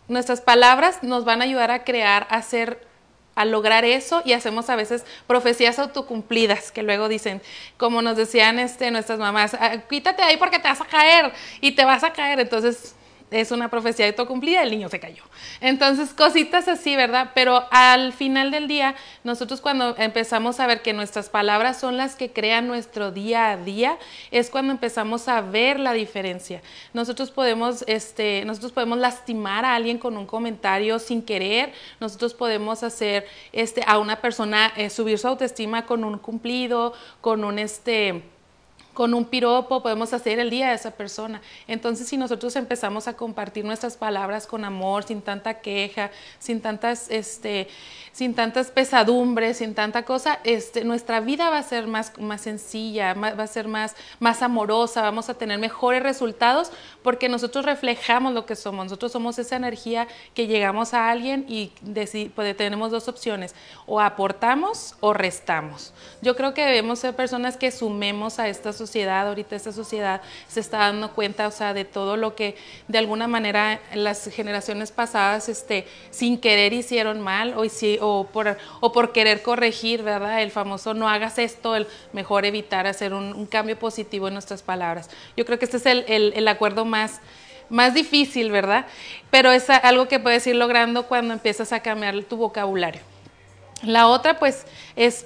nuestras 0.09 0.41
palabras 0.41 1.03
nos 1.03 1.25
van 1.25 1.43
a 1.43 1.45
ayudar 1.45 1.71
a 1.71 1.85
crear, 1.85 2.27
a 2.31 2.37
hacer 2.37 2.88
a 3.35 3.45
lograr 3.45 3.85
eso 3.85 4.21
y 4.25 4.33
hacemos 4.33 4.69
a 4.69 4.75
veces 4.75 5.05
profecías 5.29 5.79
autocumplidas 5.79 6.73
que 6.73 6.83
luego 6.83 7.09
dicen, 7.09 7.41
como 7.77 8.03
nos 8.03 8.17
decían 8.17 8.59
este, 8.59 8.91
nuestras 8.91 9.21
mamás, 9.21 9.57
quítate 9.88 10.25
ahí 10.25 10.37
porque 10.38 10.59
te 10.59 10.67
vas 10.67 10.81
a 10.81 10.87
caer 10.87 11.33
y 11.61 11.71
te 11.71 11.85
vas 11.85 12.03
a 12.03 12.12
caer. 12.12 12.41
Entonces 12.41 12.97
es 13.31 13.51
una 13.51 13.69
profecía 13.69 14.07
autocumplida, 14.07 14.62
el 14.62 14.71
niño 14.71 14.88
se 14.88 15.01
cayó. 15.01 15.23
Entonces, 15.61 16.14
cositas 16.14 16.69
así, 16.69 16.97
¿verdad? 16.97 17.33
Pero 17.35 17.67
al 17.71 18.12
final 18.12 18.51
del 18.51 18.69
día, 18.69 18.95
nosotros 19.25 19.61
cuando 19.61 19.95
empezamos 19.99 20.61
a 20.61 20.67
ver 20.67 20.83
que 20.83 20.93
nuestras 20.93 21.29
palabras 21.29 21.79
son 21.79 21.97
las 21.97 22.17
que 22.17 22.31
crean 22.31 22.67
nuestro 22.67 23.11
día 23.11 23.51
a 23.51 23.57
día, 23.57 23.99
es 24.31 24.51
cuando 24.51 24.73
empezamos 24.73 25.29
a 25.29 25.41
ver 25.41 25.79
la 25.79 25.93
diferencia. 25.93 26.62
Nosotros 26.93 27.31
podemos, 27.31 27.85
este, 27.87 28.45
nosotros 28.45 28.73
podemos 28.73 28.99
lastimar 28.99 29.64
a 29.64 29.75
alguien 29.75 29.99
con 29.99 30.17
un 30.17 30.27
comentario 30.27 30.99
sin 30.99 31.23
querer, 31.23 31.73
nosotros 32.01 32.35
podemos 32.35 32.83
hacer 32.83 33.27
este, 33.53 33.83
a 33.87 33.99
una 33.99 34.21
persona 34.21 34.73
eh, 34.77 34.91
subir 34.91 35.19
su 35.19 35.29
autoestima 35.29 35.87
con 35.87 36.05
un 36.05 36.19
cumplido, 36.19 36.95
con 37.21 37.45
un 37.45 37.59
este 37.59 38.23
con 38.98 39.14
un 39.14 39.26
piropo 39.26 39.80
podemos 39.80 40.12
hacer 40.12 40.40
el 40.40 40.50
día 40.50 40.70
de 40.70 40.74
esa 40.74 40.90
persona. 40.90 41.40
Entonces, 41.68 42.08
si 42.08 42.16
nosotros 42.16 42.56
empezamos 42.56 43.06
a 43.06 43.12
compartir 43.12 43.64
nuestras 43.64 43.96
palabras 43.96 44.48
con 44.48 44.64
amor, 44.64 45.04
sin 45.04 45.22
tanta 45.22 45.61
queja, 45.61 46.11
sin 46.40 46.61
tantas, 46.61 47.08
este, 47.08 47.68
sin 48.11 48.34
tantas 48.34 48.72
pesadumbres, 48.72 49.58
sin 49.58 49.76
tanta 49.76 50.02
cosa, 50.02 50.40
este, 50.42 50.82
nuestra 50.82 51.20
vida 51.20 51.48
va 51.48 51.58
a 51.58 51.62
ser 51.62 51.87
más, 51.87 52.18
más 52.18 52.40
sencilla, 52.40 53.14
va 53.14 53.28
a 53.40 53.46
ser 53.46 53.68
más, 53.68 53.94
más 54.18 54.42
amorosa, 54.42 55.02
vamos 55.02 55.28
a 55.28 55.34
tener 55.34 55.61
mejores 55.61 56.02
resultados 56.02 56.72
porque 57.04 57.28
nosotros 57.28 57.64
reflejamos 57.66 58.34
lo 58.34 58.46
que 58.46 58.56
somos. 58.56 58.87
Nosotros 58.87 59.12
somos 59.12 59.38
esa 59.38 59.54
energía 59.54 60.08
que 60.34 60.48
llegamos 60.48 60.92
a 60.92 61.08
alguien 61.08 61.44
y 61.46 61.70
pues, 62.34 62.56
tenemos 62.56 62.90
dos 62.90 63.06
opciones, 63.06 63.54
o 63.87 64.00
aportamos 64.00 64.96
o 64.98 65.12
restamos. 65.12 65.94
Yo 66.20 66.34
creo 66.34 66.52
que 66.52 66.64
debemos 66.64 66.98
ser 66.98 67.14
personas 67.14 67.56
que 67.56 67.70
sumemos 67.70 68.40
a 68.40 68.48
esta 68.48 68.72
sociedad, 68.72 68.88
ahorita 68.96 69.57
esta 69.57 69.72
sociedad 69.72 70.20
se 70.48 70.61
está 70.61 70.79
dando 70.79 71.12
cuenta, 71.12 71.46
o 71.46 71.51
sea, 71.51 71.74
de 71.74 71.85
todo 71.85 72.16
lo 72.16 72.35
que 72.35 72.57
de 72.88 72.98
alguna 72.98 73.29
manera 73.29 73.81
las 73.94 74.29
generaciones 74.29 74.92
pasadas, 74.92 75.48
este, 75.48 75.87
sin 76.11 76.38
querer 76.38 76.72
hicieron 76.72 77.20
mal 77.20 77.55
o, 77.57 77.64
o, 78.01 78.27
por, 78.27 78.57
o 78.81 78.92
por 78.92 79.12
querer 79.12 79.42
corregir, 79.42 80.03
¿verdad? 80.03 80.42
El 80.42 80.51
famoso 80.51 80.94
no 80.94 81.09
hagas 81.09 81.38
esto, 81.38 81.77
el 81.77 81.87
mejor 82.12 82.44
evitar 82.44 82.87
hacer 82.87 83.14
un, 83.14 83.46
cambio 83.46 83.79
positivo 83.79 84.29
en 84.29 84.35
nuestras 84.35 84.62
palabras. 84.62 85.11
Yo 85.37 85.44
creo 85.46 85.59
que 85.59 85.64
este 85.64 85.79
es 85.79 85.87
el, 85.87 86.05
el 86.35 86.48
acuerdo 86.48 86.85
más 86.85 87.20
más 87.68 87.94
difícil, 87.94 88.51
¿verdad? 88.51 88.87
Pero 89.31 89.53
es 89.53 89.68
algo 89.70 90.09
que 90.09 90.18
puedes 90.18 90.46
ir 90.46 90.57
logrando 90.57 91.07
cuando 91.07 91.35
empiezas 91.35 91.72
a 91.72 91.81
cambiar 91.81 92.22
tu 92.24 92.37
vocabulario. 92.37 93.03
La 93.83 94.09
otra, 94.09 94.41
pues, 94.41 94.67
es, 94.97 95.25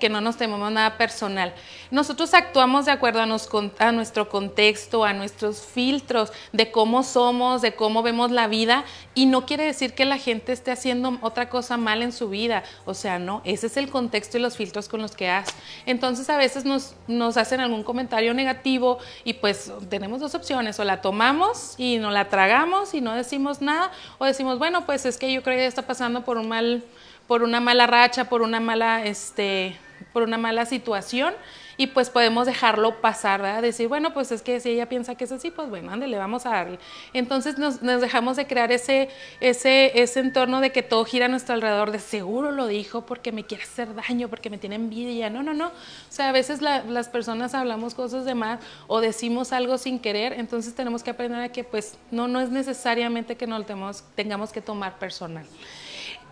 que 0.00 0.08
no 0.08 0.22
nos 0.22 0.38
tememos 0.38 0.72
nada 0.72 0.96
personal. 0.96 1.52
Nosotros 1.90 2.32
actuamos 2.32 2.86
de 2.86 2.92
acuerdo 2.92 3.20
a, 3.20 3.26
nuestro 3.26 4.28
contexto, 4.30 5.04
a 5.04 5.12
nuestros 5.12 5.60
filtros 5.66 6.32
de 6.52 6.70
cómo 6.70 7.02
somos, 7.02 7.60
de 7.60 7.74
cómo 7.74 8.02
vemos 8.02 8.30
la 8.30 8.46
vida, 8.46 8.84
y 9.14 9.26
no 9.26 9.44
quiere 9.44 9.64
decir 9.64 9.92
que 9.92 10.06
la 10.06 10.16
gente 10.16 10.52
esté 10.52 10.70
haciendo 10.70 11.18
otra 11.20 11.50
cosa 11.50 11.76
mal 11.76 12.00
en 12.00 12.12
su 12.12 12.30
vida. 12.30 12.62
O 12.86 12.94
sea, 12.94 13.18
no, 13.18 13.42
ese 13.44 13.66
es 13.66 13.76
el 13.76 13.90
contexto 13.90 14.38
y 14.38 14.40
los 14.40 14.56
filtros 14.56 14.88
con 14.88 15.02
los 15.02 15.14
que 15.14 15.28
hace. 15.28 15.52
Entonces, 15.84 16.30
a 16.30 16.38
veces 16.38 16.64
nos, 16.64 16.94
nos 17.08 17.36
hacen 17.36 17.60
algún 17.60 17.82
comentario 17.82 18.32
negativo 18.32 18.98
y 19.22 19.34
pues 19.34 19.70
tenemos 19.90 20.20
dos 20.20 20.34
opciones, 20.34 20.80
o 20.80 20.84
la 20.84 21.02
tomamos 21.02 21.74
y 21.76 21.98
no 21.98 22.10
la 22.10 22.30
tragamos 22.30 22.94
y 22.94 23.02
no 23.02 23.14
decimos 23.14 23.60
nada, 23.60 23.90
o 24.16 24.24
decimos, 24.24 24.58
bueno, 24.58 24.86
pues 24.86 25.04
es 25.04 25.18
que 25.18 25.30
yo 25.30 25.42
creo 25.42 25.58
que 25.58 25.66
está 25.66 25.82
pasando 25.82 26.24
por 26.24 26.38
un 26.38 26.48
mal 26.48 26.82
por 27.30 27.44
una 27.44 27.60
mala 27.60 27.86
racha, 27.86 28.24
por 28.24 28.42
una 28.42 28.58
mala, 28.58 29.04
este, 29.04 29.76
por 30.12 30.24
una 30.24 30.36
mala 30.36 30.66
situación 30.66 31.32
y 31.76 31.86
pues 31.86 32.10
podemos 32.10 32.44
dejarlo 32.44 33.00
pasar, 33.00 33.40
¿verdad? 33.40 33.62
Decir, 33.62 33.86
bueno, 33.86 34.12
pues 34.12 34.32
es 34.32 34.42
que 34.42 34.58
si 34.58 34.70
ella 34.70 34.88
piensa 34.88 35.14
que 35.14 35.22
es 35.22 35.30
así, 35.30 35.52
pues 35.52 35.70
bueno, 35.70 35.94
le 35.94 36.18
vamos 36.18 36.44
a 36.44 36.50
darle. 36.50 36.80
Entonces 37.12 37.56
nos, 37.56 37.80
dejamos 37.82 38.36
de 38.36 38.48
crear 38.48 38.72
ese, 38.72 39.10
ese, 39.38 40.02
ese 40.02 40.18
entorno 40.18 40.60
de 40.60 40.72
que 40.72 40.82
todo 40.82 41.04
gira 41.04 41.26
a 41.26 41.28
nuestro 41.28 41.54
alrededor, 41.54 41.92
de 41.92 42.00
seguro 42.00 42.50
lo 42.50 42.66
dijo 42.66 43.06
porque 43.06 43.30
me 43.30 43.44
quiere 43.44 43.62
hacer 43.62 43.94
daño, 43.94 44.26
porque 44.26 44.50
me 44.50 44.58
tiene 44.58 44.74
envidia. 44.74 45.30
No, 45.30 45.44
no, 45.44 45.54
no. 45.54 45.68
O 45.68 45.72
sea, 46.08 46.30
a 46.30 46.32
veces 46.32 46.60
las 46.60 47.08
personas 47.10 47.54
hablamos 47.54 47.94
cosas 47.94 48.24
de 48.24 48.34
más 48.34 48.58
o 48.88 49.00
decimos 49.00 49.52
algo 49.52 49.78
sin 49.78 50.00
querer, 50.00 50.32
entonces 50.32 50.74
tenemos 50.74 51.04
que 51.04 51.10
aprender 51.10 51.40
a 51.40 51.48
que 51.50 51.62
pues 51.62 51.96
no, 52.10 52.26
no 52.26 52.40
es 52.40 52.50
necesariamente 52.50 53.36
que 53.36 53.46
nos 53.46 53.60
lo 53.60 53.92
tengamos 54.16 54.50
que 54.50 54.60
tomar 54.60 54.98
personal 54.98 55.46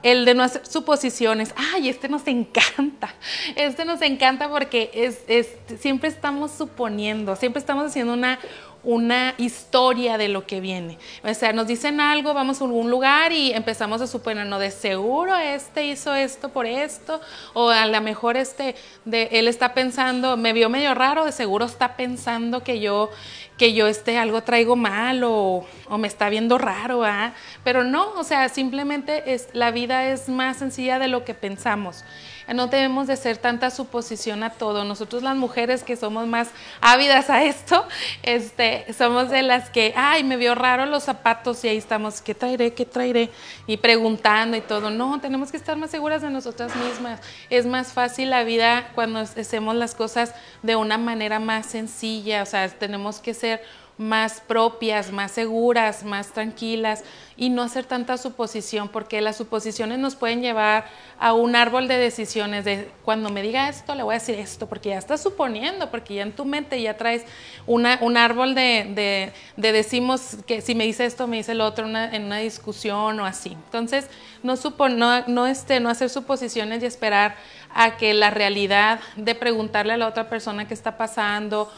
el 0.03 0.25
de 0.25 0.35
no 0.35 0.43
hacer 0.43 0.67
suposiciones, 0.67 1.53
ay, 1.57 1.89
este 1.89 2.09
nos 2.09 2.27
encanta, 2.27 3.15
este 3.57 3.85
nos 3.85 4.01
encanta 4.03 4.49
porque 4.49 4.91
es, 4.95 5.49
siempre 5.81 6.09
estamos 6.09 6.53
suponiendo, 6.53 7.37
siempre 7.37 7.61
estamos 7.61 7.87
haciendo 7.87 8.13
una, 8.13 8.39
una 8.85 9.35
historia 9.39 10.19
de 10.19 10.29
lo 10.29 10.47
que 10.47 10.61
viene. 10.61 10.99
O 11.25 11.35
sea, 11.35 11.53
nos 11.53 11.67
dicen 11.67 12.01
algo, 12.01 12.35
vamos 12.35 12.61
a 12.61 12.65
algún 12.65 12.91
lugar 12.91 13.33
y 13.33 13.53
empezamos 13.53 14.01
a 14.01 14.07
suponer, 14.07 14.47
no, 14.47 14.59
de 14.59 14.71
seguro 14.71 15.37
este 15.37 15.87
hizo 15.87 16.15
esto 16.15 16.51
por 16.51 16.67
esto, 16.67 17.21
o 17.55 17.71
a 17.71 17.87
lo 17.87 18.01
mejor 18.01 18.37
este, 18.37 18.77
de, 19.05 19.29
él 19.33 19.49
está 19.49 19.75
pensando, 19.75 20.37
me 20.37 20.53
vio 20.53 20.69
medio 20.69 20.95
raro, 20.95 21.25
de 21.25 21.33
seguro 21.33 21.67
está 21.67 21.97
pensando 21.97 22.63
que 22.63 22.81
yo 22.81 23.11
que 23.59 23.75
yo 23.75 23.89
este 23.89 24.17
algo 24.17 24.43
traigo 24.43 24.77
mal 24.77 25.25
o, 25.25 25.67
me 25.99 26.07
está 26.07 26.29
viendo 26.29 26.59
raro, 26.59 27.05
¿ah? 27.05 27.35
pero 27.65 27.83
no, 27.83 28.13
o 28.13 28.23
sea, 28.23 28.49
simplemente 28.49 29.35
es, 29.35 29.49
la 29.53 29.73
vida 29.73 30.09
es 30.11 30.29
más 30.29 30.59
sencilla 30.59 31.01
de 31.01 31.09
lo 31.09 31.25
que 31.25 31.35
pensamos. 31.35 32.05
No 32.55 32.67
debemos 32.67 33.07
de 33.07 33.17
ser 33.17 33.37
tanta 33.37 33.71
suposición 33.71 34.43
a 34.43 34.51
todo. 34.51 34.85
Nosotros 34.85 35.23
las 35.23 35.37
mujeres 35.37 35.83
que 35.83 35.97
somos 35.97 36.27
más 36.27 36.49
ávidas 36.81 37.31
a 37.31 37.45
esto, 37.45 37.87
este, 38.23 38.93
somos 38.93 39.31
de 39.31 39.43
las 39.43 39.71
que, 39.71 39.93
ay, 39.97 40.25
me 40.25 40.37
vio 40.37 40.55
raro 40.55 40.87
los 40.87 41.05
zapatos 41.05 41.65
y 41.65 41.69
ahí 41.69 41.77
estamos, 41.77 42.21
¿qué 42.21 42.35
traeré? 42.35 42.73
¿Qué 42.73 42.85
traeré? 42.85 43.31
Y 43.67 43.77
preguntando 43.77 44.57
y 44.57 44.61
todo. 44.61 44.91
No, 44.91 45.21
tenemos 45.21 45.51
que 45.51 45.57
estar 45.57 45.77
más 45.77 45.91
seguras 45.91 46.23
de 46.23 46.31
nosotras 46.31 46.75
mismas. 46.77 47.21
Es 47.51 47.67
más 47.67 47.93
fácil 47.93 48.31
la 48.31 48.45
vida 48.45 48.91
cuando 48.95 49.21
hacemos 49.21 49.75
las 49.75 49.95
cosas 49.95 50.35
de 50.63 50.77
una 50.77 50.99
manera 50.99 51.39
más 51.39 51.67
sencilla. 51.67 52.43
O 52.43 52.47
sea, 52.47 52.69
tenemos 52.69 53.21
que 53.21 53.35
ser 53.35 53.63
más 53.99 54.41
propias, 54.41 55.11
más 55.11 55.33
seguras, 55.33 56.05
más 56.05 56.29
tranquilas 56.29 57.03
y 57.37 57.51
no 57.51 57.63
hacer 57.63 57.85
tanta 57.85 58.17
suposición, 58.17 58.89
porque 58.89 59.21
las 59.21 59.37
suposiciones 59.37 59.99
nos 59.99 60.17
pueden 60.17 60.41
llevar 60.41 60.87
a 61.19 61.33
un 61.35 61.57
árbol 61.57 61.89
de 61.89 61.99
decisiones 61.99 62.65
de 62.65 62.91
cuando 63.05 63.29
me 63.31 63.43
diga 63.43 63.69
esto, 63.69 63.95
le 63.95 64.05
voy 64.05 64.15
a 64.15 64.19
decir 64.19 64.37
esto, 64.37 64.69
porque 64.69 64.91
ya 64.91 64.99
estás 64.99 65.21
suponiendo, 65.21 65.91
porque 65.91 66.15
ya 66.15 66.23
en 66.23 66.33
tu 66.33 66.45
mente 66.45 66.81
ya 66.81 66.97
traes 66.97 67.25
una, 67.67 67.99
un 68.01 68.17
árbol 68.17 68.55
de, 68.55 69.33
de, 69.57 69.73
decimos 69.73 70.39
que 70.47 70.61
si 70.61 70.75
me 70.75 70.85
dice 70.85 71.05
esto, 71.05 71.27
me 71.27 71.37
dice 71.37 71.53
el 71.53 71.61
otro 71.61 71.87
en 71.87 72.25
una 72.25 72.39
discusión 72.39 73.19
o 73.21 73.27
así. 73.27 73.51
Entonces, 73.51 74.09
no, 74.43 74.55
no, 74.91 75.27
no, 75.27 75.47
este, 75.47 75.81
no 75.81 75.91
hacer 75.91 76.09
suposiciones 76.09 76.83
y 76.83 76.87
esperar 76.87 77.37
a 77.75 77.97
que 77.97 78.15
la 78.15 78.31
realidad 78.31 79.01
de 79.17 79.35
preguntarle 79.35 79.93
a 79.93 79.97
la 79.97 80.07
otra 80.07 80.29
persona 80.29 80.67
qué 80.69 80.75
está 80.75 80.97
pasando 80.97 81.71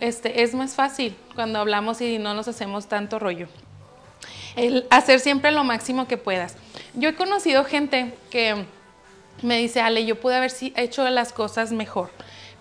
este, 0.00 0.42
es 0.42 0.54
más 0.54 0.74
fácil 0.74 1.16
cuando 1.34 1.58
hablamos 1.58 2.00
y 2.00 2.18
no 2.18 2.34
nos 2.34 2.48
hacemos 2.48 2.86
tanto 2.86 3.18
rollo. 3.18 3.48
El 4.56 4.86
hacer 4.90 5.20
siempre 5.20 5.52
lo 5.52 5.64
máximo 5.64 6.06
que 6.08 6.16
puedas. 6.16 6.56
Yo 6.94 7.10
he 7.10 7.14
conocido 7.14 7.64
gente 7.64 8.14
que 8.30 8.64
me 9.42 9.58
dice, 9.58 9.80
Ale, 9.80 10.06
yo 10.06 10.18
pude 10.18 10.36
haber 10.36 10.52
hecho 10.76 11.08
las 11.10 11.32
cosas 11.32 11.72
mejor. 11.72 12.10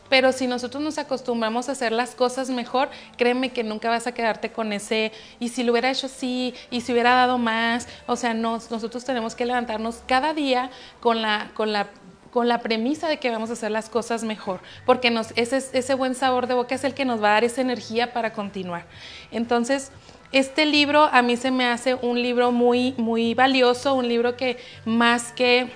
Pero 0.09 0.31
si 0.31 0.45
nosotros 0.45 0.83
nos 0.83 0.97
acostumbramos 0.97 1.67
a 1.67 1.71
hacer 1.71 1.91
las 1.91 2.13
cosas 2.13 2.49
mejor, 2.49 2.89
créeme 3.17 3.49
que 3.49 3.63
nunca 3.63 3.89
vas 3.89 4.05
a 4.05 4.13
quedarte 4.13 4.51
con 4.51 4.71
ese, 4.71 5.11
y 5.39 5.49
si 5.49 5.63
lo 5.63 5.71
hubiera 5.71 5.89
hecho 5.89 6.05
así, 6.05 6.53
y 6.69 6.81
si 6.81 6.91
hubiera 6.91 7.15
dado 7.15 7.39
más, 7.39 7.87
o 8.05 8.15
sea, 8.15 8.33
nosotros 8.35 9.03
tenemos 9.03 9.33
que 9.33 9.45
levantarnos 9.45 10.03
cada 10.05 10.33
día 10.33 10.69
con 10.99 11.23
la, 11.23 11.49
con 11.55 11.73
la 11.73 11.87
con 12.35 12.49
la 12.49 12.59
premisa 12.59 13.07
de 13.07 13.15
que 13.15 13.29
vamos 13.29 13.49
a 13.49 13.53
hacer 13.53 13.71
las 13.71 13.89
cosas 13.89 14.25
mejor, 14.25 14.59
porque 14.85 15.07
ese, 15.37 15.55
ese 15.55 15.93
buen 15.93 16.15
sabor 16.15 16.47
de 16.47 16.53
boca 16.53 16.75
es 16.75 16.83
el 16.83 16.93
que 16.93 17.05
nos 17.05 17.23
va 17.23 17.29
a 17.29 17.31
dar 17.35 17.45
esa 17.45 17.61
energía 17.61 18.11
para 18.11 18.33
continuar. 18.33 18.87
Entonces, 19.31 19.89
este 20.33 20.65
libro 20.65 21.03
a 21.13 21.21
mí 21.21 21.37
se 21.37 21.49
me 21.49 21.65
hace 21.65 21.93
un 21.95 22.21
libro 22.21 22.51
muy, 22.51 22.93
muy 22.97 23.35
valioso, 23.35 23.93
un 23.93 24.09
libro 24.09 24.35
que 24.35 24.57
más 24.83 25.31
que 25.31 25.71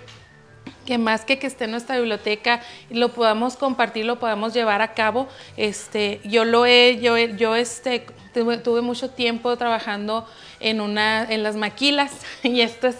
que 0.86 0.98
más 0.98 1.24
que 1.24 1.40
que 1.40 1.48
esté 1.48 1.64
en 1.64 1.72
nuestra 1.72 1.98
biblioteca 1.98 2.62
lo 2.90 3.14
podamos 3.14 3.56
compartir, 3.56 4.06
lo 4.06 4.20
podamos 4.20 4.54
llevar 4.54 4.82
a 4.82 4.94
cabo. 4.96 5.30
Este, 5.56 6.20
yo 6.26 6.44
lo 6.44 6.66
he, 6.66 7.00
yo, 7.00 7.16
yo 7.18 7.56
este, 7.56 8.06
tuve, 8.34 8.58
tuve, 8.58 8.82
mucho 8.82 9.12
tiempo 9.12 9.56
trabajando 9.56 10.28
en 10.60 10.82
una, 10.82 11.24
en 11.24 11.42
las 11.42 11.56
maquilas 11.56 12.12
y 12.44 12.60
esto 12.62 12.88
es 12.88 12.98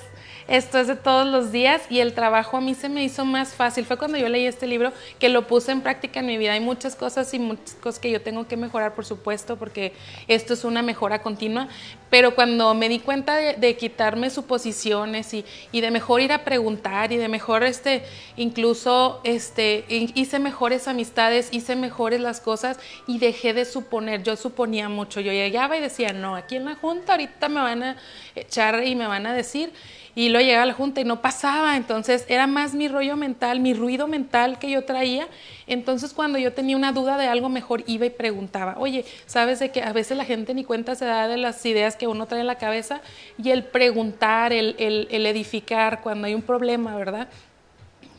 esto 0.50 0.80
es 0.80 0.88
de 0.88 0.96
todos 0.96 1.28
los 1.28 1.52
días 1.52 1.84
y 1.92 2.00
el 2.00 2.14
trabajo 2.14 2.58
a 2.58 2.62
mí 2.62 2.74
se 2.74 2.90
me 2.90 3.04
hizo 3.04 3.24
más 3.24 3.54
fácil. 3.54 3.86
Fue 3.86 3.98
cuando 3.98 4.18
yo 4.18 4.28
leí 4.30 4.48
este 4.48 4.66
libro 4.66 4.92
que 5.20 5.30
lo 5.30 5.46
puse 5.46 5.72
en 5.72 5.82
práctica 5.82 6.22
en 6.22 6.26
mi 6.26 6.40
vida. 6.40 6.54
Hay 6.54 6.60
muchas 6.60 6.96
cosas 6.96 7.32
y 7.36 7.40
muchas 7.40 7.76
cosas 7.76 8.00
que 8.00 8.10
yo 8.10 8.20
tengo 8.22 8.48
que 8.48 8.58
mejorar, 8.58 8.96
por 8.96 9.06
supuesto, 9.06 9.58
porque 9.58 9.94
esto 10.28 10.56
es 10.56 10.64
una 10.64 10.82
mejora 10.82 11.22
continua. 11.22 11.68
Pero 12.10 12.34
cuando 12.34 12.74
me 12.74 12.90
di 12.90 12.98
cuenta 12.98 13.36
de, 13.36 13.78
quitarme 13.78 14.32
suposiciones 14.32 15.36
y, 15.36 15.46
y, 15.72 15.82
de 15.82 15.92
mejor 15.92 16.22
ir 16.22 16.34
a 16.34 16.44
preguntar 16.44 17.12
y 17.12 17.18
de 17.18 17.28
mejor, 17.28 17.64
este, 17.64 18.04
incluso, 18.36 19.22
este, 19.24 19.86
hice 19.88 20.40
mejores 20.40 20.88
amistades, 20.88 21.50
hice 21.52 21.76
mejores 21.76 22.22
las 22.22 22.42
cosas 22.42 22.80
y 23.06 23.20
dejé 23.20 23.54
de 23.54 23.66
suponer. 23.66 24.24
Yo 24.24 24.36
suponía 24.36 24.90
mucho. 24.90 25.20
Yo 25.20 25.32
llegaba 25.32 25.78
y 25.78 25.82
decía, 25.82 26.12
no, 26.12 26.36
aquí 26.36 26.56
en 26.56 26.66
la 26.66 26.74
junta 26.74 27.12
ahorita 27.14 27.50
me 27.50 27.62
van 27.62 27.84
a 27.84 27.98
echar 28.36 28.84
y 28.84 28.96
me 28.96 29.06
van 29.06 29.28
a 29.28 29.34
decir 29.36 29.72
y 30.16 30.30
luego 30.30 30.46
llegaba 30.46 30.64
a 30.64 30.68
la 30.68 30.74
junta 30.74 31.02
y 31.02 31.04
no 31.04 31.22
pasaba, 31.22 31.78
entonces 31.78 32.26
era 32.28 32.48
más 32.48 32.74
mi 32.74 32.88
rollo 32.88 33.16
mental, 33.16 33.60
mi 33.60 33.74
ruido 33.74 34.08
mental 34.08 34.60
que 34.60 34.70
yo 34.70 34.84
traía, 34.84 35.28
entonces 35.68 36.14
cuando 36.14 36.38
yo 36.40 36.54
tenía 36.54 36.76
una 36.76 36.92
duda 36.92 37.18
de 37.18 37.28
algo 37.28 37.50
mejor 37.50 37.84
iba 37.88 38.06
y 38.06 38.10
preguntaba, 38.10 38.76
oye, 38.78 39.06
¿sabes 39.26 39.60
de 39.60 39.72
que 39.72 39.82
a 39.82 39.94
veces 39.94 40.18
la 40.18 40.26
gente 40.26 40.54
ni 40.54 40.64
cuenta 40.64 40.96
se 40.96 41.06
da 41.06 41.28
de 41.28 41.38
las 41.38 41.66
ideas 41.66 41.96
que 41.96 42.08
uno 42.08 42.26
trae 42.26 42.42
en 42.42 42.48
la 42.48 42.58
cabeza? 42.58 43.02
Y 43.42 43.52
el 43.52 43.64
preguntar, 43.64 44.52
el, 44.54 44.76
el, 44.80 45.26
edificar 45.26 46.02
cuando 46.02 46.28
hay 46.28 46.34
un 46.34 46.42
problema, 46.42 46.96
¿verdad? 46.96 47.28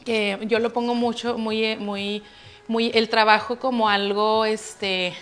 Que 0.04 0.38
yo 0.42 0.58
lo 0.58 0.72
pongo 0.72 0.94
mucho, 0.94 1.38
muy, 1.38 1.76
muy 1.76 2.22
muy 2.70 2.92
el 2.94 3.08
trabajo 3.08 3.58
como 3.58 3.88
algo, 3.88 4.44
este, 4.44 5.08
eh, 5.08 5.14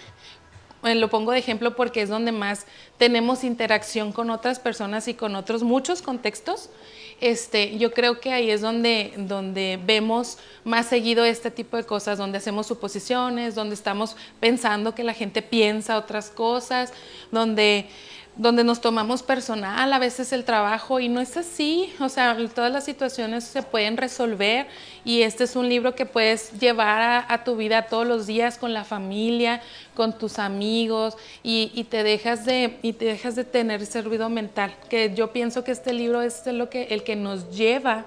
lo 0.83 1.09
pongo 1.11 1.33
de 1.33 1.39
ejemplo 1.39 1.75
porque 1.75 2.03
es 2.03 2.09
donde 2.09 2.33
más 2.33 2.67
tenemos 2.99 3.45
interacción 3.45 4.13
con 4.13 4.31
otras 4.31 4.59
personas 4.59 5.09
y 5.09 5.15
con 5.15 5.35
otros 5.37 5.63
muchos 5.63 6.03
contextos. 6.03 6.71
Este, 7.21 7.77
yo 7.79 7.93
creo 7.93 8.21
que 8.21 8.33
ahí 8.33 8.49
es 8.49 8.61
donde, 8.61 9.13
donde 9.17 9.81
vemos 9.85 10.39
más 10.63 10.87
seguido 10.87 11.25
este 11.25 11.51
tipo 11.51 11.77
de 11.77 11.85
cosas, 11.85 12.17
donde 12.17 12.39
hacemos 12.39 12.69
suposiciones, 12.69 13.57
donde 13.57 13.75
estamos 13.75 14.17
pensando 14.39 14.95
que 14.95 15.03
la 15.03 15.15
gente 15.15 15.43
piensa 15.43 15.99
otras 15.99 16.31
cosas, 16.31 16.93
donde 17.33 17.89
donde 18.39 18.63
nos 18.63 18.81
tomamos 18.81 19.25
personal 19.25 19.93
a 19.93 19.99
veces 19.99 20.33
el 20.33 20.45
trabajo 20.45 21.01
y 21.01 21.09
no 21.09 21.21
es 21.21 21.37
así, 21.37 21.93
o 21.99 22.09
sea, 22.09 22.37
todas 22.55 22.73
las 22.73 22.85
situaciones 22.85 23.43
se 23.43 23.65
pueden 23.65 23.97
resolver 23.97 24.69
y 25.05 25.23
este 25.23 25.43
es 25.45 25.57
un 25.57 25.69
libro 25.69 25.97
que 25.97 26.07
puedes 26.07 26.53
llevar 26.53 27.27
a, 27.29 27.45
tu 27.45 27.57
vida 27.57 27.87
todos 27.87 28.07
los 28.07 28.29
días 28.29 28.57
con 28.57 28.73
la 28.73 28.85
familia, 28.85 29.61
con 29.95 30.17
tus 30.17 30.39
amigos 30.39 31.17
y, 31.43 31.85
te 31.91 32.05
dejas 32.05 32.45
de 32.45 32.79
y 32.83 32.93
te 32.93 33.07
dejas 33.07 33.35
de 33.35 33.45
tener 33.45 33.83
ese 33.83 34.03
ruido 34.03 34.29
mental, 34.29 34.75
que 34.89 35.13
yo 35.15 35.33
pienso 35.33 35.65
que 35.65 35.73
este 35.73 35.93
libro 35.93 36.23
es 36.23 36.47
lo 36.47 36.71
que 36.71 36.85
el 36.91 37.03
que 37.03 37.17
nos 37.17 37.51
lleva 37.51 38.07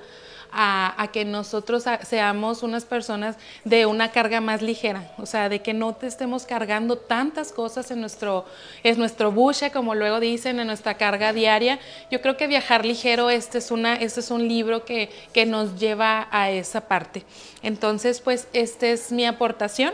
a, 0.51 1.09
que 1.11 1.25
nosotros 1.25 1.83
seamos 2.03 2.63
unas 2.63 2.85
personas 2.85 3.35
de 3.65 3.85
una 3.85 4.11
carga 4.11 4.41
más 4.41 4.61
ligera, 4.61 5.11
o 5.17 5.25
sea, 5.25 5.49
de 5.49 5.61
que 5.61 5.73
no 5.73 5.93
te 5.93 6.07
estemos 6.07 6.45
cargando 6.45 6.97
tantas 6.97 7.51
cosas 7.51 7.91
en 7.91 8.01
nuestro, 8.01 8.45
es 8.83 8.97
nuestro 8.97 9.31
como 9.73 9.95
luego 9.95 10.19
dicen, 10.19 10.59
en 10.59 10.67
nuestra 10.67 10.95
carga 10.95 11.33
diaria. 11.33 11.79
Yo 12.09 12.21
creo 12.21 12.37
que 12.37 12.47
viajar 12.47 12.85
ligero, 12.85 13.29
este 13.29 13.57
es, 13.57 13.71
una, 13.71 13.95
este 13.95 14.19
es 14.19 14.31
un 14.31 14.47
libro 14.47 14.85
que, 14.85 15.09
que 15.33 15.45
nos 15.45 15.79
lleva 15.79 16.27
a 16.31 16.51
esa 16.51 16.81
parte. 16.81 17.23
Entonces, 17.63 18.21
pues, 18.21 18.47
esta 18.53 18.87
es 18.87 19.11
mi 19.11 19.25
aportación 19.25 19.93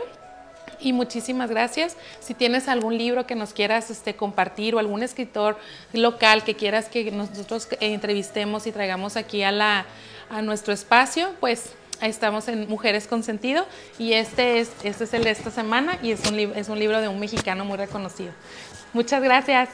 y 0.80 0.92
muchísimas 0.92 1.50
gracias. 1.50 1.96
Si 2.20 2.34
tienes 2.34 2.68
algún 2.68 2.96
libro 2.96 3.26
que 3.26 3.34
nos 3.34 3.52
quieras 3.52 3.90
este, 3.90 4.14
compartir 4.14 4.74
o 4.74 4.78
algún 4.78 5.02
escritor 5.02 5.58
local 5.92 6.44
que 6.44 6.54
quieras 6.54 6.88
que 6.88 7.10
nosotros 7.10 7.68
entrevistemos 7.80 8.66
y 8.66 8.72
traigamos 8.72 9.16
aquí 9.16 9.42
a 9.42 9.52
la, 9.52 9.86
a 10.30 10.42
nuestro 10.42 10.72
espacio, 10.72 11.34
pues 11.40 11.72
estamos 12.00 12.48
en 12.48 12.68
Mujeres 12.68 13.06
con 13.06 13.22
Sentido 13.22 13.66
y 13.98 14.12
este 14.12 14.60
es, 14.60 14.70
este 14.82 15.04
es 15.04 15.14
el 15.14 15.24
de 15.24 15.30
esta 15.30 15.50
semana 15.50 15.98
y 16.02 16.12
es 16.12 16.24
un, 16.30 16.38
es 16.38 16.68
un 16.68 16.78
libro 16.78 17.00
de 17.00 17.08
un 17.08 17.18
mexicano 17.18 17.64
muy 17.64 17.76
reconocido. 17.76 18.32
Muchas 18.92 19.22
gracias. 19.22 19.68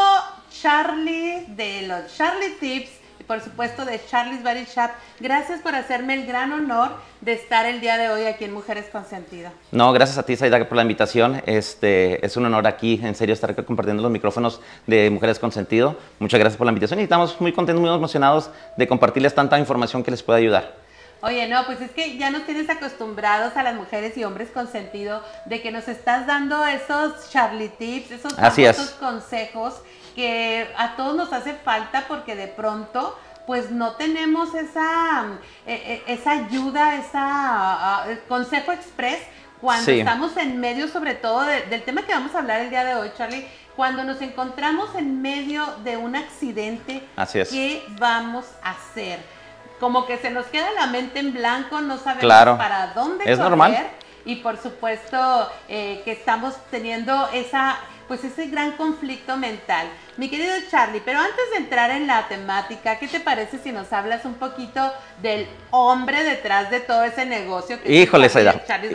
Charlie 0.62 1.46
de 1.48 1.88
los 1.88 2.16
Charlie 2.16 2.52
Tips 2.60 2.92
y 3.20 3.24
por 3.24 3.42
supuesto 3.42 3.86
de 3.86 4.00
Charlie's 4.10 4.44
Body 4.44 4.66
Shop. 4.66 4.92
Gracias 5.20 5.62
por 5.62 5.76
hacerme 5.76 6.14
el 6.14 6.26
gran 6.26 6.52
honor 6.52 6.92
de 7.22 7.34
estar 7.34 7.66
el 7.66 7.82
día 7.82 7.98
de 7.98 8.10
hoy 8.10 8.26
aquí 8.26 8.46
en 8.46 8.54
Mujeres 8.54 8.86
con 8.92 9.06
Sentido. 9.06 9.50
No, 9.72 9.92
gracias 9.94 10.18
a 10.18 10.24
ti, 10.24 10.36
Saida, 10.36 10.64
por 10.68 10.76
la 10.76 10.84
invitación. 10.84 11.42
Este, 11.46 12.24
es 12.26 12.38
un 12.38 12.46
honor 12.46 12.68
aquí, 12.68 13.00
en 13.04 13.16
serio, 13.16 13.34
estar 13.34 13.56
compartiendo 13.66 14.04
los 14.04 14.12
micrófonos 14.12 14.62
de 14.86 15.10
Mujeres 15.10 15.40
con 15.40 15.52
Sentido. 15.52 15.98
Muchas 16.20 16.40
gracias 16.40 16.58
por 16.58 16.66
la 16.66 16.72
invitación 16.72 17.00
y 17.00 17.04
estamos 17.04 17.40
muy 17.42 17.52
contentos, 17.52 17.82
muy 17.82 17.94
emocionados 17.94 18.50
de 18.78 18.88
compartirles 18.88 19.34
tanta 19.34 19.58
información 19.58 20.04
que 20.04 20.12
les 20.12 20.22
pueda 20.22 20.40
ayudar. 20.40 20.84
Oye, 21.22 21.48
no, 21.48 21.66
pues 21.66 21.80
es 21.80 21.92
que 21.92 22.18
ya 22.18 22.30
nos 22.30 22.46
tienes 22.46 22.70
acostumbrados 22.70 23.56
a 23.56 23.64
las 23.64 23.76
mujeres 23.76 24.18
y 24.18 24.26
hombres 24.26 24.50
con 24.50 24.68
sentido 24.68 25.24
de 25.46 25.62
que 25.62 25.72
nos 25.72 25.88
estás 25.88 26.28
dando 26.28 26.66
esos 26.66 27.30
Charlie 27.32 27.70
tips, 27.70 28.12
esos 28.12 28.34
famosos 28.34 28.90
consejos 29.00 29.76
que 30.16 30.68
a 30.78 30.96
todos 30.96 31.16
nos 31.16 31.34
hace 31.34 31.54
falta 31.54 32.06
porque 32.08 32.36
de 32.36 32.48
pronto 32.48 33.18
pues 33.46 33.72
no 33.72 33.94
tenemos 33.94 34.54
esa, 34.56 35.26
eh, 35.66 35.74
eh, 35.86 36.04
esa 36.08 36.32
ayuda, 36.32 36.96
esa 36.96 38.06
uh, 38.08 38.28
consejo 38.28 38.72
express 38.72 39.20
cuando 39.60 39.92
estamos 39.92 40.36
en 40.38 40.60
medio 40.60 40.88
sobre 40.88 41.16
todo 41.16 41.42
del 41.42 41.84
tema 41.84 42.04
que 42.04 42.14
vamos 42.14 42.36
a 42.36 42.40
hablar 42.40 42.62
el 42.62 42.70
día 42.70 42.84
de 42.84 42.96
hoy, 42.96 43.12
Charlie, 43.18 43.48
cuando 43.76 44.04
nos 44.04 44.22
encontramos 44.22 44.94
en 44.96 45.22
medio 45.22 45.66
de 45.84 45.98
un 45.98 46.16
accidente, 46.16 47.04
¿qué 47.50 47.84
vamos 48.00 48.46
a 48.62 48.72
hacer? 48.72 49.20
Como 49.80 50.06
que 50.06 50.18
se 50.18 50.30
nos 50.30 50.46
queda 50.48 50.70
la 50.72 50.88
mente 50.88 51.20
en 51.20 51.34
blanco, 51.34 51.82
no 51.82 51.98
sabemos 51.98 52.58
para 52.58 52.94
dónde 52.94 53.24
es 53.26 53.40
normal. 53.40 53.88
y 54.26 54.38
por 54.38 54.58
supuesto 54.58 55.50
eh, 55.68 56.02
que 56.06 56.12
estamos 56.12 56.56
teniendo 56.70 57.30
esa 57.34 57.78
pues 58.08 58.24
ese 58.24 58.48
gran 58.48 58.74
conflicto 58.74 59.38
mental. 59.38 59.88
Mi 60.18 60.30
querido 60.30 60.54
Charlie, 60.70 61.02
pero 61.04 61.20
antes 61.20 61.52
de 61.52 61.58
entrar 61.58 61.92
en 61.92 62.08
la 62.08 62.28
temática, 62.28 63.00
¿qué 63.00 63.08
te 63.08 63.20
parece 63.20 63.58
si 63.58 63.72
nos 63.72 63.92
hablas 63.94 64.26
un 64.26 64.36
poquito 64.36 64.94
del 65.22 65.48
hombre 65.72 66.24
detrás 66.24 66.70
de 66.70 66.80
todo 66.80 67.04
ese 67.04 67.26
negocio? 67.26 67.82
Que 67.82 68.02
Híjole, 68.02 68.30
Charlie 68.30 68.92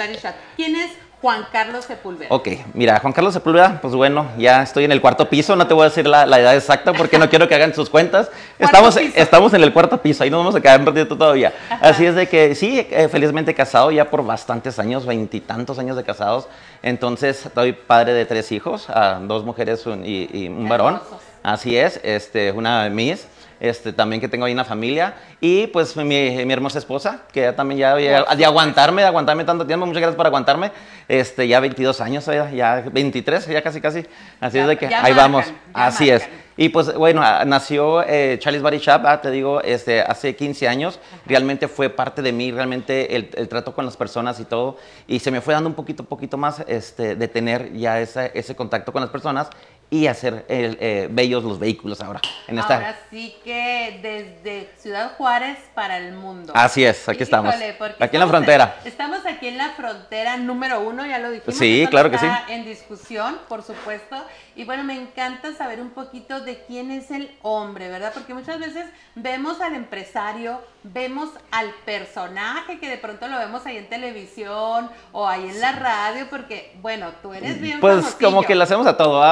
¿Quién 0.57 0.77
es 0.77 0.91
Juan 1.21 1.47
Carlos 1.51 1.85
Sepúlveda. 1.85 2.29
Ok, 2.31 2.49
mira, 2.75 3.01
Juan 3.01 3.13
Carlos 3.13 3.35
Sepúlveda, 3.35 3.81
pues 3.83 3.93
bueno, 3.93 4.29
ya 4.39 4.63
estoy 4.63 4.85
en 4.85 4.93
el 4.93 5.01
cuarto 5.01 5.29
piso, 5.29 5.57
no 5.57 5.67
te 5.67 5.75
voy 5.75 5.83
a 5.83 5.89
decir 5.89 6.07
la, 6.07 6.23
edad 6.25 6.55
exacta 6.55 6.93
porque 6.93 7.19
no 7.19 7.29
quiero 7.29 7.49
que 7.49 7.57
hagan 7.57 7.75
sus 7.75 7.91
cuentas. 7.91 8.31
Estamos, 8.59 8.97
estamos 8.97 9.53
en 9.55 9.63
el 9.65 9.73
cuarto 9.73 10.01
piso, 10.01 10.23
ahí 10.23 10.31
nos 10.31 10.39
vamos 10.39 10.55
a 10.55 10.61
quedar 10.61 10.79
un 10.79 10.87
ratito 10.87 11.17
todavía. 11.17 11.53
Así 11.81 12.07
es 12.07 12.15
de 12.15 12.29
que 12.29 12.55
sí, 12.55 12.87
eh, 12.91 13.09
felizmente 13.09 13.53
casado 13.53 13.91
ya 13.91 14.09
por 14.09 14.25
bastantes 14.25 14.79
años, 14.79 15.07
veintitantos 15.07 15.79
años 15.79 15.97
de 15.97 16.05
casados. 16.05 16.47
Entonces, 16.83 17.49
soy 17.53 17.73
padre 17.73 18.13
de 18.15 18.25
tres 18.25 18.53
hijos, 18.53 18.87
dos 19.23 19.45
mujeres 19.45 19.85
y, 20.05 20.49
un 20.49 20.69
varón. 20.69 21.01
Así 21.43 21.77
es, 21.77 22.01
este, 22.03 22.53
una 22.53 22.89
Miss 22.91 23.27
este, 23.61 23.93
también 23.93 24.21
que 24.21 24.29
tengo 24.29 24.45
ahí 24.45 24.53
una 24.53 24.65
familia, 24.65 25.15
y 25.41 25.67
pues 25.69 25.97
mi, 25.97 26.05
mi 26.05 26.53
hermosa 26.53 26.79
esposa, 26.79 27.23
que 27.33 27.43
ya 27.43 27.57
también 27.57 27.79
ya, 27.79 27.95
de 27.95 28.45
aguantarme, 28.45 29.03
de 29.03 29.09
aguantarme 29.09 29.45
tanto 29.45 29.67
tiempo, 29.67 29.87
muchas 29.87 30.01
gracias 30.01 30.17
por 30.17 30.27
aguantarme, 30.27 30.73
este, 31.09 31.49
ya 31.49 31.61
22 31.61 32.01
años, 32.01 32.27
ya, 32.27 32.51
ya 32.51 32.85
23, 32.93 33.47
ya 33.47 33.63
casi 33.63 33.81
casi, 33.81 34.07
así 34.41 34.59
es 34.59 34.67
de 34.67 34.77
que 34.77 34.87
ahí 34.87 35.13
vamos, 35.13 35.47
así 35.73 36.11
es. 36.11 36.29
Y 36.61 36.71
pues 36.71 36.93
bueno, 36.93 37.23
nació 37.45 38.03
eh, 38.03 38.37
Charlie's 38.41 38.65
Body 38.65 38.79
Shop, 38.79 39.03
ah, 39.05 39.21
te 39.21 39.31
digo, 39.31 39.63
este, 39.63 40.01
hace 40.01 40.35
15 40.35 40.67
años, 40.67 40.99
realmente 41.25 41.69
fue 41.69 41.89
parte 41.89 42.21
de 42.21 42.33
mí, 42.33 42.51
realmente 42.51 43.15
el, 43.15 43.31
el, 43.37 43.49
trato 43.49 43.73
con 43.73 43.85
las 43.85 43.97
personas 43.97 44.41
y 44.41 44.45
todo, 44.45 44.77
y 45.07 45.21
se 45.21 45.31
me 45.31 45.41
fue 45.41 45.55
dando 45.55 45.69
un 45.69 45.77
poquito, 45.77 46.03
poquito 46.03 46.37
más 46.37 46.65
este, 46.67 47.15
de 47.15 47.29
tener 47.29 47.73
ya 47.75 48.01
ese 48.01 48.57
contacto 48.57 48.93
con 48.93 49.03
las 49.03 49.11
personas 49.11 49.51
y 49.91 50.07
hacer 50.07 50.45
eh, 50.49 51.09
bellos 51.11 51.43
los 51.45 51.59
vehículos 51.59 52.01
ahora. 52.01 52.21
En 52.47 52.59
esta... 52.59 52.75
Ahora 52.75 52.99
sí 53.11 53.35
que 53.43 53.99
desde 54.03 54.69
Ciudad 54.79 55.13
Juárez 55.17 55.59
para 55.75 55.97
el 55.97 56.13
mundo. 56.13 56.53
Así 56.55 56.85
es, 56.85 57.09
aquí 57.09 57.23
estamos. 57.23 57.55
Aquí 57.99 58.17
en 58.17 58.21
la 58.21 58.29
frontera. 58.29 58.77
estamos 58.85 59.25
aquí 59.25 59.49
en 59.49 59.57
la 59.57 59.71
frontera 59.71 60.37
número 60.37 60.81
uno, 60.81 61.07
ya 61.07 61.19
lo 61.19 61.31
dijimos. 61.31 61.57
Sí, 61.57 61.87
claro 61.89 62.11
que 62.11 62.19
sí. 62.19 62.27
En 62.49 62.65
discusión, 62.65 63.39
por 63.49 63.63
supuesto. 63.63 64.17
Y 64.57 64.65
bueno, 64.65 64.85
me 64.85 64.95
encanta 64.95 65.55
saber 65.55 65.81
un 65.81 65.91
poquito 65.91 66.41
de 66.41 66.65
quién 66.67 66.91
es 66.91 67.11
el 67.11 67.31
hombre, 67.43 67.89
¿verdad? 67.89 68.13
Porque 68.13 68.35
muchas 68.35 68.59
veces 68.59 68.87
vemos 69.15 69.61
al 69.61 69.75
empresario, 69.75 70.61
vemos 70.83 71.31
al 71.51 71.71
personaje 71.87 72.79
que 72.79 72.91
de 72.91 72.99
pronto 72.99 73.29
lo 73.29 73.39
vemos 73.39 73.65
ahí 73.67 73.77
en 73.77 73.89
televisión 73.89 74.91
o 75.13 75.27
ahí 75.27 75.49
en 75.49 75.61
la 75.61 75.73
radio, 75.73 76.27
porque, 76.29 76.77
bueno, 76.83 77.13
tú 77.23 77.33
eres 77.33 77.61
bien 77.61 77.81
Pues 77.81 78.17
como 78.21 78.43
que 78.43 78.55
lo 78.55 78.65
hacemos 78.65 78.87
a 78.87 78.97
todo, 78.97 79.23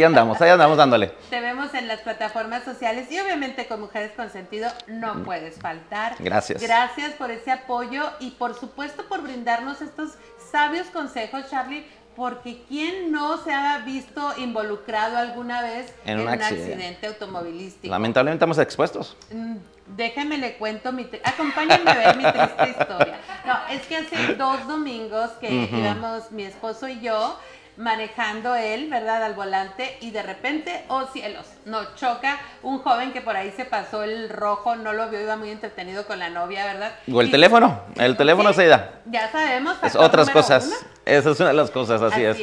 ahí, 0.00 0.04
andamos, 0.04 0.40
ahí 0.40 0.50
andamos 0.50 0.76
dándole. 0.76 1.08
Te 1.28 1.40
vemos 1.40 1.74
en 1.74 1.88
las 1.88 2.00
plataformas 2.00 2.64
sociales 2.64 3.10
y 3.10 3.18
obviamente 3.20 3.66
con 3.66 3.80
Mujeres 3.80 4.12
con 4.12 4.30
Sentido 4.30 4.70
no 4.86 5.16
mm. 5.16 5.24
puedes 5.24 5.58
faltar. 5.58 6.16
Gracias. 6.18 6.62
Gracias 6.62 7.12
por 7.12 7.30
ese 7.30 7.52
apoyo 7.52 8.10
y 8.20 8.30
por 8.30 8.54
supuesto 8.54 9.04
por 9.06 9.22
brindarnos 9.22 9.80
estos 9.82 10.12
sabios 10.50 10.86
consejos, 10.88 11.48
Charlie, 11.50 11.84
porque 12.16 12.62
¿quién 12.68 13.12
no 13.12 13.42
se 13.42 13.52
ha 13.52 13.78
visto 13.78 14.34
involucrado 14.38 15.16
alguna 15.16 15.62
vez 15.62 15.92
en, 16.04 16.20
un, 16.20 16.28
accidente. 16.28 17.06
automovilístico? 17.06 17.90
Lamentablemente 17.90 18.36
estamos 18.36 18.58
expuestos. 18.58 19.16
Mm, 19.30 19.56
déjeme 19.96 20.38
le 20.38 20.54
cuento 20.56 20.92
mi... 20.92 21.08
Acompáñenme 21.24 21.90
a 21.90 21.94
ver 21.94 22.16
mi 22.16 22.24
triste 22.24 22.70
historia. 22.78 23.20
No, 23.46 23.74
es 23.74 23.86
que 23.86 23.96
hace 23.96 24.34
dos 24.34 24.66
domingos 24.66 25.30
que 25.40 25.50
íbamos 25.50 26.30
mi 26.32 26.44
esposo 26.44 26.88
y 26.88 27.00
yo 27.00 27.38
manejando 27.80 28.54
él, 28.56 28.88
¿verdad? 28.90 29.24
Al 29.24 29.32
volante 29.34 29.96
y 30.00 30.10
de 30.10 30.22
repente, 30.22 30.84
oh 30.88 31.06
cielos, 31.06 31.46
no 31.64 31.94
choca 31.96 32.38
un 32.62 32.78
joven 32.80 33.12
que 33.12 33.22
por 33.22 33.34
ahí 33.36 33.50
se 33.56 33.64
pasó 33.64 34.02
el 34.04 34.28
rojo, 34.28 34.76
no 34.76 34.92
lo 34.92 35.08
vio, 35.08 35.18
iba 35.20 35.36
muy 35.36 35.50
entretenido 35.50 36.06
con 36.06 36.18
la 36.18 36.28
novia, 36.28 36.66
¿verdad? 36.66 36.92
O 37.10 37.20
el 37.22 37.28
Y- 37.28 37.30
teléfono, 37.30 37.80
el 37.96 38.16
teléfono 38.18 38.50
Sí, 38.50 38.56
se 38.56 38.66
da. 38.66 39.00
Ya 39.06 39.32
sabemos. 39.32 39.76
Es 39.82 39.96
otras 39.96 40.28
cosas. 40.30 40.66
uno. 40.66 40.76
Esa 41.06 41.30
es 41.30 41.40
una 41.40 41.48
de 41.48 41.54
las 41.54 41.70
cosas, 41.70 42.02
así, 42.02 42.22
es. 42.22 42.36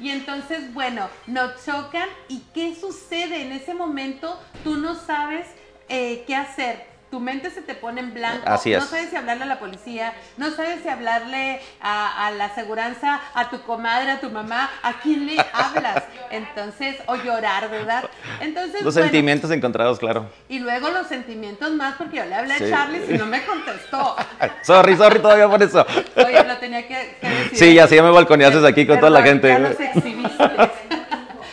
Y 0.00 0.10
entonces, 0.10 0.74
bueno, 0.74 1.08
nos 1.28 1.64
chocan 1.64 2.08
y 2.28 2.40
¿qué 2.52 2.74
sucede? 2.74 3.42
En 3.42 3.52
ese 3.52 3.74
momento 3.74 4.36
tú 4.64 4.76
no 4.76 4.96
sabes 4.96 5.46
eh, 5.88 6.24
qué 6.26 6.34
hacer. 6.34 6.91
Tu 7.12 7.20
mente 7.20 7.50
se 7.50 7.60
te 7.60 7.74
pone 7.74 8.00
en 8.00 8.14
blanco. 8.14 8.42
Así 8.46 8.70
No 8.70 8.78
es. 8.78 8.84
sabes 8.86 9.10
si 9.10 9.16
hablarle 9.16 9.42
a 9.42 9.46
la 9.46 9.58
policía, 9.58 10.14
no 10.38 10.50
sabes 10.50 10.80
si 10.82 10.88
hablarle 10.88 11.60
a, 11.82 12.26
a 12.26 12.30
la 12.30 12.46
aseguranza, 12.46 13.20
a 13.34 13.50
tu 13.50 13.60
comadre, 13.64 14.12
a 14.12 14.18
tu 14.20 14.30
mamá, 14.30 14.70
a 14.82 14.94
quién 14.94 15.26
le 15.26 15.36
hablas. 15.52 16.04
Entonces, 16.30 16.96
o 17.04 17.16
llorar, 17.16 17.68
¿verdad? 17.68 18.04
Entonces, 18.40 18.80
Los 18.80 18.94
bueno, 18.94 19.08
sentimientos 19.10 19.50
encontrados, 19.50 19.98
claro. 19.98 20.24
y 20.48 20.60
luego 20.60 20.88
los 20.88 21.06
sentimientos 21.06 21.70
más, 21.72 21.96
porque 21.96 22.16
yo 22.16 22.24
le 22.24 22.34
hablé 22.34 22.56
Sí. 22.56 22.64
a 22.64 22.68
Charlie 22.70 23.04
y 23.14 23.18
no 23.18 23.26
me 23.26 23.44
contestó. 23.44 24.16
Sorry, 24.62 24.96
sorry 24.96 25.18
todavía 25.20 25.50
por 25.50 25.62
eso. 25.62 25.84
Oye, 26.16 26.44
lo 26.44 26.56
tenía 26.56 26.88
que, 26.88 27.18
que 27.20 27.28
decir. 27.28 27.58
Sí, 27.58 27.74
ya 27.74 27.86
sí, 27.88 27.96
ya 27.96 28.02
me 28.02 28.10
balconeaste 28.10 28.66
aquí 28.66 28.86
con 28.86 28.96
toda 28.98 29.10
la 29.10 29.20
Ya 29.20 29.26
gente. 29.26 29.58
los 29.58 29.78
exhibiste. 29.78 30.44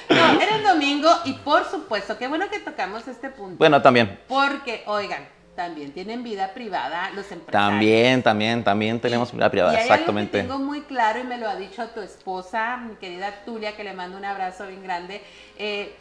No, 0.10 0.42
era 0.42 0.56
el 0.56 0.64
domingo 0.64 1.10
y 1.26 1.34
por 1.34 1.70
supuesto, 1.70 2.18
qué 2.18 2.28
bueno 2.28 2.50
que 2.50 2.60
tocamos 2.60 3.08
este 3.08 3.30
punto. 3.30 3.58
Bueno, 3.60 3.80
también. 3.82 4.20
Porque, 4.28 4.84
oigan, 4.88 5.28
también 5.60 5.92
tienen 5.92 6.24
vida 6.24 6.54
privada 6.54 7.10
los 7.10 7.30
empresarios. 7.34 7.52
También, 7.52 8.24
también, 8.24 8.64
también 8.64 8.98
tenemos 9.02 9.34
la 9.34 9.52
privada, 9.52 9.74
y 9.74 9.76
hay 9.76 9.82
exactamente. 9.82 10.40
Algo 10.40 10.48
que 10.48 10.54
tengo 10.54 10.66
muy 10.66 10.82
claro 10.84 11.20
y 11.20 11.24
me 11.26 11.38
lo 11.38 11.50
ha 11.50 11.58
dicho 11.58 11.86
tu 11.90 12.00
esposa, 12.00 12.78
mi 12.78 12.96
querida 12.96 13.44
Tulia, 13.44 13.76
que 13.76 13.84
le 13.84 13.92
mando 13.92 14.18
un 14.18 14.24
abrazo 14.24 14.68
bien 14.68 14.82
grande. 14.84 15.22
Eh, 15.58 15.94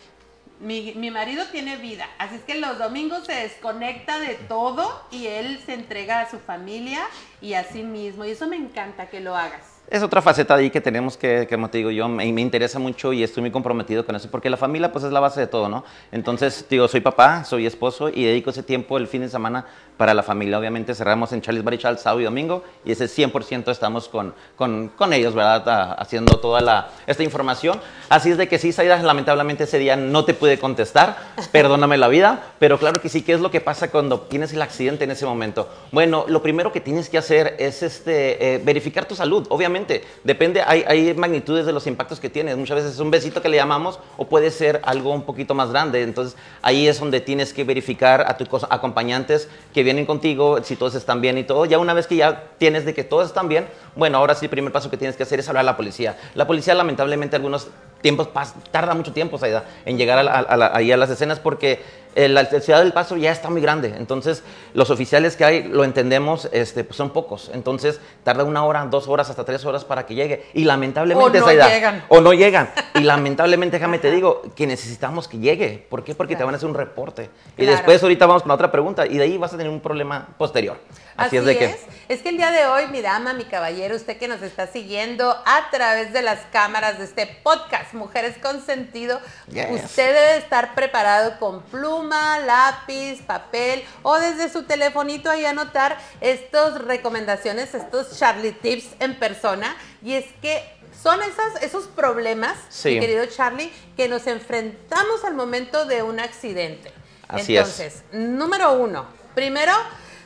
mi, 0.60 0.92
mi 0.94 1.10
marido 1.10 1.44
tiene 1.50 1.74
vida, 1.74 2.06
así 2.18 2.36
es 2.36 2.42
que 2.42 2.54
los 2.60 2.78
domingos 2.78 3.26
se 3.26 3.32
desconecta 3.32 4.20
de 4.20 4.34
todo 4.34 5.04
y 5.10 5.26
él 5.26 5.60
se 5.66 5.74
entrega 5.74 6.20
a 6.20 6.30
su 6.30 6.38
familia 6.38 7.00
y 7.40 7.54
a 7.54 7.64
sí 7.64 7.82
mismo. 7.82 8.24
Y 8.24 8.30
eso 8.30 8.46
me 8.46 8.54
encanta 8.54 9.08
que 9.08 9.18
lo 9.18 9.36
hagas. 9.36 9.77
Es 9.90 10.02
otra 10.02 10.20
faceta 10.20 10.54
ahí 10.54 10.68
que 10.68 10.82
tenemos 10.82 11.16
que, 11.16 11.46
que, 11.48 11.54
como 11.56 11.70
te 11.70 11.78
digo 11.78 11.90
yo, 11.90 12.08
me, 12.08 12.30
me 12.30 12.42
interesa 12.42 12.78
mucho 12.78 13.14
y 13.14 13.22
estoy 13.22 13.40
muy 13.40 13.50
comprometido 13.50 14.04
con 14.04 14.14
eso, 14.16 14.28
porque 14.30 14.50
la 14.50 14.58
familia 14.58 14.92
pues 14.92 15.02
es 15.06 15.12
la 15.12 15.20
base 15.20 15.40
de 15.40 15.46
todo, 15.46 15.70
¿no? 15.70 15.82
Entonces, 16.12 16.66
digo, 16.68 16.86
soy 16.88 17.00
papá, 17.00 17.44
soy 17.44 17.64
esposo 17.66 18.10
y 18.10 18.24
dedico 18.26 18.50
ese 18.50 18.62
tiempo 18.62 18.98
el 18.98 19.06
fin 19.06 19.22
de 19.22 19.30
semana 19.30 19.64
para 19.96 20.12
la 20.12 20.22
familia. 20.22 20.58
Obviamente 20.58 20.94
cerramos 20.94 21.32
en 21.32 21.40
Charles 21.40 21.64
Barichal 21.64 21.98
sábado 21.98 22.20
y 22.20 22.24
domingo 22.24 22.62
y 22.84 22.92
ese 22.92 23.06
100% 23.06 23.70
estamos 23.70 24.08
con, 24.10 24.34
con, 24.56 24.88
con 24.88 25.14
ellos, 25.14 25.34
¿verdad? 25.34 25.66
A- 25.66 25.92
haciendo 25.94 26.38
toda 26.38 26.60
la, 26.60 26.90
esta 27.06 27.22
información. 27.22 27.80
Así 28.10 28.30
es 28.30 28.36
de 28.36 28.46
que 28.46 28.58
sí, 28.58 28.72
Saida, 28.72 29.02
lamentablemente 29.02 29.64
ese 29.64 29.78
día 29.78 29.96
no 29.96 30.26
te 30.26 30.34
pude 30.34 30.58
contestar, 30.58 31.16
perdóname 31.50 31.96
la 31.96 32.08
vida, 32.08 32.42
pero 32.58 32.78
claro 32.78 33.00
que 33.00 33.08
sí, 33.08 33.22
¿qué 33.22 33.32
es 33.32 33.40
lo 33.40 33.50
que 33.50 33.62
pasa 33.62 33.90
cuando 33.90 34.20
tienes 34.20 34.52
el 34.52 34.60
accidente 34.60 35.04
en 35.04 35.12
ese 35.12 35.24
momento? 35.24 35.66
Bueno, 35.92 36.26
lo 36.28 36.42
primero 36.42 36.72
que 36.72 36.80
tienes 36.82 37.08
que 37.08 37.16
hacer 37.16 37.56
es 37.58 37.82
este, 37.82 38.56
eh, 38.56 38.60
verificar 38.62 39.06
tu 39.06 39.14
salud, 39.14 39.46
obviamente. 39.48 39.77
Depende, 40.24 40.62
hay, 40.66 41.14
magnitudes 41.14 41.66
de 41.66 41.72
los 41.72 41.86
impactos 41.86 42.20
que 42.20 42.28
tienes. 42.28 42.56
Muchas 42.56 42.76
veces 42.76 42.92
es 42.94 43.00
un 43.00 43.10
besito 43.10 43.40
que 43.42 43.48
le 43.48 43.56
llamamos 43.56 43.98
o 44.16 44.26
puede 44.26 44.50
ser 44.50 44.80
algo 44.84 45.12
un 45.12 45.22
poquito 45.22 45.54
más 45.54 45.70
grande. 45.70 46.02
Entonces 46.02 46.36
ahí 46.62 46.88
es 46.88 46.98
donde 46.98 47.20
tienes 47.20 47.52
que 47.52 47.64
verificar 47.64 48.24
a 48.28 48.36
tus 48.36 48.48
acompañantes 48.68 49.48
que 49.72 49.82
vienen 49.82 50.06
contigo, 50.06 50.62
si 50.62 50.76
todos 50.76 50.94
están 50.94 51.20
bien 51.20 51.38
y 51.38 51.44
todo. 51.44 51.64
Ya 51.66 51.78
una 51.78 51.94
vez 51.94 52.06
que 52.06 52.16
ya 52.16 52.44
tienes 52.58 52.84
de 52.84 52.94
que 52.94 53.04
todos 53.04 53.26
están 53.26 53.48
bien, 53.48 53.66
bueno, 53.94 54.18
ahora 54.18 54.34
sí 54.34 54.46
el 54.46 54.50
primer 54.50 54.72
paso 54.72 54.90
que 54.90 54.96
tienes 54.96 55.16
que 55.16 55.22
hacer 55.22 55.40
es 55.40 55.48
hablar 55.48 55.60
a 55.62 55.64
la 55.64 55.76
policía. 55.76 56.16
La 56.34 56.46
policía 56.46 56.74
lamentablemente 56.74 57.36
algunos 57.36 57.68
tiempos 58.00 58.28
tarda 58.70 58.94
mucho 58.94 59.12
tiempo 59.12 59.38
Saida, 59.38 59.64
en 59.84 59.98
llegar 59.98 60.18
a, 60.18 60.38
a 60.38 60.56
la- 60.56 60.70
ahí 60.74 60.92
a 60.92 60.96
las 60.96 61.10
escenas 61.10 61.40
porque 61.40 61.80
la 62.26 62.44
ciudad 62.46 62.80
del 62.80 62.92
Paso 62.92 63.16
ya 63.16 63.30
está 63.30 63.50
muy 63.50 63.60
grande. 63.60 63.94
Entonces 63.96 64.42
los 64.74 64.90
oficiales 64.90 65.36
que 65.36 65.44
hay, 65.44 65.62
lo 65.64 65.84
entendemos, 65.84 66.48
este, 66.52 66.82
pues 66.82 66.96
son 66.96 67.10
pocos. 67.10 67.50
Entonces 67.54 68.00
tarda 68.24 68.44
una 68.44 68.64
hora, 68.64 68.84
dos 68.86 69.06
horas, 69.06 69.30
hasta 69.30 69.44
tres 69.44 69.64
horas 69.64 69.84
para 69.84 70.06
que 70.06 70.14
llegue. 70.14 70.46
Y 70.54 70.64
lamentablemente 70.64 71.40
O 71.40 71.46
no 71.46 71.52
llegan. 71.52 72.04
o 72.08 72.20
no 72.20 72.32
llegan. 72.32 72.70
Y 72.94 73.00
lamentablemente, 73.00 73.76
déjame 73.76 73.98
te 73.98 74.10
digo, 74.10 74.42
que 74.56 74.66
necesitamos 74.66 75.28
que 75.28 75.38
llegue. 75.38 75.86
¿Por 75.88 76.02
qué? 76.02 76.14
Porque 76.14 76.34
te 76.34 76.42
van 76.42 76.54
a 76.54 76.56
hacer 76.56 76.68
un 76.68 76.74
reporte. 76.74 77.30
Y 77.56 77.62
Claro. 77.62 77.72
después 77.72 78.02
ahorita 78.02 78.26
vamos 78.26 78.42
con 78.42 78.50
otra 78.50 78.72
pregunta 78.72 79.06
y 79.06 79.18
de 79.18 79.24
ahí 79.24 79.36
vas 79.36 79.52
a 79.52 79.56
tener 79.58 79.70
un 79.70 79.80
problema 79.80 80.28
posterior. 80.38 80.78
Así, 81.16 81.36
es 81.36 81.44
de 81.44 81.58
que... 81.58 81.76
Es 82.08 82.22
que 82.22 82.28
el 82.30 82.36
día 82.36 82.50
de 82.52 82.64
hoy, 82.66 82.86
mi 82.92 83.02
dama, 83.02 83.32
mi 83.34 83.44
caballero, 83.44 83.96
usted 83.96 84.16
que 84.18 84.28
nos 84.28 84.40
está 84.40 84.68
siguiendo 84.68 85.30
a 85.44 85.68
través 85.70 86.12
de 86.12 86.22
las 86.22 86.38
cámaras 86.52 86.98
de 86.98 87.04
este 87.04 87.26
podcast, 87.42 87.92
Mujeres 87.92 88.36
con 88.40 88.62
Sentido, 88.64 89.20
Yes. 89.48 89.84
usted 89.84 90.14
debe 90.14 90.36
estar 90.38 90.74
preparado 90.76 91.38
con 91.40 91.60
pluma, 92.08 92.38
lápiz, 92.40 93.22
papel 93.22 93.84
o 94.02 94.18
desde 94.18 94.48
su 94.50 94.62
telefonito 94.64 95.30
ahí 95.30 95.44
anotar 95.44 95.98
estas 96.20 96.80
recomendaciones, 96.82 97.74
estos 97.74 98.18
Charlie 98.18 98.52
Tips 98.52 98.96
en 99.00 99.18
persona. 99.18 99.76
Y 100.02 100.14
es 100.14 100.24
que 100.40 100.62
son 101.02 101.20
esas, 101.22 101.62
esos 101.62 101.86
problemas, 101.86 102.56
Sí. 102.70 102.94
mi 102.94 103.00
querido 103.00 103.26
Charlie, 103.26 103.72
que 103.96 104.08
nos 104.08 104.26
enfrentamos 104.26 105.24
al 105.24 105.34
momento 105.34 105.84
de 105.84 106.02
un 106.02 106.18
accidente. 106.20 106.92
Así 107.28 107.56
es. 107.56 107.60
Entonces, 107.80 108.02
número 108.12 108.72
uno, 108.72 109.06
primero, 109.34 109.72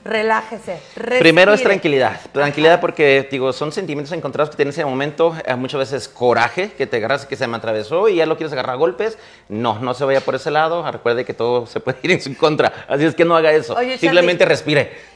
relájese. 0.04 0.80
Primero 1.18 1.52
es 1.54 1.62
tranquilidad. 1.62 2.20
Tranquilidad 2.32 2.80
porque, 2.80 3.28
digo, 3.30 3.52
son 3.52 3.72
sentimientos 3.72 4.12
encontrados 4.16 4.50
que 4.50 4.56
tienes 4.56 4.76
en 4.76 4.82
ese 4.82 4.90
momento. 4.90 5.36
eh, 5.44 5.54
muchas 5.54 5.78
veces 5.78 6.08
coraje, 6.08 6.72
que 6.72 6.86
te 6.86 6.96
agarras, 6.96 7.26
que 7.26 7.36
se 7.36 7.46
me 7.46 7.56
atravesó 7.56 8.08
y 8.08 8.16
ya 8.16 8.26
lo 8.26 8.36
quieres 8.36 8.52
agarrar 8.52 8.74
a 8.74 8.78
golpes. 8.78 9.18
No, 9.48 9.78
no 9.78 9.94
se 9.94 10.04
vaya 10.04 10.20
por 10.20 10.34
ese 10.34 10.50
lado. 10.50 10.90
Recuerde 10.90 11.24
que 11.24 11.34
todo 11.34 11.66
se 11.66 11.80
puede 11.80 11.98
ir 12.02 12.10
en 12.12 12.20
su 12.20 12.36
contra. 12.36 12.86
Así 12.88 13.04
es 13.04 13.14
que 13.14 13.24
no 13.24 13.36
haga 13.36 13.52
eso. 13.52 13.74
Oye, 13.74 13.98
Simplemente 13.98 14.40
Charlie. 14.44 14.54
respire. 14.54 15.12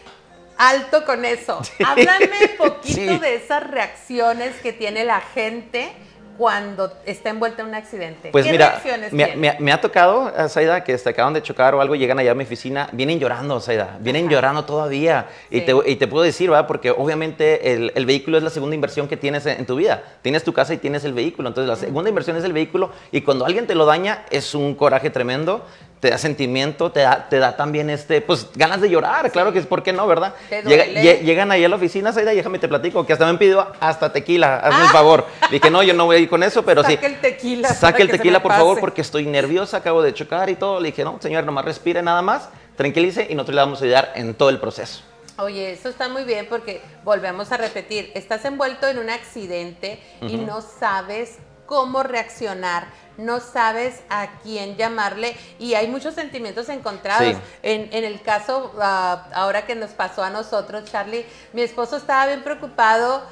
Alto 0.58 1.04
con 1.04 1.24
eso. 1.24 1.60
Háblame 1.84 2.48
poquito 2.56 2.94
Sí. 2.94 3.18
de 3.18 3.34
esas 3.34 3.68
reacciones 3.70 4.54
que 4.62 4.72
tiene 4.72 5.04
la 5.04 5.20
gente 5.20 5.92
cuando 6.36 6.92
está 7.04 7.30
envuelta 7.30 7.62
en 7.62 7.68
un 7.68 7.74
accidente. 7.74 8.30
Pues 8.32 8.44
¿Qué 8.44 8.52
mira, 8.52 8.80
me, 9.12 9.36
me- 9.36 9.56
me 9.58 9.72
ha 9.72 9.80
tocado, 9.80 10.28
eh, 10.36 10.48
Zaida, 10.48 10.84
que 10.84 10.96
se 10.98 11.08
acaban 11.08 11.32
de 11.34 11.42
chocar 11.42 11.74
o 11.74 11.80
algo, 11.80 11.94
llegan 11.94 12.18
allá 12.18 12.32
a 12.32 12.34
mi 12.34 12.44
oficina, 12.44 12.88
vienen 12.92 13.18
llorando, 13.18 13.60
Zaida, 13.60 13.96
vienen 14.00 14.28
llorando 14.28 14.64
todavía. 14.64 15.26
Y, 15.50 15.60
Sí. 15.60 15.66
te, 15.66 15.74
y 15.90 15.96
te 15.96 16.06
puedo 16.06 16.24
decir, 16.24 16.50
¿verdad? 16.50 16.66
Porque 16.66 16.90
obviamente 16.90 17.72
el, 17.72 17.92
el 17.94 18.06
vehículo 18.06 18.36
es 18.38 18.42
la 18.42 18.50
segunda 18.50 18.74
inversión 18.74 19.08
que 19.08 19.16
tienes 19.16 19.46
en, 19.46 19.60
en 19.60 19.66
tu 19.66 19.76
vida. 19.76 20.02
Tienes 20.22 20.44
tu 20.44 20.52
casa 20.52 20.74
y 20.74 20.78
tienes 20.78 21.04
el 21.04 21.12
vehículo. 21.14 21.48
Entonces, 21.48 21.68
la 21.68 21.76
segunda 21.76 22.08
inversión 22.08 22.36
es 22.36 22.44
el 22.44 22.52
vehículo. 22.52 22.90
Y 23.12 23.22
cuando 23.22 23.44
alguien 23.46 23.66
te 23.66 23.74
lo 23.74 23.86
daña, 23.86 24.24
es 24.30 24.54
un 24.54 24.74
coraje 24.74 25.10
tremendo. 25.10 25.64
Te 26.00 26.10
da 26.10 26.18
sentimiento, 26.18 26.92
te 26.92 27.00
da, 27.00 27.26
te 27.28 27.38
da 27.38 27.56
también 27.56 27.88
este, 27.88 28.20
pues 28.20 28.48
ganas 28.54 28.82
de 28.82 28.90
llorar, 28.90 29.32
claro 29.32 29.50
que 29.52 29.58
es, 29.60 29.66
¿por 29.66 29.82
qué 29.82 29.94
no, 29.94 30.06
verdad? 30.06 30.34
Llega- 30.50 30.62
duele. 30.84 31.02
lle- 31.02 31.20
llegan 31.22 31.50
ahí 31.50 31.64
a 31.64 31.68
la 31.70 31.76
oficina, 31.76 32.12
Zaida, 32.12 32.34
y 32.34 32.36
déjame 32.36 32.58
te 32.58 32.68
platico, 32.68 33.06
que 33.06 33.14
hasta 33.14 33.24
me 33.24 33.30
han 33.30 33.38
pedido 33.38 33.66
hasta 33.80 34.12
tequila, 34.12 34.58
hazme 34.58 34.82
el 34.82 34.88
Ah. 34.88 34.92
favor. 34.92 35.26
Dije, 35.50 35.70
no, 35.70 35.82
yo 35.82 35.94
no 35.94 36.04
voy 36.04 36.16
a 36.16 36.18
ir 36.18 36.28
con 36.28 36.42
eso, 36.42 36.62
pero 36.64 36.84
sí. 36.84 36.92
Saque 36.94 37.06
el 37.06 37.20
tequila. 37.20 37.68
Saque 37.70 38.02
el 38.02 38.10
tequila, 38.10 38.42
por 38.42 38.52
favor, 38.52 38.78
porque 38.78 39.00
estoy 39.00 39.24
nerviosa, 39.26 39.78
acabo 39.78 40.02
de 40.02 40.12
chocar 40.12 40.50
y 40.50 40.56
todo. 40.56 40.80
Le 40.80 40.90
dije, 40.90 41.02
no, 41.02 41.16
señor, 41.20 41.44
nomás 41.44 41.64
respire 41.64 42.02
nada 42.02 42.20
más, 42.20 42.50
tranquilice 42.76 43.26
y 43.30 43.34
nosotros 43.34 43.54
le 43.54 43.60
vamos 43.62 43.80
a 43.80 43.84
ayudar 43.86 44.12
en 44.16 44.34
todo 44.34 44.50
el 44.50 44.60
proceso. 44.60 45.02
Oye, 45.38 45.72
eso 45.72 45.88
está 45.88 46.08
muy 46.08 46.24
bien 46.24 46.46
porque 46.48 46.80
volvemos 47.04 47.52
a 47.52 47.56
repetir, 47.56 48.10
estás 48.14 48.44
envuelto 48.44 48.86
en 48.86 48.98
un 48.98 49.08
accidente 49.10 49.98
y 50.22 50.36
no 50.36 50.60
sabes 50.62 51.38
cómo 51.66 52.02
reaccionar, 52.02 52.86
no 53.18 53.40
sabes 53.40 54.00
a 54.08 54.28
quién 54.42 54.76
llamarle 54.76 55.36
y 55.58 55.74
hay 55.74 55.88
muchos 55.88 56.14
sentimientos 56.14 56.68
encontrados. 56.68 57.34
Sí. 57.34 57.40
En, 57.62 57.88
en 57.92 58.04
el 58.04 58.20
caso, 58.22 58.74
ah, 58.80 59.26
ahora 59.34 59.66
que 59.66 59.74
nos 59.74 59.90
pasó 59.90 60.22
a 60.22 60.30
nosotros, 60.30 60.84
Charlie, 60.90 61.24
mi 61.52 61.62
esposo 61.62 61.96
estaba 61.96 62.26
bien 62.26 62.42
preocupado. 62.42 63.22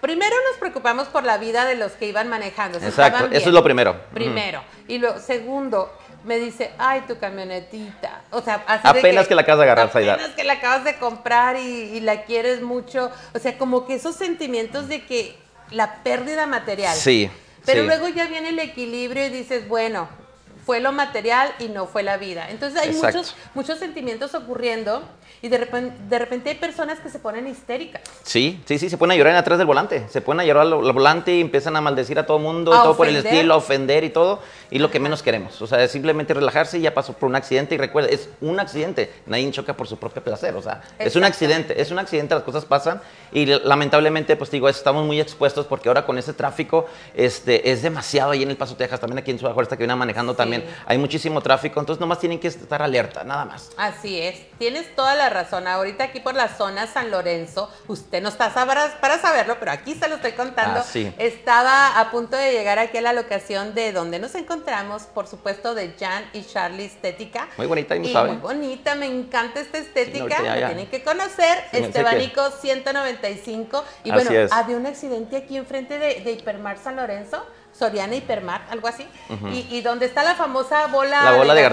Primero 0.00 0.34
nos 0.50 0.58
preocupamos 0.58 1.06
por 1.08 1.22
la 1.22 1.38
vida 1.38 1.64
de 1.64 1.76
los 1.76 1.92
que 1.92 2.06
iban 2.08 2.28
manejando. 2.28 2.80
si 2.80 2.86
Exacto, 2.86 3.26
eso 3.26 3.48
es 3.48 3.54
lo 3.54 3.62
primero. 3.62 4.00
Primero. 4.12 4.62
Y 4.88 4.98
lo 4.98 5.20
segundo, 5.20 5.92
me 6.24 6.38
dice, 6.38 6.72
ay, 6.78 7.02
tu 7.06 7.18
camionetita. 7.18 8.22
O 8.30 8.42
sea, 8.42 8.64
así 8.66 8.82
de 8.82 8.98
Apenas 8.98 9.28
que 9.28 9.34
la 9.36 9.42
acabas 9.42 9.58
de 9.58 9.64
agarrar. 9.70 9.86
Apenas 9.88 10.30
que 10.30 10.44
la 10.44 10.54
acabas 10.54 10.84
de 10.84 10.96
comprar 10.96 11.56
y, 11.56 11.60
y 11.94 12.00
la 12.00 12.24
quieres 12.24 12.62
mucho. 12.62 13.10
O 13.32 13.38
sea, 13.38 13.56
como 13.58 13.86
que 13.86 13.94
esos 13.94 14.16
sentimientos 14.16 14.88
de 14.88 15.04
que 15.04 15.36
la 15.70 16.02
pérdida 16.02 16.46
material. 16.46 16.96
Sí. 16.96 17.30
Pero 17.64 17.82
sí. 17.82 17.86
luego 17.86 18.08
ya 18.08 18.26
viene 18.26 18.50
el 18.50 18.58
equilibrio 18.58 19.26
y 19.26 19.30
dices, 19.30 19.68
bueno, 19.68 20.08
fue 20.64 20.80
lo 20.80 20.92
material 20.92 21.50
y 21.58 21.68
no 21.68 21.86
fue 21.86 22.02
la 22.02 22.16
vida. 22.16 22.48
Entonces 22.50 22.80
hay 22.80 22.90
Exacto. 22.90 23.18
muchos, 23.18 23.36
muchos 23.54 23.78
sentimientos 23.78 24.34
ocurriendo 24.34 25.02
y 25.40 25.48
de 25.48 25.58
repente, 25.58 25.96
de 26.08 26.18
repente 26.20 26.50
hay 26.50 26.56
personas 26.56 27.00
que 27.00 27.08
se 27.08 27.18
ponen 27.18 27.48
histéricas. 27.48 28.02
Sí, 28.22 28.62
sí, 28.64 28.78
sí, 28.78 28.88
se 28.88 28.96
ponen 28.96 29.16
a 29.16 29.18
llorar 29.18 29.34
atrás 29.34 29.58
del 29.58 29.66
volante. 29.66 30.06
Se 30.08 30.20
ponen 30.20 30.40
a 30.40 30.44
llorar 30.44 30.66
al, 30.66 30.72
al 30.74 30.92
volante 30.92 31.34
y 31.34 31.40
empiezan 31.40 31.74
a 31.74 31.80
maldecir 31.80 32.16
a 32.20 32.26
todo 32.26 32.36
el 32.36 32.44
mundo 32.44 32.70
y 32.72 32.78
A 32.78 32.82
todo 32.82 32.96
por 32.96 33.08
el 33.08 33.16
ofender. 33.16 33.34
estilo, 33.34 33.54
a 33.54 33.56
ofender 33.56 34.04
y 34.04 34.10
todo. 34.10 34.40
Y 34.70 34.78
lo 34.78 34.90
que 34.90 35.00
menos 35.00 35.20
queremos. 35.22 35.60
O 35.60 35.66
sea, 35.66 35.82
es 35.82 35.90
simplemente 35.90 36.32
relajarse 36.32 36.78
y 36.78 36.82
ya 36.82 36.94
pasó 36.94 37.14
por 37.14 37.28
un 37.28 37.34
accidente. 37.34 37.74
Y 37.74 37.78
recuerda, 37.78 38.08
es 38.10 38.28
un 38.40 38.60
accidente. 38.60 39.12
Nadie 39.26 39.50
choca 39.50 39.74
por 39.76 39.88
su 39.88 39.98
propio 39.98 40.22
placer. 40.22 40.54
O 40.54 40.62
sea, 40.62 40.82
es 41.00 41.16
un 41.16 41.24
accidente. 41.24 41.80
Es 41.80 41.90
un 41.90 41.98
accidente, 41.98 42.34
las 42.36 42.44
cosas 42.44 42.64
pasan. 42.64 43.00
Y 43.32 43.46
lamentablemente, 43.46 44.36
pues 44.36 44.50
digo, 44.52 44.68
estamos 44.68 45.04
muy 45.06 45.20
expuestos 45.20 45.66
porque 45.66 45.88
ahora 45.88 46.06
con 46.06 46.18
ese 46.18 46.34
tráfico 46.34 46.86
este, 47.14 47.70
es 47.72 47.82
demasiado 47.82 48.30
ahí 48.30 48.44
en 48.44 48.50
El 48.50 48.56
Paso, 48.56 48.76
Texas. 48.76 49.00
También 49.00 49.18
aquí 49.18 49.32
en 49.32 49.38
Ciudad 49.38 49.54
Juárez, 49.54 49.68
que 49.70 49.76
viene 49.76 49.96
manejando 49.96 50.34
también. 50.34 50.51
Hay 50.86 50.98
muchísimo 50.98 51.40
tráfico. 51.40 51.80
Entonces, 51.80 52.00
nomás 52.00 52.18
tienen 52.18 52.38
que 52.38 52.48
estar 52.48 52.82
alerta, 52.82 53.24
nada 53.24 53.44
más. 53.44 53.70
Así 53.76 54.20
es, 54.20 54.36
tienes 54.58 54.94
toda 54.94 55.14
la 55.14 55.28
razón. 55.30 55.66
Ahorita 55.66 56.04
aquí 56.04 56.20
por 56.20 56.34
la 56.34 56.48
zona 56.48 56.86
San 56.86 57.10
Lorenzo, 57.10 57.70
usted 57.88 58.22
no 58.22 58.28
está 58.28 58.50
sabra- 58.52 58.98
para 59.00 59.18
saberlo, 59.18 59.56
pero 59.58 59.70
aquí 59.72 59.94
se 59.94 60.08
lo 60.08 60.16
estoy 60.16 60.32
contando. 60.32 60.80
Ah, 60.80 60.84
sí. 60.84 61.12
Estaba 61.18 61.98
a 62.00 62.10
punto 62.10 62.36
de 62.36 62.52
llegar 62.52 62.78
aquí 62.78 62.98
a 62.98 63.02
la 63.02 63.12
locación 63.12 63.74
de 63.74 63.92
donde 63.92 64.18
nos 64.18 64.34
encontramos, 64.34 65.04
por 65.04 65.26
supuesto, 65.26 65.74
de 65.74 65.94
Jan 65.98 66.24
y 66.32 66.42
Charlie 66.44 66.84
Estética. 66.86 67.48
Muy 67.56 67.66
bonita 67.66 67.96
y 67.96 68.00
muy 68.00 68.08
y 68.08 68.12
suave. 68.12 68.28
muy 68.32 68.38
bonita, 68.40 68.94
me 68.94 69.06
encanta 69.06 69.60
esta 69.60 69.78
estética, 69.78 70.22
ahorita 70.22 70.42
ya, 70.42 70.54
la 70.54 70.60
ya. 70.60 70.66
tienen 70.68 70.86
que 70.88 71.02
conocer, 71.02 71.58
Sí, 71.70 71.78
Estebanico 71.78 72.50
195. 72.50 73.84
Y 74.04 74.10
Así 74.10 74.24
bueno, 74.24 74.30
es. 74.40 74.52
había 74.52 74.76
un 74.76 74.86
accidente 74.86 75.36
aquí 75.36 75.56
enfrente 75.56 75.98
de, 75.98 76.20
de 76.20 76.32
Hipermar 76.32 76.78
San 76.78 76.96
Lorenzo, 76.96 77.44
Soriana 77.82 78.14
algo 78.70 78.86
así, 78.86 79.04
y, 79.52 79.66
y 79.76 79.80
donde 79.80 80.06
está 80.06 80.22
la 80.22 80.36
famosa 80.36 80.86
bola, 80.86 81.24
La 81.24 81.32
bola 81.32 81.52
de 81.52 81.64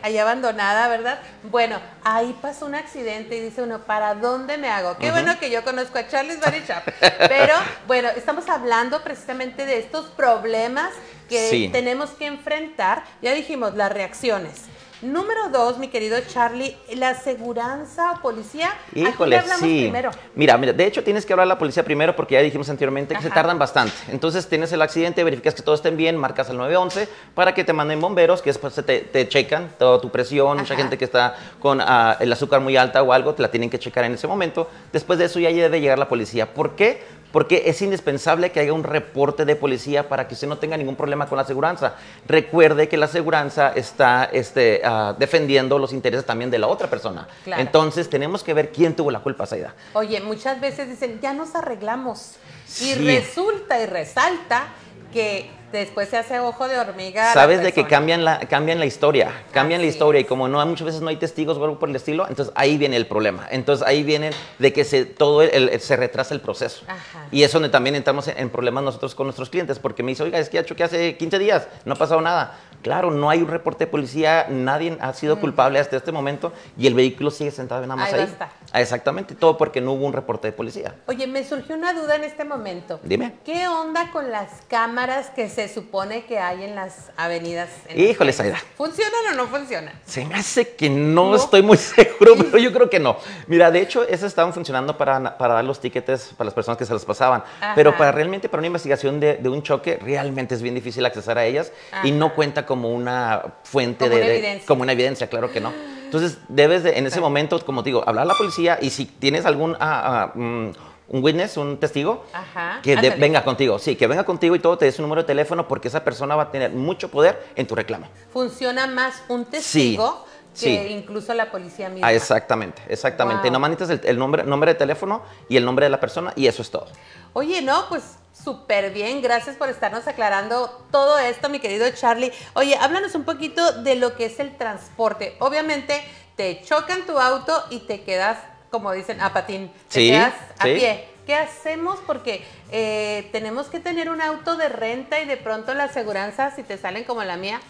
ahí 0.00 0.16
abandonada, 0.16 0.88
¿verdad? 0.88 1.18
Bueno, 1.42 1.78
ahí 2.04 2.34
pasó 2.40 2.64
un 2.64 2.74
accidente 2.74 3.36
y 3.36 3.40
dice 3.40 3.60
uno, 3.60 3.80
¿para 3.80 4.14
dónde 4.14 4.56
me 4.56 4.70
hago? 4.70 4.96
Qué 4.96 5.10
bueno 5.10 5.38
que 5.38 5.50
yo 5.50 5.62
conozco 5.64 5.98
a 5.98 6.08
Charles 6.08 6.38
Shop. 6.66 6.82
Pero 7.28 7.52
bueno, 7.86 8.08
estamos 8.16 8.48
hablando 8.48 9.02
precisamente 9.02 9.66
de 9.66 9.78
estos 9.78 10.06
problemas 10.06 10.90
que 11.28 11.50
Sí. 11.50 11.68
tenemos 11.70 12.08
que 12.12 12.24
enfrentar. 12.24 13.04
Ya 13.20 13.34
dijimos, 13.34 13.74
las 13.74 13.92
reacciones. 13.92 14.62
Número 15.00 15.48
dos, 15.50 15.78
mi 15.78 15.86
querido 15.86 16.18
Charlie, 16.26 16.76
la 16.96 17.10
aseguranza 17.10 18.10
o 18.10 18.20
policía. 18.20 18.66
¿A 18.66 18.92
quién 18.92 19.06
Híjole, 19.06 19.38
hablamos 19.38 19.60
sí. 19.60 19.82
primero? 19.82 20.10
Mira, 20.34 20.58
mira, 20.58 20.72
de 20.72 20.86
hecho 20.86 21.04
tienes 21.04 21.24
que 21.24 21.32
hablar 21.32 21.44
a 21.44 21.48
la 21.50 21.58
policía 21.58 21.84
primero 21.84 22.16
porque 22.16 22.34
ya 22.34 22.40
dijimos 22.40 22.68
anteriormente 22.68 23.14
que 23.14 23.22
se 23.22 23.30
tardan 23.30 23.60
bastante. 23.60 23.94
Entonces 24.08 24.48
tienes 24.48 24.72
el 24.72 24.82
accidente, 24.82 25.22
verificas 25.22 25.54
que 25.54 25.62
todo 25.62 25.76
estén 25.76 25.96
bien, 25.96 26.16
marcas 26.16 26.50
al 26.50 26.56
911 26.56 27.08
para 27.36 27.54
que 27.54 27.62
te 27.62 27.72
manden 27.72 28.00
bomberos, 28.00 28.42
que 28.42 28.50
después 28.50 28.74
te, 28.74 28.82
te 28.82 29.28
checan 29.28 29.70
toda 29.78 30.00
tu 30.00 30.10
presión, 30.10 30.58
mucha 30.58 30.74
gente 30.74 30.98
que 30.98 31.04
está 31.04 31.36
con 31.60 31.80
ah, 31.80 32.16
el 32.18 32.32
azúcar 32.32 32.60
muy 32.60 32.76
alta 32.76 33.00
o 33.04 33.12
algo, 33.12 33.34
te 33.34 33.42
la 33.42 33.52
tienen 33.52 33.70
que 33.70 33.78
checar 33.78 34.04
en 34.04 34.14
ese 34.14 34.26
momento. 34.26 34.68
Después 34.92 35.20
de 35.20 35.26
eso 35.26 35.38
ya 35.38 35.50
debe 35.50 35.80
llegar 35.80 36.00
la 36.00 36.08
policía. 36.08 36.52
¿Por 36.52 36.74
qué? 36.74 37.04
Porque 37.32 37.64
es 37.66 37.82
indispensable 37.82 38.50
que 38.52 38.60
haya 38.60 38.72
un 38.72 38.84
reporte 38.84 39.44
de 39.44 39.54
policía 39.54 40.08
para 40.08 40.26
que 40.26 40.34
usted 40.34 40.48
no 40.48 40.58
tenga 40.58 40.76
ningún 40.76 40.96
problema 40.96 41.26
con 41.26 41.36
la 41.36 41.42
aseguranza. 41.42 41.94
Recuerde 42.26 42.88
que 42.88 42.96
la 42.96 43.06
aseguranza 43.06 43.72
está 43.74 44.24
este, 44.24 44.80
ah, 44.84 45.14
defendiendo 45.18 45.78
los 45.78 45.92
intereses 45.92 46.24
también 46.24 46.50
de 46.50 46.58
la 46.58 46.68
otra 46.68 46.88
persona. 46.88 47.28
Claro. 47.44 47.60
Entonces 47.60 48.08
tenemos 48.08 48.42
que 48.42 48.54
ver 48.54 48.72
quién 48.72 48.96
tuvo 48.96 49.10
la 49.10 49.20
culpa, 49.20 49.46
Saida. 49.46 49.74
Oye, 49.92 50.20
muchas 50.20 50.60
veces 50.60 50.88
dicen, 50.88 51.20
ya 51.20 51.34
nos 51.34 51.54
arreglamos. 51.54 52.36
Sí. 52.66 52.90
Y 52.90 52.94
resulta 52.94 53.80
y 53.80 53.86
resalta 53.86 54.68
que 55.12 55.50
después 55.72 56.08
se 56.08 56.16
hace 56.16 56.38
ojo 56.40 56.66
de 56.68 56.78
hormiga. 56.78 57.32
Sabes 57.32 57.62
de 57.62 57.72
que 57.72 57.86
cambian 57.86 58.24
la, 58.24 58.40
cambian 58.40 58.78
la 58.78 58.86
historia, 58.86 59.30
cambian 59.52 59.80
la 59.80 59.86
historia 59.86 60.20
es. 60.20 60.24
y 60.24 60.28
como 60.28 60.48
no 60.48 60.64
muchas 60.66 60.86
veces 60.86 61.00
no 61.00 61.08
hay 61.08 61.16
testigos 61.16 61.56
o 61.58 61.64
algo 61.64 61.78
por 61.78 61.88
el 61.88 61.96
estilo, 61.96 62.26
entonces 62.28 62.52
ahí 62.56 62.78
viene 62.78 62.96
el 62.96 63.06
problema. 63.06 63.46
Entonces 63.50 63.86
ahí 63.86 64.02
viene 64.02 64.30
de 64.58 64.72
que 64.72 64.84
se, 64.84 65.04
todo 65.04 65.42
el- 65.42 65.68
el- 65.68 65.80
se 65.80 65.96
retrasa 65.96 66.34
el 66.34 66.40
proceso. 66.40 66.84
Ajá. 66.88 67.26
Y 67.30 67.42
es 67.42 67.52
donde 67.52 67.68
también 67.68 67.94
entramos 67.94 68.28
en, 68.28 68.38
en 68.38 68.50
problemas 68.50 68.82
nosotros 68.84 69.14
con 69.14 69.26
nuestros 69.26 69.50
clientes, 69.50 69.78
porque 69.78 70.02
me 70.02 70.12
dice, 70.12 70.22
oiga, 70.22 70.38
es 70.38 70.48
que 70.48 70.56
ya 70.56 70.64
choqué 70.64 70.84
hace 70.84 71.16
15 71.16 71.38
días, 71.38 71.68
no 71.84 71.94
ha 71.94 71.96
pasado 71.96 72.20
nada. 72.20 72.58
Claro, 72.82 73.10
no 73.10 73.28
hay 73.30 73.42
un 73.42 73.48
reporte 73.48 73.84
de 73.84 73.90
policía, 73.90 74.46
nadie 74.48 74.96
ha 75.00 75.12
sido 75.12 75.40
culpable 75.40 75.78
hasta 75.78 75.96
este 75.96 76.12
momento 76.12 76.52
y 76.76 76.86
el 76.86 76.94
vehículo 76.94 77.30
sigue 77.30 77.50
sentado 77.50 77.82
nada 77.82 77.96
más 77.96 78.12
Ahí 78.12 78.22
estar. 78.22 78.50
Ah, 78.72 78.80
Exactamente, 78.80 79.34
todo 79.34 79.56
porque 79.56 79.80
no 79.80 79.92
hubo 79.92 80.06
un 80.06 80.12
reporte 80.12 80.48
de 80.48 80.52
policía. 80.52 80.94
Oye, 81.06 81.26
me 81.26 81.44
surgió 81.44 81.74
una 81.74 81.92
duda 81.92 82.16
en 82.16 82.24
este 82.24 82.44
momento. 82.44 83.00
Dime. 83.02 83.34
¿Qué 83.44 83.66
onda 83.68 84.10
con 84.10 84.30
las 84.30 84.48
cámaras 84.68 85.30
que 85.30 85.48
se 85.48 85.68
supone 85.68 86.24
que 86.24 86.38
hay 86.38 86.64
en 86.64 86.74
las 86.74 87.10
avenidas? 87.16 87.68
en 87.88 87.98
las 88.00 88.10
Híjole? 88.10 88.32
Zaida. 88.32 88.58
¿Funcionan 88.76 89.32
o 89.32 89.36
no 89.36 89.46
funcionan? 89.46 89.92
Se 90.06 90.24
me 90.24 90.34
hace 90.34 90.74
que 90.74 90.88
no, 90.90 91.30
No. 91.30 91.36
estoy 91.36 91.62
muy 91.62 91.76
seguro, 91.76 92.34
pero 92.36 92.58
yo 92.58 92.72
creo 92.72 92.88
que 92.90 92.98
no. 93.00 93.16
Mira, 93.46 93.70
de 93.70 93.80
hecho, 93.80 94.04
esas 94.04 94.24
estaban 94.24 94.52
funcionando 94.52 94.96
para, 94.96 95.36
para 95.38 95.54
dar 95.54 95.64
los 95.64 95.80
tickets 95.80 96.34
para 96.36 96.46
las 96.46 96.54
personas 96.54 96.78
que 96.78 96.84
se 96.86 96.92
los 96.92 97.04
pasaban. 97.04 97.42
Ajá. 97.60 97.72
Pero 97.74 97.96
para 97.96 98.12
realmente, 98.12 98.48
para 98.48 98.60
una 98.60 98.68
investigación 98.68 99.18
de, 99.20 99.36
de 99.36 99.48
un 99.48 99.62
choque, 99.62 99.98
realmente 100.00 100.54
es 100.54 100.62
bien 100.62 100.74
difícil 100.74 101.04
accesar 101.04 101.38
a 101.38 101.44
ellas 101.44 101.72
y 102.04 102.12
no 102.12 102.34
cuenta 102.34 102.66
como 102.68 102.90
una 102.90 103.54
fuente 103.64 104.04
Como 104.04 104.10
de, 104.10 104.16
una 104.20 104.26
de- 104.28 104.36
evidencia. 104.38 104.66
Como 104.68 104.82
una 104.82 104.92
evidencia, 104.92 105.26
claro 105.28 105.50
que 105.50 105.60
no. 105.60 105.72
Entonces, 106.04 106.38
debes 106.48 106.84
de, 106.84 106.96
en 106.98 107.06
ese 107.06 107.20
momento, 107.20 107.58
como 107.66 107.82
te 107.82 107.88
digo, 107.88 108.04
hablar 108.06 108.22
a 108.22 108.26
la 108.26 108.34
policía 108.34 108.78
y 108.80 108.90
si 108.90 109.06
tienes 109.06 109.44
algún... 109.46 109.74
ah, 109.80 110.30
ah, 110.32 110.32
mm, 110.38 110.70
un 111.10 111.24
witness, 111.24 111.56
un 111.56 111.78
testigo, 111.80 112.22
Ajá, 112.34 112.80
que 112.82 112.94
de- 112.94 113.08
venga 113.12 113.42
contigo, 113.42 113.78
sí, 113.78 113.96
que 113.96 114.06
venga 114.06 114.24
contigo 114.24 114.54
y 114.54 114.58
todo, 114.58 114.76
te 114.76 114.84
dé 114.84 114.92
su 114.92 115.00
número 115.00 115.22
de 115.22 115.26
teléfono 115.26 115.66
porque 115.66 115.88
esa 115.88 116.04
persona 116.04 116.36
va 116.36 116.42
a 116.44 116.50
tener 116.50 116.70
mucho 116.70 117.08
poder 117.10 117.42
en 117.56 117.66
tu 117.66 117.74
reclamo. 117.74 118.06
Funciona 118.30 118.86
más 118.86 119.22
un 119.28 119.46
testigo 119.46 120.26
que 120.52 120.60
sí. 120.60 120.92
incluso 120.92 121.32
la 121.32 121.50
policía 121.50 121.88
misma. 121.88 122.08
Ah, 122.08 122.12
exactamente, 122.12 122.82
exactamente. 122.90 123.44
Wow. 123.44 123.52
Nomás 123.52 123.70
necesitas 123.70 124.04
el, 124.04 124.10
el 124.10 124.18
nombre, 124.18 124.44
nombre 124.44 124.74
de 124.74 124.78
teléfono 124.78 125.22
y 125.48 125.56
el 125.56 125.64
nombre 125.64 125.86
de 125.86 125.90
la 125.90 125.98
persona 125.98 126.34
y 126.36 126.46
eso 126.46 126.60
es 126.60 126.70
todo. 126.70 126.86
Oye, 127.32 127.62
no, 127.62 127.86
pues 127.88 128.16
súper 128.48 128.90
bien. 128.94 129.20
Gracias 129.20 129.56
por 129.56 129.68
estarnos 129.68 130.06
aclarando 130.08 130.86
todo 130.90 131.18
esto, 131.18 131.50
mi 131.50 131.58
querido 131.60 131.86
Charlie. 131.90 132.32
Oye, 132.54 132.76
háblanos 132.76 133.14
un 133.14 133.24
poquito 133.24 133.72
de 133.82 133.94
lo 133.96 134.16
que 134.16 134.24
es 134.24 134.40
el 134.40 134.56
transporte. 134.56 135.36
Obviamente, 135.40 136.02
te 136.34 136.62
chocan 136.64 137.04
tu 137.04 137.18
auto 137.18 137.62
y 137.68 137.80
te 137.80 138.00
quedas, 138.04 138.38
como 138.70 138.90
dicen, 138.92 139.20
a 139.20 139.34
patín. 139.34 139.70
Te 139.90 140.00
Sí, 140.00 140.08
quedas 140.08 140.32
a 140.58 140.64
sí. 140.64 140.72
pie. 140.76 141.08
¿Qué 141.26 141.34
hacemos? 141.34 141.98
Porque 142.06 142.42
eh, 142.70 143.28
tenemos 143.32 143.66
que 143.68 143.80
tener 143.80 144.10
un 144.10 144.20
auto 144.20 144.56
de 144.56 144.68
renta 144.68 145.20
y 145.20 145.26
de 145.26 145.36
pronto 145.36 145.72
la 145.74 145.84
aseguranza, 145.84 146.50
si 146.54 146.62
te 146.62 146.76
salen 146.76 147.04
como 147.04 147.24
la 147.24 147.36
mía, 147.36 147.60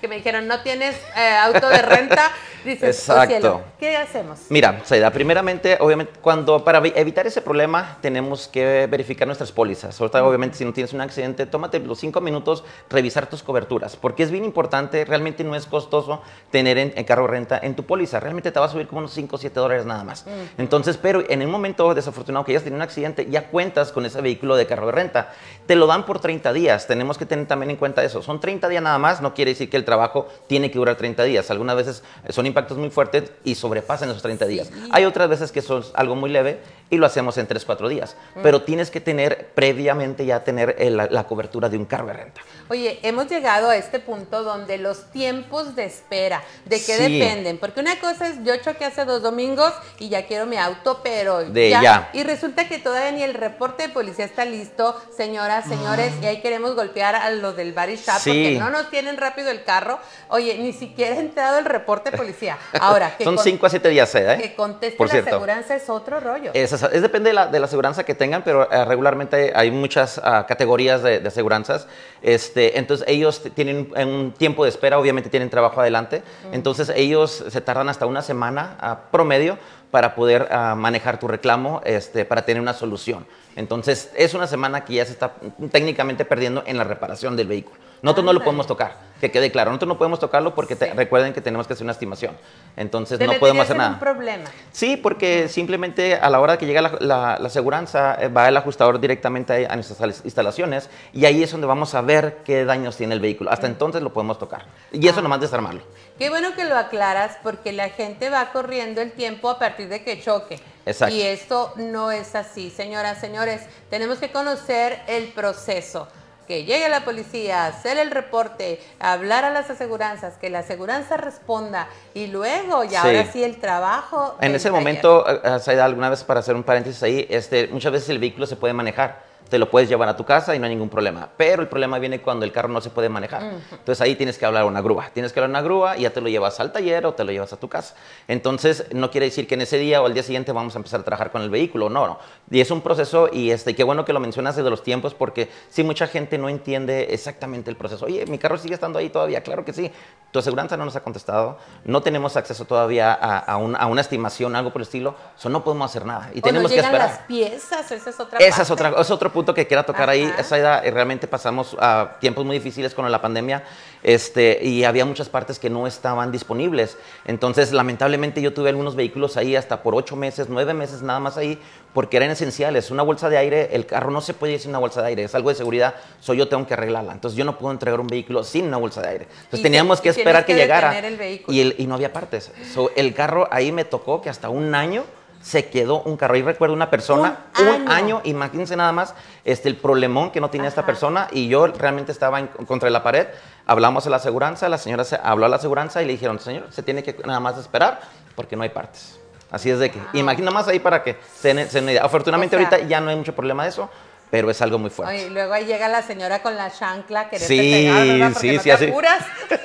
que 0.00 0.08
me 0.08 0.16
dijeron, 0.16 0.46
no 0.46 0.60
tienes 0.60 0.94
eh, 1.16 1.28
auto 1.42 1.68
de 1.70 1.80
renta, 1.80 2.30
dices, 2.64 3.08
"Oh, 3.08 3.12
Exacto. 3.14 3.26
cielo, 3.32 3.62
¿qué 3.78 3.96
hacemos? 3.96 4.40
Mira, 4.50 4.80
Saida, 4.84 5.10
primeramente, 5.10 5.78
obviamente, 5.80 6.12
cuando 6.20 6.62
para 6.62 6.80
vi- 6.80 6.92
evitar 6.94 7.26
ese 7.26 7.40
problema 7.40 7.96
tenemos 8.02 8.46
que 8.48 8.86
verificar 8.90 9.26
nuestras 9.26 9.52
pólizas. 9.52 9.98
Ahorita, 9.98 10.22
obviamente, 10.22 10.58
si 10.58 10.64
no 10.66 10.74
tienes 10.74 10.92
un 10.92 11.00
accidente, 11.00 11.46
tómate 11.46 11.78
los 11.80 11.98
cinco 11.98 12.20
minutos 12.20 12.62
revisar 12.90 13.26
tus 13.26 13.42
coberturas, 13.42 13.96
porque 13.96 14.22
es 14.22 14.30
bien 14.30 14.44
importante, 14.44 15.04
realmente 15.06 15.42
no 15.44 15.56
es 15.56 15.64
costoso 15.64 16.20
tener 16.50 16.76
en, 16.76 16.92
en 16.94 17.04
carro 17.04 17.26
renta 17.26 17.58
en 17.62 17.74
tu 17.74 17.84
póliza. 17.84 18.20
Realmente 18.20 18.52
te 18.52 18.60
va 18.60 18.66
a 18.66 18.68
subir 18.68 18.86
como 18.86 18.98
unos 18.98 19.12
5 19.14 19.36
o 19.36 19.38
7 19.38 19.58
dólares 19.58 19.86
nada 19.86 20.04
más. 20.04 20.26
Entonces, 20.58 20.98
pero 20.98 21.24
en 21.30 21.40
el 21.40 21.48
momento 21.48 21.94
desafortunado 21.94 22.44
que 22.44 22.52
hayas 22.52 22.64
tenido 22.64 22.76
un 22.76 22.82
accidente, 22.82 23.26
ya 23.30 23.46
cuentas 23.48 23.90
con 23.90 24.04
ese 24.04 24.20
vehículo 24.20 24.33
de 24.34 24.66
carro 24.66 24.86
de 24.86 24.92
renta. 24.92 25.32
Te 25.66 25.76
lo 25.76 25.86
dan 25.86 26.04
por 26.04 26.20
30 26.20 26.52
días. 26.52 26.86
Tenemos 26.86 27.16
que 27.16 27.24
tener 27.24 27.46
también 27.46 27.70
en 27.70 27.76
cuenta 27.76 28.04
eso. 28.04 28.22
Son 28.22 28.38
30 28.38 28.68
días 28.68 28.82
nada 28.82 28.98
más, 28.98 29.22
no 29.22 29.32
quiere 29.32 29.52
decir 29.52 29.70
que 29.70 29.78
el 29.78 29.84
trabajo 29.86 30.28
tiene 30.46 30.70
que 30.70 30.78
durar 30.78 30.96
30 30.96 31.22
días. 31.24 31.50
Algunas 31.50 31.74
veces 31.76 32.02
son 32.28 32.44
impactos 32.46 32.76
muy 32.76 32.90
fuertes 32.90 33.32
y 33.44 33.54
sobrepasan 33.54 34.10
esos 34.10 34.20
30 34.22 34.44
días. 34.46 34.70
Hay 34.90 35.04
otras 35.06 35.28
veces 35.30 35.52
que 35.52 35.62
son 35.62 35.82
algo 35.94 36.16
muy 36.16 36.28
leve 36.30 36.60
y 36.90 36.98
lo 36.98 37.06
hacemos 37.06 37.38
en 37.38 37.46
3, 37.46 37.64
4 37.64 37.88
días. 37.88 38.14
Pero 38.42 38.62
tienes 38.62 38.90
que 38.90 39.00
tener 39.00 39.48
previamente 39.54 40.26
ya 40.26 40.44
tener 40.44 40.76
la, 40.92 41.06
la 41.10 41.24
cobertura 41.24 41.70
de 41.70 41.78
un 41.78 41.86
carro 41.86 42.08
de 42.08 42.12
renta. 42.12 42.42
Oye, 42.68 42.98
hemos 43.02 43.28
llegado 43.28 43.70
a 43.70 43.76
este 43.76 44.00
punto 44.00 44.42
donde 44.42 44.76
los 44.78 45.10
tiempos 45.12 45.74
de 45.76 45.84
espera, 45.84 46.42
¿de 46.66 46.76
qué 46.76 46.94
Sí. 46.96 47.18
dependen? 47.18 47.58
Porque 47.58 47.80
una 47.80 47.98
cosa 48.00 48.28
es, 48.28 48.36
yo 48.44 48.54
choqué 48.58 48.84
hace 48.84 49.04
dos 49.04 49.22
domingos 49.22 49.72
y 49.98 50.08
ya 50.10 50.26
quiero 50.26 50.44
mi 50.46 50.56
auto, 50.56 51.00
pero 51.02 51.42
De 51.44 51.70
ya. 51.70 52.10
Y 52.12 52.22
resulta 52.22 52.68
que 52.68 52.78
todavía 52.78 53.12
ni 53.12 53.22
el 53.22 53.34
reporte 53.34 53.84
de 53.84 53.88
policía 53.90 54.23
está 54.24 54.44
listo, 54.44 55.00
señoras, 55.16 55.66
señores, 55.66 56.12
y 56.22 56.26
ahí 56.26 56.40
queremos 56.40 56.74
golpear 56.74 57.14
a 57.14 57.30
los 57.30 57.56
del 57.56 57.72
body 57.72 57.96
shop 57.96 58.18
Sí. 58.18 58.30
porque 58.30 58.58
no 58.58 58.70
nos 58.70 58.90
tienen 58.90 59.16
rápido 59.16 59.50
el 59.50 59.64
carro. 59.64 59.98
Oye, 60.28 60.58
ni 60.58 60.72
siquiera 60.72 61.16
ha 61.16 61.20
entrado 61.20 61.58
el 61.58 61.64
reporte 61.64 62.12
policía. 62.12 62.58
Ahora, 62.80 63.14
que, 63.18 63.24
Son 63.24 63.36
con- 63.36 63.44
5 63.44 63.66
a 63.66 63.70
7 63.70 63.88
días, 63.88 64.14
¿eh? 64.14 64.38
que 64.40 64.54
conteste 64.54 64.96
Por 64.96 65.06
la 65.08 65.12
cierto. 65.12 65.30
aseguranza 65.30 65.74
es 65.74 65.88
otro 65.88 66.20
rollo. 66.20 66.50
Es, 66.54 66.72
es 66.72 67.02
depende 67.02 67.30
de 67.30 67.34
la, 67.34 67.46
de 67.46 67.60
la 67.60 67.66
aseguranza 67.66 68.04
que 68.04 68.14
tengan, 68.14 68.42
pero 68.42 68.70
eh, 68.70 68.84
regularmente 68.84 69.52
hay 69.54 69.70
muchas 69.70 70.20
ah, 70.22 70.46
categorías 70.48 71.02
de, 71.02 71.20
de 71.20 71.28
aseguranzas. 71.28 71.86
Este, 72.22 72.78
entonces 72.78 73.06
ellos 73.08 73.42
tienen 73.54 73.92
un, 73.96 74.32
tiempo 74.32 74.64
de 74.64 74.70
espera, 74.70 74.98
obviamente 74.98 75.28
tienen 75.30 75.50
trabajo 75.50 75.80
adelante. 75.80 76.22
Entonces 76.52 76.90
ellos 76.94 77.44
se 77.48 77.60
tardan 77.60 77.88
hasta 77.88 78.06
una 78.06 78.22
semana 78.22 78.76
a 78.80 79.10
promedio 79.10 79.58
para 79.90 80.14
poder 80.14 80.48
ah, 80.50 80.74
manejar 80.76 81.18
tu 81.20 81.28
reclamo, 81.28 81.80
este, 81.84 82.24
para 82.24 82.44
tener 82.44 82.60
una 82.60 82.72
solución. 82.74 83.26
Entonces 83.56 84.10
es 84.16 84.34
una 84.34 84.46
semana 84.46 84.84
que 84.84 84.94
ya 84.94 85.04
se 85.04 85.12
está 85.12 85.34
técnicamente 85.70 86.24
perdiendo 86.24 86.62
en 86.66 86.76
la 86.76 86.84
reparación 86.84 87.36
del 87.36 87.46
vehículo. 87.46 87.76
Nosotros 88.02 88.26
no 88.26 88.32
lo 88.34 88.40
podemos 88.44 88.66
tocar. 88.66 88.96
Que 89.18 89.30
quede 89.30 89.50
claro, 89.50 89.70
nosotros 89.70 89.88
no 89.88 89.96
podemos 89.96 90.18
tocarlo 90.20 90.54
porque 90.54 90.76
te- 90.76 90.92
recuerden 90.92 91.32
que 91.32 91.40
tenemos 91.40 91.66
que 91.66 91.72
hacer 91.72 91.84
una 91.84 91.92
estimación. 91.92 92.36
Entonces 92.76 93.18
no 93.18 93.32
podemos 93.34 93.62
hacer 93.64 93.76
nada. 93.78 93.90
un 93.94 93.98
problema. 93.98 94.44
Sí, 94.72 94.98
porque 94.98 95.48
simplemente 95.48 96.14
a 96.16 96.28
la 96.28 96.40
hora 96.40 96.58
que 96.58 96.66
llega 96.66 96.82
la, 96.82 96.90
la, 97.00 97.38
la 97.40 97.46
aseguranza, 97.46 98.18
eh, 98.20 98.28
va 98.28 98.48
el 98.48 98.56
ajustador 98.58 99.00
directamente 99.00 99.66
a 99.66 99.74
nuestras 99.74 100.00
al- 100.02 100.14
instalaciones 100.24 100.90
y 101.14 101.24
ahí 101.24 101.42
es 101.42 101.50
donde 101.52 101.66
vamos 101.66 101.94
a 101.94 102.02
ver 102.02 102.38
qué 102.44 102.66
daños 102.66 102.96
tiene 102.98 103.14
el 103.14 103.20
vehículo. 103.20 103.50
Hasta 103.50 103.66
entonces 103.68 104.02
lo 104.02 104.12
podemos 104.12 104.38
tocar. 104.38 104.66
Y 104.92 105.08
eso 105.08 105.22
nomás 105.22 105.40
desarmarlo. 105.40 105.80
Qué 106.18 106.28
bueno 106.28 106.54
que 106.54 106.64
lo 106.66 106.76
aclaras 106.76 107.38
porque 107.42 107.72
la 107.72 107.88
gente 107.88 108.28
va 108.28 108.50
corriendo 108.52 109.00
el 109.00 109.12
tiempo 109.12 109.48
a 109.48 109.58
partir 109.58 109.88
de 109.88 110.04
que 110.04 110.20
choque. 110.20 110.60
Exacto. 110.86 111.14
Y 111.14 111.22
esto 111.22 111.72
no 111.76 112.10
es 112.10 112.34
así, 112.34 112.70
señoras, 112.70 113.18
señores. 113.18 113.62
Tenemos 113.90 114.18
que 114.18 114.30
conocer 114.30 115.00
el 115.06 115.28
proceso. 115.28 116.08
Que 116.46 116.64
llegue 116.64 116.90
la 116.90 117.06
policía, 117.06 117.64
hacer 117.64 117.96
el 117.96 118.10
reporte, 118.10 118.78
hablar 119.00 119.46
a 119.46 119.50
las 119.50 119.70
aseguranzas, 119.70 120.34
que 120.36 120.50
la 120.50 120.58
aseguranza 120.58 121.16
responda 121.16 121.88
y 122.12 122.26
luego, 122.26 122.84
y 122.84 122.90
Sí. 122.90 122.96
ahora 122.96 123.24
sí, 123.32 123.42
el 123.42 123.58
trabajo. 123.58 124.36
En 124.42 124.54
ese 124.54 124.64
taller. 124.68 124.78
momento, 124.78 125.26
eh, 125.26 125.40
eh, 125.42 125.58
Zaida, 125.58 125.86
alguna 125.86 126.10
vez 126.10 126.22
para 126.22 126.40
hacer 126.40 126.54
un 126.54 126.62
paréntesis 126.62 127.02
ahí, 127.02 127.26
este, 127.30 127.68
muchas 127.68 127.92
veces 127.92 128.10
el 128.10 128.18
vehículo 128.18 128.46
se 128.46 128.56
puede 128.56 128.74
manejar. 128.74 129.22
Te 129.48 129.58
lo 129.58 129.70
puedes 129.70 129.88
llevar 129.88 130.08
a 130.08 130.16
tu 130.16 130.24
casa 130.24 130.54
y 130.54 130.58
no 130.58 130.64
hay 130.66 130.70
ningún 130.72 130.88
problema. 130.88 131.28
Pero 131.36 131.62
el 131.62 131.68
problema 131.68 131.98
viene 131.98 132.20
cuando 132.20 132.44
el 132.44 132.50
carro 132.52 132.68
no 132.68 132.80
se 132.80 132.90
puede 132.90 133.08
manejar. 133.08 133.42
Entonces 133.70 134.00
ahí 134.00 134.16
tienes 134.16 134.38
que 134.38 134.46
hablar 134.46 134.62
a 134.62 134.66
una 134.66 134.80
grúa. 134.80 135.10
Tienes 135.12 135.32
que 135.32 135.38
hablar 135.40 135.50
a 135.50 135.60
una 135.60 135.62
grúa 135.62 135.96
y 135.96 136.02
ya 136.02 136.10
te 136.10 136.20
lo 136.20 136.28
llevas 136.28 136.58
al 136.60 136.72
taller 136.72 137.06
o 137.06 137.12
te 137.14 137.22
lo 137.24 137.30
llevas 137.30 137.52
a 137.52 137.56
tu 137.58 137.68
casa. 137.68 137.94
Entonces 138.26 138.86
no 138.92 139.10
quiere 139.10 139.26
decir 139.26 139.46
que 139.46 139.54
en 139.54 139.60
ese 139.60 139.76
día 139.78 140.02
o 140.02 140.06
al 140.06 140.14
día 140.14 140.22
siguiente 140.22 140.50
vamos 140.52 140.74
a 140.74 140.78
empezar 140.78 141.00
a 141.00 141.04
trabajar 141.04 141.30
con 141.30 141.42
el 141.42 141.50
vehículo. 141.50 141.88
No, 141.90 142.06
no. 142.06 142.18
Y 142.50 142.60
es 142.60 142.70
un 142.70 142.80
proceso 142.80 143.28
y 143.32 143.50
este, 143.50 143.74
qué 143.76 143.84
bueno 143.84 144.04
que 144.04 144.12
lo 144.12 144.20
mencionas 144.20 144.56
de 144.56 144.62
los 144.62 144.82
tiempos 144.82 145.14
porque 145.14 145.50
sí 145.68 145.84
mucha 145.84 146.06
gente 146.06 146.38
no 146.38 146.48
entiende 146.48 147.08
exactamente 147.14 147.70
el 147.70 147.76
proceso. 147.76 148.06
Oye, 148.06 148.24
mi 148.26 148.38
carro 148.38 148.56
sigue 148.58 148.74
estando 148.74 148.98
ahí 148.98 149.10
todavía. 149.10 149.42
Claro 149.42 149.64
que 149.64 149.72
sí. 149.72 149.92
Tu 150.32 150.38
aseguranza 150.40 150.76
no 150.76 150.84
nos 150.84 150.96
ha 150.96 151.00
contestado. 151.02 151.58
No 151.84 152.02
tenemos 152.02 152.36
acceso 152.36 152.64
todavía 152.64 153.12
a, 153.12 153.38
a 153.38 153.56
un- 153.56 153.76
a 153.76 153.86
una 153.86 154.00
estimación, 154.00 154.56
algo 154.56 154.72
por 154.72 154.80
el 154.80 154.86
estilo. 154.86 155.14
So, 155.36 155.48
no 155.48 155.62
podemos 155.62 155.90
hacer 155.90 156.04
nada. 156.06 156.30
Y 156.34 156.38
O 156.38 156.40
no 156.40 156.42
tenemos 156.42 156.70
que 156.70 156.76
llegan 156.78 156.92
esperar. 156.92 157.10
las 157.10 157.26
piezas, 157.26 157.92
esa 157.92 158.10
es 158.10 158.18
otra 158.20 158.38
Esa 158.40 158.62
es, 158.62 158.68
parte. 158.68 158.72
otra, 158.86 159.00
es 159.00 159.10
otro 159.10 159.32
punto 159.34 159.52
que 159.52 159.66
quiera 159.66 159.82
tocar 159.82 160.08
ahí. 160.08 160.22
Ajá. 160.24 160.40
Esa 160.40 160.56
edad, 160.58 160.82
realmente 160.90 161.26
pasamos 161.26 161.76
a 161.78 162.16
tiempos 162.20 162.46
muy 162.46 162.56
difíciles 162.56 162.94
con 162.94 163.10
la 163.12 163.20
pandemia 163.20 163.64
este, 164.02 164.60
y 164.62 164.84
había 164.84 165.04
muchas 165.04 165.28
partes 165.28 165.58
que 165.58 165.68
no 165.68 165.86
estaban 165.86 166.32
disponibles. 166.32 166.96
Entonces, 167.26 167.72
lamentablemente, 167.72 168.40
yo 168.40 168.54
tuve 168.54 168.70
algunos 168.70 168.96
vehículos 168.96 169.36
ahí 169.36 169.56
hasta 169.56 169.82
por 169.82 169.94
ocho 169.94 170.16
meses, 170.16 170.46
nueve 170.48 170.72
meses 170.72 171.02
nada 171.02 171.20
más 171.20 171.36
ahí, 171.36 171.58
porque 171.92 172.16
eran 172.16 172.30
esenciales. 172.30 172.90
Una 172.90 173.02
bolsa 173.02 173.28
de 173.28 173.36
aire, 173.38 173.68
el 173.72 173.84
carro 173.86 174.10
no 174.10 174.20
se 174.20 174.32
puede 174.34 174.54
ir 174.54 174.60
sin 174.60 174.70
una 174.70 174.78
bolsa 174.78 175.00
de 175.02 175.08
aire, 175.08 175.24
es 175.24 175.34
algo 175.34 175.48
de 175.50 175.54
seguridad, 175.54 175.94
so 176.20 176.32
yo 176.34 176.48
tengo 176.48 176.66
que 176.66 176.74
arreglarla. 176.74 177.12
Entonces, 177.12 177.36
yo 177.36 177.44
no 177.44 177.58
puedo 177.58 177.72
entregar 177.72 178.00
un 178.00 178.06
vehículo 178.06 178.44
sin 178.44 178.66
una 178.66 178.76
bolsa 178.78 179.02
de 179.02 179.08
aire. 179.08 179.26
Entonces, 179.44 179.62
teníamos 179.62 179.98
te- 179.98 180.04
que 180.04 180.08
esperar 180.10 180.44
que, 180.46 180.54
que 180.54 180.60
llegara. 180.60 180.98
el 180.98 181.42
y, 181.48 181.60
el- 181.60 181.74
y 181.78 181.86
no 181.86 181.94
había 181.94 182.12
partes. 182.12 182.50
So, 182.72 182.90
el 182.96 183.14
carro 183.14 183.48
ahí 183.50 183.72
me 183.72 183.84
tocó 183.84 184.20
que 184.22 184.30
hasta 184.30 184.48
un 184.48 184.74
año 184.74 185.04
se 185.44 185.68
quedó 185.68 186.00
un 186.02 186.16
carro. 186.16 186.34
Ahí 186.34 186.42
recuerdo 186.42 186.74
una 186.74 186.88
persona, 186.88 187.40
Un 187.60 187.66
un, 187.68 187.74
año. 187.74 187.90
año, 187.92 188.20
imagínense 188.24 188.76
nada 188.76 188.92
más 188.92 189.14
este, 189.44 189.68
el 189.68 189.76
problemón 189.76 190.30
que 190.30 190.40
no 190.40 190.48
tenía 190.48 190.68
esta 190.68 190.86
persona 190.86 191.28
y 191.30 191.48
yo 191.48 191.66
realmente 191.66 192.12
estaba 192.12 192.40
en- 192.40 192.46
contra 192.46 192.88
la 192.88 193.02
pared. 193.02 193.26
Hablamos 193.66 194.06
a 194.06 194.10
la 194.10 194.16
aseguranza, 194.16 194.70
la 194.70 194.78
señora 194.78 195.04
se, 195.04 195.20
habló 195.22 195.44
a 195.44 195.48
la 195.50 195.56
aseguranza 195.56 196.02
y 196.02 196.06
le 196.06 196.12
dijeron, 196.12 196.40
señor, 196.40 196.68
se 196.70 196.82
tiene 196.82 197.02
que 197.02 197.14
nada 197.26 197.40
más 197.40 197.58
esperar 197.58 198.00
porque 198.34 198.56
no 198.56 198.62
hay 198.62 198.70
partes. 198.70 199.18
Así 199.50 199.68
es 199.70 199.78
de 199.78 199.90
que, 199.90 199.98
imagina 200.14 200.50
más 200.50 200.66
ahí 200.66 200.78
para 200.80 201.02
que 201.02 201.18
se, 201.36 201.52
se 201.68 201.74
den 201.74 201.84
una 201.84 201.92
idea. 201.92 202.04
Afortunadamente 202.04 202.56
O 202.56 202.58
sea- 202.58 202.66
ahorita 202.70 202.88
ya 202.88 203.00
no 203.02 203.10
hay 203.10 203.16
mucho 203.16 203.34
problema 203.34 203.64
de 203.64 203.68
eso, 203.68 203.90
pero 204.34 204.50
es 204.50 204.60
algo 204.60 204.80
muy 204.80 204.90
fuerte. 204.90 205.26
Y 205.26 205.30
luego 205.30 205.52
ahí 205.52 205.64
llega 205.64 205.86
la 205.86 206.02
señora 206.02 206.42
con 206.42 206.56
la 206.56 206.68
chancla, 206.72 207.28
quererte 207.30 207.46
Sí, 207.46 207.56
pegar, 207.72 208.04
¿verdad? 208.04 208.32
Porque 208.32 208.48
sí, 208.48 208.56
no 208.56 208.62
sí, 208.62 208.68
te 208.68 208.72
así. 208.72 208.86
apuras. 208.86 209.24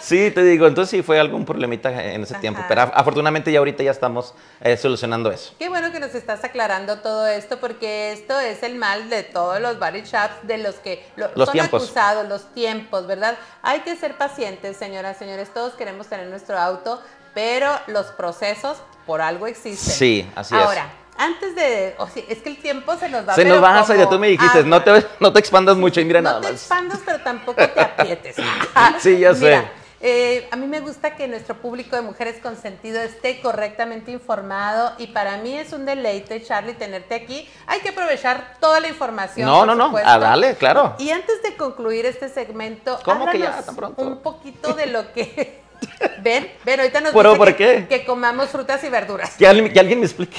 Sí, 0.00 0.30
te 0.30 0.42
digo, 0.44 0.66
entonces 0.68 0.90
sí 0.90 1.02
fue 1.02 1.18
algún 1.18 1.44
problemita 1.44 1.90
en 2.02 2.22
ese 2.22 2.34
tiempo, 2.36 2.62
pero 2.68 2.82
af- 2.82 2.92
afortunadamente 2.94 3.50
ya 3.52 3.58
ahorita 3.58 3.82
ya 3.82 3.90
estamos 3.90 4.32
eh, 4.60 4.76
solucionando 4.76 5.30
eso. 5.30 5.54
Qué 5.58 5.68
bueno 5.68 5.90
que 5.92 5.98
nos 6.00 6.14
estás 6.14 6.44
aclarando 6.44 6.98
todo 7.00 7.26
esto, 7.26 7.58
porque 7.58 8.12
esto 8.12 8.38
es 8.40 8.62
el 8.62 8.76
mal 8.76 9.10
de 9.10 9.22
todos 9.24 9.60
los 9.60 9.78
body 9.80 10.02
shops, 10.02 10.34
de 10.44 10.58
los 10.58 10.76
que 10.76 11.04
lo- 11.16 11.30
Los 11.34 11.46
son 11.46 11.52
tiempos. 11.54 11.82
acusados, 11.84 12.28
los 12.28 12.52
tiempos, 12.54 13.06
¿verdad? 13.08 13.36
Hay 13.62 13.80
que 13.80 13.96
ser 13.96 14.16
pacientes, 14.16 14.76
señoras, 14.76 15.18
señores. 15.18 15.52
Todos 15.52 15.74
queremos 15.74 16.06
tener 16.06 16.26
nuestro 16.28 16.56
auto, 16.58 17.02
pero 17.34 17.70
los 17.88 18.06
procesos 18.06 18.78
por 19.04 19.20
algo 19.20 19.46
existen. 19.48 19.94
Sí, 19.94 20.30
así 20.36 20.54
es. 20.54 20.62
Ahora, 20.62 20.88
antes 21.18 21.54
de. 21.54 21.94
o 21.98 22.06
sea, 22.08 22.22
es 22.28 22.38
que 22.38 22.50
el 22.50 22.56
tiempo 22.58 22.96
se 22.96 23.08
nos 23.08 23.26
va 23.28 23.34
Se 23.34 23.44
nos 23.44 23.62
va, 23.62 23.72
como 23.74 23.84
Zaida, 23.86 24.08
tú 24.08 24.18
me 24.18 24.28
dijiste, 24.28 24.64
no 24.64 24.82
te, 24.82 25.06
no 25.20 25.32
te 25.32 25.38
expandas 25.40 25.76
mucho 25.76 26.00
y 26.00 26.04
mira 26.04 26.20
no 26.20 26.30
nada 26.30 26.40
te 26.40 26.52
más. 26.52 26.60
expandas, 26.60 27.00
pero 27.04 27.20
tampoco 27.20 27.56
te 27.68 27.80
aprietes. 27.80 28.36
Sí, 28.98 29.18
ya 29.18 29.34
sé. 29.34 29.44
Mira, 29.44 29.72
eh, 30.00 30.46
a 30.50 30.56
mí 30.56 30.66
me 30.66 30.80
gusta 30.80 31.16
que 31.16 31.26
nuestro 31.26 31.56
público 31.56 31.96
de 31.96 32.02
mujeres 32.02 32.36
con 32.42 32.56
sentido 32.56 33.00
esté 33.00 33.40
correctamente 33.40 34.10
informado 34.12 34.92
y 34.98 35.08
para 35.08 35.38
mí 35.38 35.56
es 35.56 35.72
un 35.72 35.86
deleite, 35.86 36.42
Charlie, 36.44 36.74
tenerte 36.74 37.14
aquí. 37.14 37.48
Hay 37.66 37.80
que 37.80 37.88
aprovechar 37.88 38.56
toda 38.60 38.78
la 38.80 38.88
información. 38.88 39.46
No, 39.48 39.64
no, 39.64 39.74
no, 39.74 39.94
ah, 40.04 40.18
dale, 40.18 40.54
claro. 40.56 40.94
Y 40.98 41.10
antes 41.10 41.42
de 41.42 41.56
concluir 41.56 42.04
este 42.04 42.28
segmento, 42.28 43.00
¿Cómo 43.04 43.26
que 43.30 43.38
ya, 43.38 43.62
tan 43.62 43.74
pronto? 43.74 44.02
un 44.02 44.18
poquito 44.20 44.74
de 44.74 44.86
lo 44.86 45.12
que... 45.12 45.62
ven, 46.22 46.50
ven, 46.64 46.80
ahorita 46.80 47.00
nos 47.00 47.12
¿Pero 47.12 47.30
dice 47.30 47.38
por 47.38 47.56
que, 47.56 47.56
qué? 47.56 47.86
que 47.88 48.04
comamos 48.06 48.48
frutas 48.50 48.84
y 48.84 48.88
verduras. 48.90 49.34
Que 49.36 49.46
alguien, 49.46 49.72
que 49.72 49.80
alguien 49.80 49.98
me 50.00 50.06
explique. 50.06 50.36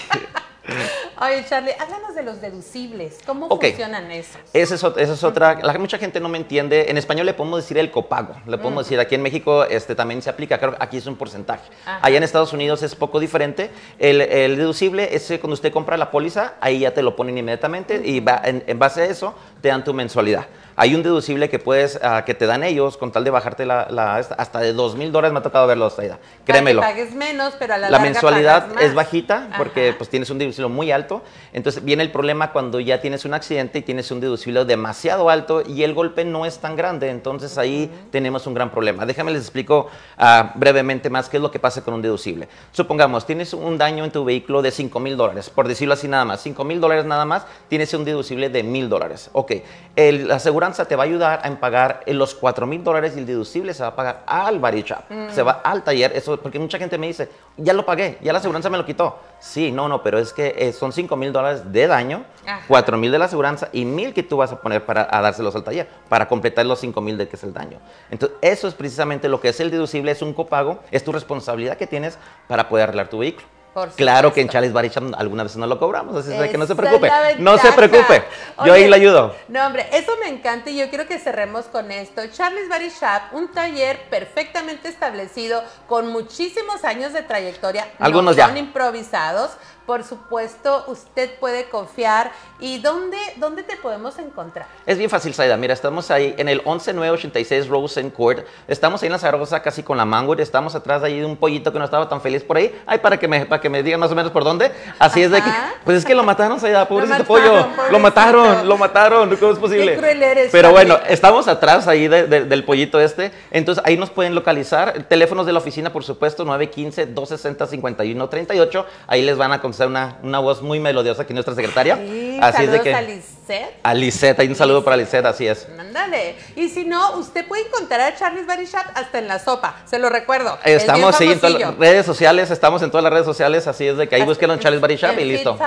Oye, 1.21 1.45
Charlie, 1.49 1.71
háblanos 1.79 2.13
de 2.15 2.23
los 2.23 2.41
deducibles. 2.41 3.19
¿Cómo 3.25 3.47
funcionan 3.49 4.11
esos? 4.11 4.37
Esa 4.53 4.75
es, 4.75 4.83
ot- 4.83 4.97
esa 4.97 5.13
es 5.13 5.23
otra, 5.23 5.55
la, 5.63 5.73
mucha 5.79 5.97
gente 5.97 6.19
no 6.19 6.29
me 6.29 6.37
entiende. 6.37 6.85
En 6.89 6.97
español 6.97 7.25
le 7.25 7.33
podemos 7.33 7.61
decir 7.63 7.77
el 7.77 7.89
copago. 7.91 8.35
Le 8.45 8.57
podemos 8.57 8.85
decir, 8.85 8.99
aquí 8.99 9.15
en 9.15 9.21
México 9.21 9.63
este, 9.63 9.95
también 9.95 10.21
se 10.21 10.29
aplica, 10.29 10.57
creo 10.59 10.71
que 10.71 10.77
aquí 10.79 10.97
es 10.97 11.05
un 11.07 11.15
porcentaje. 11.15 11.69
Ajá. 11.85 11.99
Allá 12.01 12.17
en 12.17 12.23
Estados 12.23 12.53
Unidos 12.53 12.83
es 12.83 12.95
poco 12.95 13.19
diferente. 13.19 13.71
El, 13.97 14.21
el 14.21 14.57
deducible 14.57 15.15
es 15.15 15.27
cuando 15.39 15.53
usted 15.53 15.71
compra 15.71 15.97
la 15.97 16.11
póliza, 16.11 16.53
ahí 16.61 16.79
ya 16.79 16.93
te 16.93 17.01
lo 17.01 17.15
ponen 17.15 17.37
inmediatamente 17.37 18.01
y 18.03 18.19
va, 18.19 18.41
en, 18.43 18.63
en 18.67 18.77
base 18.79 19.01
a 19.01 19.05
eso 19.05 19.33
te 19.61 19.69
dan 19.69 19.83
tu 19.83 19.93
mensualidad. 19.93 20.45
Hay 20.79 20.93
un 20.93 21.01
deducible 21.01 21.49
que 21.49 21.57
puedes, 21.57 21.99
ah, 22.03 22.23
que 22.23 22.35
te 22.35 22.45
dan 22.45 22.63
ellos 22.63 22.97
con 22.97 23.11
tal 23.11 23.23
de 23.23 23.31
bajarte 23.31 23.65
la, 23.65 23.87
la- 23.89 24.15
hasta 24.17 24.59
de 24.59 24.73
dos 24.73 24.95
mil 24.95 25.11
dólares 25.11 25.33
me 25.33 25.39
ha 25.39 25.41
tocado 25.41 25.65
verlo 25.65 25.87
hasta 25.87 26.03
ahí. 26.03 26.11
Créemelo. 26.45 26.81
Para 26.81 26.93
que 26.93 27.01
pagues 27.01 27.15
menos, 27.15 27.55
pero 27.57 27.73
a 27.73 27.77
la, 27.77 27.87
La 27.89 27.97
larga 27.97 28.05
mensualidad 28.11 28.61
pagas 28.61 28.75
más. 28.75 28.83
es 28.83 28.93
bajita 28.93 29.49
porque 29.57 29.89
Ajá. 29.89 29.97
pues 29.97 30.09
tienes 30.11 30.29
un 30.29 30.37
deducible 30.37 30.69
muy 30.69 30.91
alto. 30.91 31.23
Entonces 31.51 31.83
viene 31.83 32.03
el 32.03 32.11
problema 32.11 32.51
cuando 32.51 32.79
ya 32.79 33.01
tienes 33.01 33.25
un 33.25 33.33
accidente 33.33 33.79
y 33.79 33.81
tienes 33.81 34.11
un 34.11 34.19
deducible 34.19 34.63
demasiado 34.65 35.31
alto 35.31 35.63
y 35.67 35.81
el 35.81 35.95
golpe 35.95 36.23
no 36.25 36.45
es 36.45 36.59
tan 36.59 36.75
grande. 36.75 37.09
Entonces 37.09 37.57
ahí 37.57 37.91
tenemos 38.11 38.45
un 38.45 38.53
gran 38.53 38.69
problema. 38.69 39.05
Déjame 39.07 39.31
les 39.31 39.41
explico 39.41 39.89
ah, 40.19 40.51
brevemente 40.53 41.09
más 41.09 41.27
qué 41.27 41.37
es 41.37 41.41
lo 41.43 41.49
que 41.49 41.57
pasa 41.57 41.83
con 41.83 41.95
un 41.95 42.03
deducible. 42.03 42.47
Supongamos, 42.71 43.25
tienes 43.25 43.51
un 43.55 43.79
daño 43.79 44.05
en 44.05 44.11
tu 44.11 44.23
vehículo 44.23 44.61
de 44.61 44.69
5 44.69 44.99
mil 44.99 45.17
dólares, 45.17 45.49
por 45.49 45.67
decirlo 45.67 45.95
así 45.95 46.07
nada 46.07 46.23
más. 46.23 46.41
5 46.43 46.63
mil 46.63 46.79
dólares 46.79 47.05
nada 47.05 47.25
más, 47.25 47.47
tienes 47.67 47.91
un 47.95 48.05
deducible 48.05 48.49
de 48.49 48.61
mil 48.61 48.89
dólares. 48.89 49.31
Ok, 49.33 49.53
el- 49.95 50.27
la 50.27 50.37
aseguranza 50.67 50.85
te 50.85 50.95
va 50.95 51.03
a 51.03 51.05
ayudar 51.05 51.41
a 51.43 51.59
pagar 51.59 52.01
los 52.07 52.35
4 52.35 52.67
mil 52.67 52.83
dólares 52.83 53.13
y 53.15 53.19
el 53.19 53.25
deducible 53.25 53.73
se 53.73 53.83
va 53.83 53.89
a 53.89 53.95
pagar 53.95 54.23
al 54.25 54.59
body 54.59 54.83
shop. 54.83 55.03
Se 55.31 55.41
va 55.41 55.61
al 55.63 55.83
taller, 55.83 56.11
eso, 56.15 56.39
porque 56.39 56.59
mucha 56.59 56.77
gente 56.77 56.97
me 56.97 57.07
dice, 57.07 57.29
ya 57.57 57.73
lo 57.73 57.85
pagué, 57.85 58.17
ya 58.21 58.33
la 58.33 58.39
aseguranza 58.39 58.69
me 58.69 58.77
lo 58.77 58.85
quitó. 58.85 59.17
Sí, 59.39 59.71
no, 59.71 59.87
no, 59.87 60.01
pero 60.03 60.19
es 60.19 60.33
que 60.33 60.55
eh, 60.57 60.73
son 60.73 60.91
5 60.91 61.15
mil 61.15 61.31
dólares 61.31 61.71
de 61.71 61.87
daño, 61.87 62.25
Ajá. 62.45 62.63
4 62.67 62.97
mil 62.97 63.11
de 63.11 63.19
la 63.19 63.25
aseguranza 63.25 63.69
y 63.71 63.85
mil 63.85 64.13
que 64.13 64.23
tú 64.23 64.37
vas 64.37 64.51
a 64.51 64.61
poner 64.61 64.85
para 64.85 65.07
a 65.09 65.21
dárselos 65.21 65.55
al 65.55 65.63
taller, 65.63 65.87
para 66.09 66.27
completar 66.27 66.65
los 66.65 66.79
5 66.79 66.99
mil 67.01 67.17
de 67.17 67.27
que 67.27 67.35
es 67.35 67.43
el 67.43 67.53
daño. 67.53 67.79
Entonces, 68.11 68.37
eso 68.41 68.67
es 68.67 68.73
precisamente 68.73 69.29
lo 69.29 69.39
que 69.39 69.49
es 69.49 69.59
el 69.59 69.71
deducible, 69.71 70.11
es 70.11 70.21
un 70.21 70.33
copago, 70.33 70.79
es 70.91 71.03
tu 71.03 71.11
responsabilidad 71.11 71.77
que 71.77 71.87
tienes 71.87 72.17
para 72.47 72.69
poder 72.69 72.83
arreglar 72.83 73.09
tu 73.09 73.19
vehículo. 73.19 73.56
Por 73.77 73.91
Claro 73.91 74.33
que 74.33 74.41
en. 74.41 74.49
Charles 74.49 74.73
Body 74.73 74.89
Shop 74.89 75.13
algunas 75.15 75.43
veces 75.45 75.57
no 75.57 75.67
lo 75.67 75.77
cobramos, 75.77 76.15
así 76.15 76.33
es 76.33 76.49
que 76.49 76.57
no 76.57 76.65
se 76.65 76.75
preocupe. 76.75 77.11
No 77.37 77.59
se 77.59 77.71
preocupe, 77.73 78.23
yo 78.65 78.73
ahí 78.73 78.87
le 78.87 78.95
ayudo. 78.95 79.35
No, 79.49 79.67
hombre, 79.67 79.87
eso 79.91 80.13
me 80.19 80.29
encanta 80.29 80.71
y 80.71 80.77
yo 80.77 80.89
quiero 80.89 81.05
que 81.05 81.19
cerremos 81.19 81.65
con 81.65 81.91
esto. 81.91 82.23
Charlie's 82.33 82.69
Body 82.69 82.89
Shop, 82.89 83.33
un 83.33 83.51
taller 83.51 84.09
perfectamente 84.09 84.89
establecido 84.89 85.61
con 85.87 86.07
muchísimos 86.07 86.83
años 86.85 87.13
de 87.13 87.21
trayectoria. 87.21 87.87
Algunos 87.99 88.35
no 88.35 88.39
ya. 88.39 88.47
son 88.47 88.57
improvisados. 88.57 89.51
Por 89.87 90.03
supuesto, 90.03 90.83
usted 90.87 91.39
puede 91.39 91.69
confiar. 91.69 92.31
¿Y 92.59 92.79
dónde, 92.79 93.17
dónde 93.37 93.63
te 93.63 93.77
podemos 93.77 94.19
encontrar? 94.19 94.65
Es 94.85 94.97
bien 94.97 95.09
fácil, 95.09 95.33
Saida. 95.33 95.55
Mira, 95.55 95.73
estamos 95.73 96.11
ahí 96.11 96.35
en 96.37 96.49
el 96.49 96.61
11986 96.65 97.69
Rosen 97.69 98.09
Court. 98.09 98.45
Estamos 98.67 99.01
ahí 99.01 99.05
en 99.07 99.13
la 99.13 99.19
Zaragoza, 99.19 99.61
casi 99.61 99.83
con 99.83 99.95
la 99.95 100.03
Mango. 100.03 100.33
Estamos 100.35 100.75
atrás 100.75 100.99
de 101.01 101.07
ahí 101.07 101.19
de 101.21 101.25
un 101.25 101.37
pollito 101.37 101.71
que 101.71 101.79
no 101.79 101.85
estaba 101.85 102.09
tan 102.09 102.19
feliz 102.19 102.43
por 102.43 102.57
ahí. 102.57 102.77
Ay, 102.85 102.99
para 102.99 103.17
que 103.17 103.29
me, 103.29 103.45
para 103.45 103.61
que 103.61 103.69
me 103.69 103.81
digan 103.81 104.01
más 104.01 104.11
o 104.11 104.15
menos 104.15 104.33
por 104.33 104.43
dónde. 104.43 104.73
Así 104.99 105.23
es 105.23 105.31
de 105.31 105.41
que. 105.41 105.49
Ajá. 105.49 105.71
Pues 105.85 105.99
es 105.99 106.03
que 106.05 106.15
lo 106.15 106.23
mataron, 106.23 106.59
Saida, 106.59 106.85
pobrecito 106.89 107.19
mataron, 107.19 107.27
pollo. 107.27 107.53
pobrecito. 107.69 107.91
Lo 107.93 107.99
mataron, 107.99 108.67
lo 108.67 108.77
mataron. 108.77 109.33
¿Cómo 109.37 109.53
es 109.53 109.59
posible? 109.59 109.93
Qué 109.93 109.97
cruel 109.99 110.21
eres, 110.21 110.49
Pero 110.51 110.71
bueno, 110.71 110.99
estamos 111.07 111.47
atrás 111.47 111.87
ahí 111.87 112.09
de- 112.09 112.27
de- 112.27 112.43
del 112.43 112.65
pollito 112.65 112.99
este. 112.99 113.31
Entonces 113.51 113.81
ahí 113.87 113.95
nos 113.95 114.09
pueden 114.09 114.35
localizar. 114.35 115.03
Teléfonos 115.03 115.45
de 115.45 115.53
la 115.53 115.59
oficina, 115.59 115.93
por 115.93 116.03
supuesto, 116.03 116.43
915-260-5138. 116.45 118.85
Ahí 119.07 119.21
les 119.21 119.37
van 119.37 119.53
a, 119.53 119.61
con- 119.61 119.76
una, 119.85 120.17
una 120.23 120.39
voz 120.39 120.61
muy 120.61 120.79
melodiosa 120.79 121.21
aquí 121.21 121.33
nuestra 121.33 121.53
secretaria. 121.53 121.97
Sí, 121.97 122.39
así 122.41 122.63
es 122.63 122.71
de 122.71 122.77
saludos 122.77 122.83
que 122.83 122.95
a 122.95 123.01
Lisette. 123.01 123.79
a 123.83 123.93
Lisette, 123.93 124.39
hay 124.39 124.47
un 124.47 124.55
saludo 124.55 124.83
para 124.83 124.97
Lisette, 124.97 125.25
así 125.25 125.45
es. 125.45 125.67
Ándale. 125.77 126.35
Y 126.55 126.69
si 126.69 126.85
no, 126.85 127.17
usted 127.17 127.45
puede 127.45 127.67
encontrar 127.67 128.01
a 128.01 128.15
Charlie's 128.15 128.47
Body 128.47 128.65
Shop 128.65 128.85
hasta 128.95 129.19
en 129.19 129.27
la 129.27 129.37
sopa. 129.37 129.75
Se 129.85 129.99
lo 129.99 130.09
recuerdo. 130.09 130.57
Es 130.63 130.81
Estamos 130.81 131.15
sí, 131.15 131.31
en 131.31 131.39
todas 131.39 131.59
las 131.59 131.77
redes 131.77 132.05
sociales, 132.05 132.49
estamos 132.49 132.81
en 132.81 132.89
todas 132.89 133.03
las 133.03 133.13
redes 133.13 133.25
sociales, 133.25 133.67
así 133.67 133.85
es 133.87 133.97
de 133.97 134.07
que 134.07 134.15
ahí 134.15 134.23
búsquenlo 134.23 134.53
en 134.55 134.59
Charles 134.59 134.81
En 135.03 135.19
y 135.19 135.25
listo. 135.25 135.57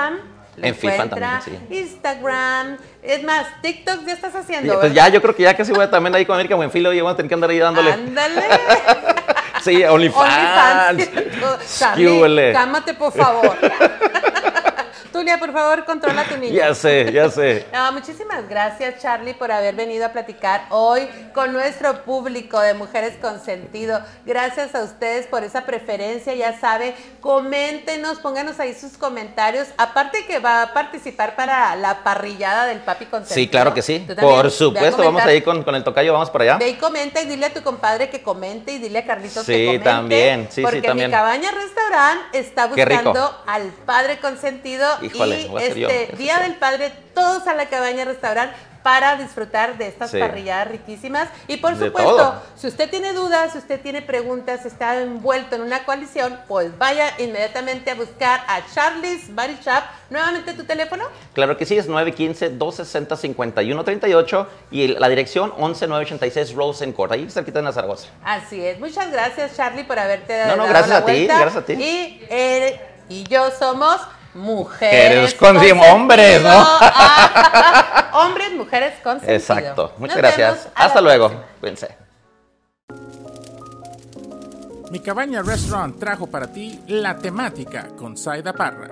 Lo 0.57 0.67
En 0.67 0.75
encuentra, 0.75 1.39
también, 1.41 1.61
sí. 1.69 1.75
Instagram. 1.75 2.77
Es 3.01 3.23
más, 3.23 3.61
TikTok 3.61 4.05
ya 4.05 4.13
estás 4.13 4.35
haciendo. 4.35 4.79
Pues 4.81 4.93
ya, 4.93 5.07
yo 5.07 5.21
creo 5.21 5.33
que 5.33 5.43
ya 5.43 5.55
casi 5.55 5.71
voy 5.71 5.83
a 5.83 5.89
también 5.89 6.13
ahí 6.13 6.25
con 6.25 6.33
América 6.33 6.55
Buenfilo 6.55 6.91
y 6.91 6.99
vamos 6.99 7.13
a 7.13 7.15
tener 7.15 7.29
que 7.29 7.35
andar 7.35 7.49
ahí 7.49 7.59
dándole. 7.59 7.93
Ándale. 7.93 8.41
Sí, 9.63 9.83
OnlyFans. 9.83 11.09
OnlyFans. 11.95 12.53
Cámate, 12.53 12.93
por 12.93 13.13
favor. 13.13 13.57
Tulia, 15.11 15.37
por 15.39 15.51
favor, 15.51 15.83
controla 15.85 16.21
a 16.21 16.25
tu 16.25 16.37
niño. 16.37 16.53
Ya 16.53 16.73
sé, 16.73 17.11
ya 17.11 17.29
sé. 17.29 17.65
No, 17.73 17.91
muchísimas 17.91 18.47
gracias 18.47 19.01
Charlie 19.01 19.33
por 19.33 19.51
haber 19.51 19.75
venido 19.75 20.05
a 20.05 20.09
platicar 20.09 20.65
hoy 20.69 21.07
con 21.33 21.51
nuestro 21.53 22.03
público 22.03 22.59
de 22.59 22.73
Mujeres 22.73 23.15
con 23.21 23.39
Sentido. 23.39 23.99
Gracias 24.25 24.73
a 24.75 24.83
ustedes 24.83 25.27
por 25.27 25.43
esa 25.43 25.65
preferencia, 25.65 26.33
ya 26.35 26.57
sabe, 26.59 26.93
coméntenos, 27.19 28.19
pónganos 28.19 28.59
ahí 28.59 28.73
sus 28.73 28.97
comentarios. 28.97 29.67
Aparte 29.77 30.25
que 30.25 30.39
va 30.39 30.61
a 30.63 30.73
participar 30.73 31.35
para 31.35 31.75
la 31.75 32.03
parrillada 32.03 32.65
del 32.65 32.79
Papi 32.79 33.05
Consentido. 33.05 33.35
Sí, 33.35 33.47
claro 33.47 33.73
que 33.73 33.81
sí. 33.81 34.05
Por 34.19 34.45
a 34.45 34.49
supuesto, 34.49 35.03
vamos 35.03 35.23
ahí 35.23 35.41
con, 35.41 35.63
con 35.63 35.75
el 35.75 35.83
tocayo, 35.83 36.13
vamos 36.13 36.29
para 36.29 36.43
allá. 36.43 36.57
Ve 36.57 36.69
y 36.69 36.75
comenta 36.75 37.21
y 37.21 37.25
dile 37.25 37.47
a 37.47 37.53
tu 37.53 37.61
compadre 37.63 38.09
que 38.09 38.21
comente 38.21 38.71
y 38.73 38.77
dile 38.79 38.99
a 38.99 39.05
Carlitos 39.05 39.45
Sí, 39.45 39.53
que 39.53 39.65
comente. 39.65 39.83
también, 39.89 40.47
sí, 40.49 40.55
sí, 40.55 40.61
porque 40.61 40.81
también. 40.81 41.09
mi 41.09 41.15
cabaña 41.15 41.51
restaurant 41.51 42.21
está 42.33 42.67
buscando 42.67 43.43
al 43.47 43.63
padre 43.85 44.19
consentido 44.19 44.87
Híjole, 45.07 45.41
y 45.41 45.47
voy 45.47 45.63
a 45.63 45.67
ser 45.67 45.77
yo, 45.77 45.87
este 45.89 46.15
Día 46.17 46.39
del 46.39 46.55
Padre, 46.55 46.91
todos 47.13 47.47
a 47.47 47.53
la 47.55 47.67
cabaña 47.67 48.05
restaurant 48.05 48.51
para 48.83 49.15
disfrutar 49.15 49.77
de 49.77 49.85
estas 49.87 50.09
Sí. 50.09 50.17
parrilladas 50.17 50.67
riquísimas. 50.69 51.29
Y 51.47 51.57
por 51.57 51.75
De 51.77 51.85
supuesto, 51.85 52.15
todo. 52.15 52.41
si 52.55 52.65
usted 52.65 52.89
tiene 52.89 53.13
dudas, 53.13 53.51
si 53.51 53.59
usted 53.59 53.79
tiene 53.79 54.01
preguntas, 54.01 54.65
está 54.65 54.99
envuelto 54.99 55.55
en 55.55 55.61
una 55.61 55.85
coalición, 55.85 56.39
pues 56.47 56.75
vaya 56.79 57.13
inmediatamente 57.19 57.91
a 57.91 57.95
buscar 57.95 58.41
a 58.47 58.61
Charlie's 58.73 59.31
Body 59.35 59.55
Shop. 59.63 59.83
Nuevamente 60.09 60.53
tu 60.53 60.63
teléfono. 60.63 61.03
Claro 61.33 61.57
que 61.57 61.65
sí, 61.67 61.77
es 61.77 61.87
915-260-5138 61.89 64.47
y 64.71 64.87
la 64.87 65.09
dirección 65.09 65.53
11986 65.57 66.55
Rosen 66.55 66.91
Court, 66.93 67.11
ahí 67.11 67.29
cerquita 67.29 67.61
de 67.61 67.71
Zaragoza. 67.71 68.07
Así 68.23 68.65
es. 68.65 68.79
Muchas 68.79 69.11
gracias, 69.11 69.55
Charlie, 69.55 69.83
por 69.83 69.99
haberte 69.99 70.39
No, 70.45 70.55
no, 70.55 70.63
dado 70.63 70.69
gracias 70.69 70.89
la 70.89 70.97
a 70.97 71.05
ti, 71.05 71.11
vuelta. 71.11 71.39
gracias 71.39 71.63
a 71.63 71.65
ti. 71.65 71.73
Y 71.73 72.25
él 72.29 72.79
y 73.09 73.23
yo 73.25 73.51
somos 73.51 74.01
mujeres. 74.33 75.33
Mujeres 75.33 75.33
con- 75.35 75.57
hombres, 75.91 76.41
¿no? 76.41 76.49
Ah, 76.51 78.09
hombres, 78.13 78.51
mujeres 78.53 78.93
con 79.03 79.19
sentido. 79.19 79.35
Exacto. 79.37 79.93
Muchas 79.97 80.15
Nos 80.17 80.21
gracias. 80.23 80.67
Hasta 80.75 81.01
luego. 81.01 81.29
próxima. 81.29 81.51
Cuídense. 81.59 81.97
Mi 84.91 84.99
Cabaña 84.99 85.41
Restaurant 85.41 85.97
trajo 85.99 86.27
para 86.27 86.47
ti 86.51 86.81
la 86.87 87.17
temática 87.17 87.87
con 87.97 88.17
Saida 88.17 88.51
Parra. 88.51 88.89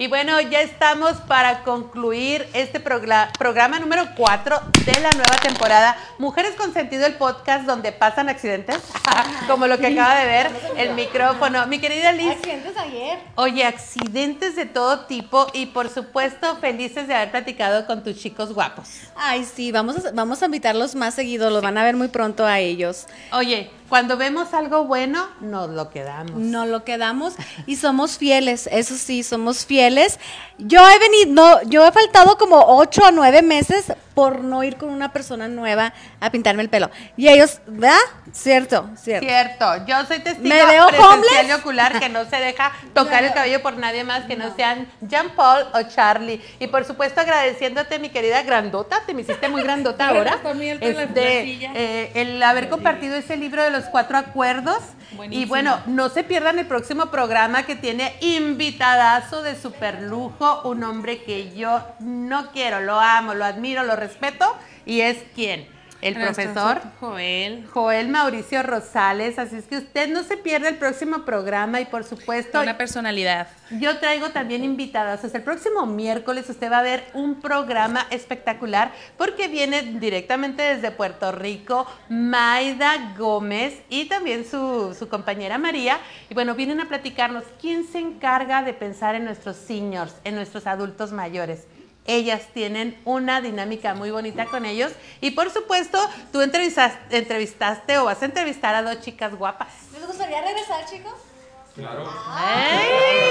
Y 0.00 0.06
bueno, 0.06 0.40
ya 0.40 0.60
estamos 0.60 1.14
para 1.26 1.64
concluir 1.64 2.46
este 2.52 2.78
programa 2.78 3.80
número 3.80 4.04
4 4.16 4.60
de 4.86 5.00
la 5.00 5.10
nueva 5.10 5.36
temporada. 5.42 5.96
Mujeres 6.18 6.54
con 6.54 6.72
sentido, 6.72 7.04
el 7.04 7.14
podcast 7.14 7.66
donde 7.66 7.90
pasan 7.90 8.28
accidentes, 8.28 8.78
como 9.48 9.66
lo 9.66 9.76
que 9.78 9.88
acaba 9.88 10.20
de 10.20 10.26
ver 10.26 10.50
el 10.76 10.94
micrófono. 10.94 11.66
Mi 11.66 11.80
querida 11.80 12.12
Liz. 12.12 12.30
Accidentes 12.30 12.76
ayer. 12.76 13.18
Oye, 13.34 13.64
accidentes 13.64 14.54
de 14.54 14.66
todo 14.66 15.06
tipo 15.06 15.48
y 15.52 15.66
por 15.66 15.88
supuesto 15.88 16.54
felices 16.58 17.08
de 17.08 17.16
haber 17.16 17.32
platicado 17.32 17.84
con 17.84 18.04
tus 18.04 18.16
chicos 18.18 18.54
guapos. 18.54 18.88
Ay, 19.16 19.44
sí, 19.44 19.72
vamos 19.72 20.06
a, 20.06 20.12
vamos 20.12 20.40
a 20.40 20.44
invitarlos 20.44 20.94
más 20.94 21.14
seguido, 21.14 21.50
los 21.50 21.60
van 21.60 21.76
a 21.76 21.82
ver 21.82 21.96
muy 21.96 22.06
pronto 22.06 22.46
a 22.46 22.60
ellos. 22.60 23.08
Oye, 23.32 23.68
cuando 23.88 24.16
vemos 24.16 24.54
algo 24.54 24.84
bueno, 24.84 25.28
nos 25.40 25.70
lo 25.70 25.90
quedamos. 25.90 26.32
No 26.34 26.66
lo 26.66 26.84
quedamos 26.84 27.34
y 27.66 27.76
somos 27.76 28.18
fieles, 28.18 28.68
eso 28.70 28.96
sí, 28.96 29.22
somos 29.22 29.64
fieles. 29.64 30.18
Yo 30.58 30.80
he 30.88 30.98
venido, 30.98 31.32
no, 31.32 31.62
yo 31.62 31.86
he 31.86 31.92
faltado 31.92 32.36
como 32.36 32.62
ocho 32.76 33.02
o 33.06 33.10
nueve 33.10 33.42
meses 33.42 33.92
por 34.18 34.42
no 34.42 34.64
ir 34.64 34.76
con 34.76 34.88
una 34.88 35.12
persona 35.12 35.46
nueva 35.46 35.92
a 36.18 36.32
pintarme 36.32 36.60
el 36.60 36.68
pelo. 36.68 36.90
Y 37.16 37.28
ellos, 37.28 37.60
¿verdad? 37.68 38.00
Cierto, 38.32 38.90
cierto. 38.96 39.24
Cierto, 39.24 39.86
yo 39.86 40.04
soy 40.06 40.18
testigo 40.18 40.48
¿Me 40.48 40.66
veo 40.66 40.88
presencial 40.88 41.18
homeless? 41.18 41.48
y 41.48 41.52
ocular 41.52 42.00
que 42.00 42.08
no 42.08 42.24
se 42.24 42.34
deja 42.38 42.72
tocar 42.94 43.22
el 43.22 43.32
cabello 43.32 43.62
por 43.62 43.76
nadie 43.76 44.02
más 44.02 44.24
que 44.24 44.34
no, 44.34 44.52
sean 44.56 44.88
Jean 45.02 45.30
Paul 45.36 45.66
o 45.72 45.82
Charlie. 45.82 46.42
Y 46.58 46.66
por 46.66 46.84
supuesto 46.84 47.20
agradeciéndote, 47.20 48.00
mi 48.00 48.08
querida 48.08 48.42
grandota, 48.42 49.02
te 49.06 49.14
me 49.14 49.20
hiciste 49.20 49.48
muy 49.48 49.62
grandota 49.62 50.08
ahora. 50.08 50.40
Este, 50.80 51.68
eh, 51.76 52.10
el 52.16 52.42
haber 52.42 52.70
compartido 52.70 53.14
ese 53.14 53.36
libro 53.36 53.62
de 53.62 53.70
los 53.70 53.84
cuatro 53.84 54.18
acuerdos. 54.18 54.82
Y 55.30 55.46
bueno, 55.46 55.80
no 55.86 56.08
se 56.10 56.22
pierdan 56.22 56.58
el 56.58 56.66
próximo 56.66 57.06
programa 57.06 57.64
que 57.64 57.76
tiene 57.76 58.14
invitadazo 58.20 59.42
de 59.42 59.56
super 59.56 60.02
lujo, 60.02 60.62
un 60.64 60.84
hombre 60.84 61.22
que 61.22 61.54
yo 61.54 61.82
no 62.00 62.52
quiero, 62.52 62.80
lo 62.80 63.00
amo, 63.00 63.34
lo 63.34 63.44
admiro, 63.44 63.84
lo 63.84 63.96
respeto. 63.96 64.54
Y 64.84 65.00
es 65.00 65.18
quién? 65.34 65.77
El 66.00 66.14
profesor 66.14 66.80
Joel. 67.00 67.66
Joel 67.72 68.08
Mauricio 68.08 68.62
Rosales, 68.62 69.38
así 69.38 69.56
es 69.56 69.64
que 69.64 69.78
usted 69.78 70.08
no 70.08 70.22
se 70.22 70.36
pierda 70.36 70.68
el 70.68 70.76
próximo 70.76 71.24
programa 71.24 71.80
y 71.80 71.86
por 71.86 72.04
supuesto 72.04 72.60
Una 72.60 72.78
personalidad. 72.78 73.48
yo 73.72 73.98
traigo 73.98 74.30
también 74.30 74.62
invitadas. 74.62 75.24
Hasta 75.24 75.38
el 75.38 75.44
próximo 75.44 75.86
miércoles 75.86 76.48
usted 76.48 76.70
va 76.70 76.78
a 76.78 76.82
ver 76.82 77.04
un 77.14 77.40
programa 77.40 78.06
espectacular 78.10 78.92
porque 79.16 79.48
viene 79.48 79.82
directamente 79.82 80.62
desde 80.62 80.92
Puerto 80.92 81.32
Rico 81.32 81.86
Maida 82.08 83.14
Gómez 83.18 83.82
y 83.88 84.04
también 84.04 84.44
su, 84.44 84.94
su 84.96 85.08
compañera 85.08 85.58
María. 85.58 85.98
Y 86.30 86.34
bueno, 86.34 86.54
vienen 86.54 86.80
a 86.80 86.88
platicarnos 86.88 87.42
quién 87.60 87.84
se 87.84 87.98
encarga 87.98 88.62
de 88.62 88.72
pensar 88.72 89.16
en 89.16 89.24
nuestros 89.24 89.56
seniors, 89.56 90.14
en 90.22 90.36
nuestros 90.36 90.66
adultos 90.68 91.10
mayores. 91.10 91.66
Ellas 92.10 92.40
tienen 92.54 92.98
una 93.04 93.40
dinámica 93.42 93.92
muy 93.94 94.10
bonita 94.10 94.46
con 94.46 94.64
ellos. 94.64 94.90
Y 95.20 95.32
por 95.32 95.50
supuesto, 95.50 95.98
tú 96.32 96.40
entrevistas- 96.40 96.98
entrevistaste 97.10 97.98
o 97.98 98.06
vas 98.06 98.22
a 98.22 98.24
entrevistar 98.24 98.74
a 98.74 98.82
dos 98.82 99.00
chicas 99.02 99.34
guapas. 99.36 99.68
¿Les 99.92 100.06
gustaría 100.06 100.40
regresar, 100.40 100.84
chicos? 100.86 101.12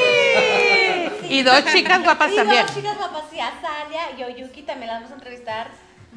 ¡Ey! 0.08 1.10
Y 1.30 1.44
dos 1.44 1.66
chicas 1.66 2.04
guapas 2.04 2.32
Y 2.32 2.36
también. 2.36 2.66
dos 2.66 2.76
chicas 2.76 2.98
guapas, 2.98 3.24
sí, 3.32 3.40
a 3.40 3.52
Salia 3.62 4.12
y 4.18 4.24
Oyuki 4.24 4.62
también 4.64 4.88
las 4.92 4.98
vamos 5.02 5.12
a 5.12 5.16
entrevistar 5.16 5.68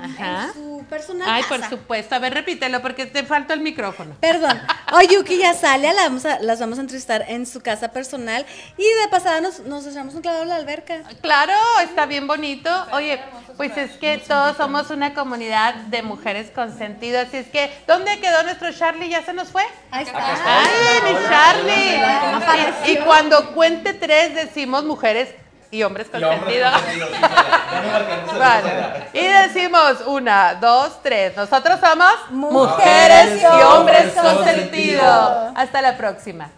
Ajá. 0.03 0.45
en 0.47 0.53
su 0.55 0.85
personal 0.89 1.29
Ay, 1.31 1.43
por 1.49 1.63
supuesto. 1.69 2.15
A 2.15 2.19
ver, 2.19 2.35
repítelo 2.35 2.81
porque 2.83 3.07
te 3.07 3.23
falta 3.25 3.55
el 3.55 3.61
micrófono. 3.61 4.15
Perdón. 4.21 4.61
Oyuki 4.93 5.35
y 5.35 5.45
Azalia 5.45 5.93
la 5.93 6.03
vamos 6.05 6.25
a- 6.27 6.39
las 6.41 6.59
vamos 6.61 6.79
a 6.79 6.83
entrevistar 6.83 7.25
en 7.29 7.47
su 7.47 7.61
casa 7.61 7.89
personal 7.93 8.45
y 8.77 8.83
de 8.83 9.09
pasada 9.11 9.41
nos, 9.41 9.61
nos 9.61 9.87
echamos 9.87 10.15
un 10.15 10.23
clavado 10.23 10.43
a 10.45 10.47
la 10.47 10.57
alberca. 10.57 11.03
Claro, 11.21 11.53
está 11.83 12.07
bien 12.07 12.27
bonito. 12.27 12.71
Oye, 12.93 13.21
pues 13.57 13.77
es 13.77 13.93
que 13.93 14.19
todos 14.19 14.57
somos 14.57 14.91
una 14.91 15.15
comunidad 15.15 15.75
de 15.75 16.03
mujeres 16.03 16.51
con 16.51 16.77
sentido. 16.77 17.21
Así 17.21 17.37
es 17.39 17.49
que, 17.49 17.71
¿dónde 17.87 18.19
quedó 18.21 18.43
nuestro 18.43 18.73
Charlie? 18.73 19.09
¿Ya 19.09 19.23
se 19.25 19.33
nos 19.33 19.49
fue? 19.49 19.63
Ahí 19.91 20.05
está. 20.05 20.19
¡Ay, 20.63 21.13
mi 21.13 21.29
Charlie! 21.29 22.01
Y, 22.87 22.93
y 22.93 22.97
cuando 22.99 23.53
cuente 23.55 23.93
tres 23.95 24.35
decimos 24.35 24.85
mujeres 24.85 25.29
y 25.71 25.83
hombres 25.83 26.09
con 26.09 26.21
sentido. 26.21 26.69
Vale. 28.39 29.09
Y 29.13 29.27
decimos 29.27 30.03
una, 30.07 30.55
dos, 30.55 31.01
tres. 31.03 31.37
Nosotros 31.37 31.79
somos 31.81 32.13
Mujeres 32.31 33.41
y 33.41 33.63
hombres 33.63 34.13
con 34.15 34.45
sentido. 34.45 35.53
Hasta 35.55 35.81
la 35.81 35.97
próxima. 35.97 36.51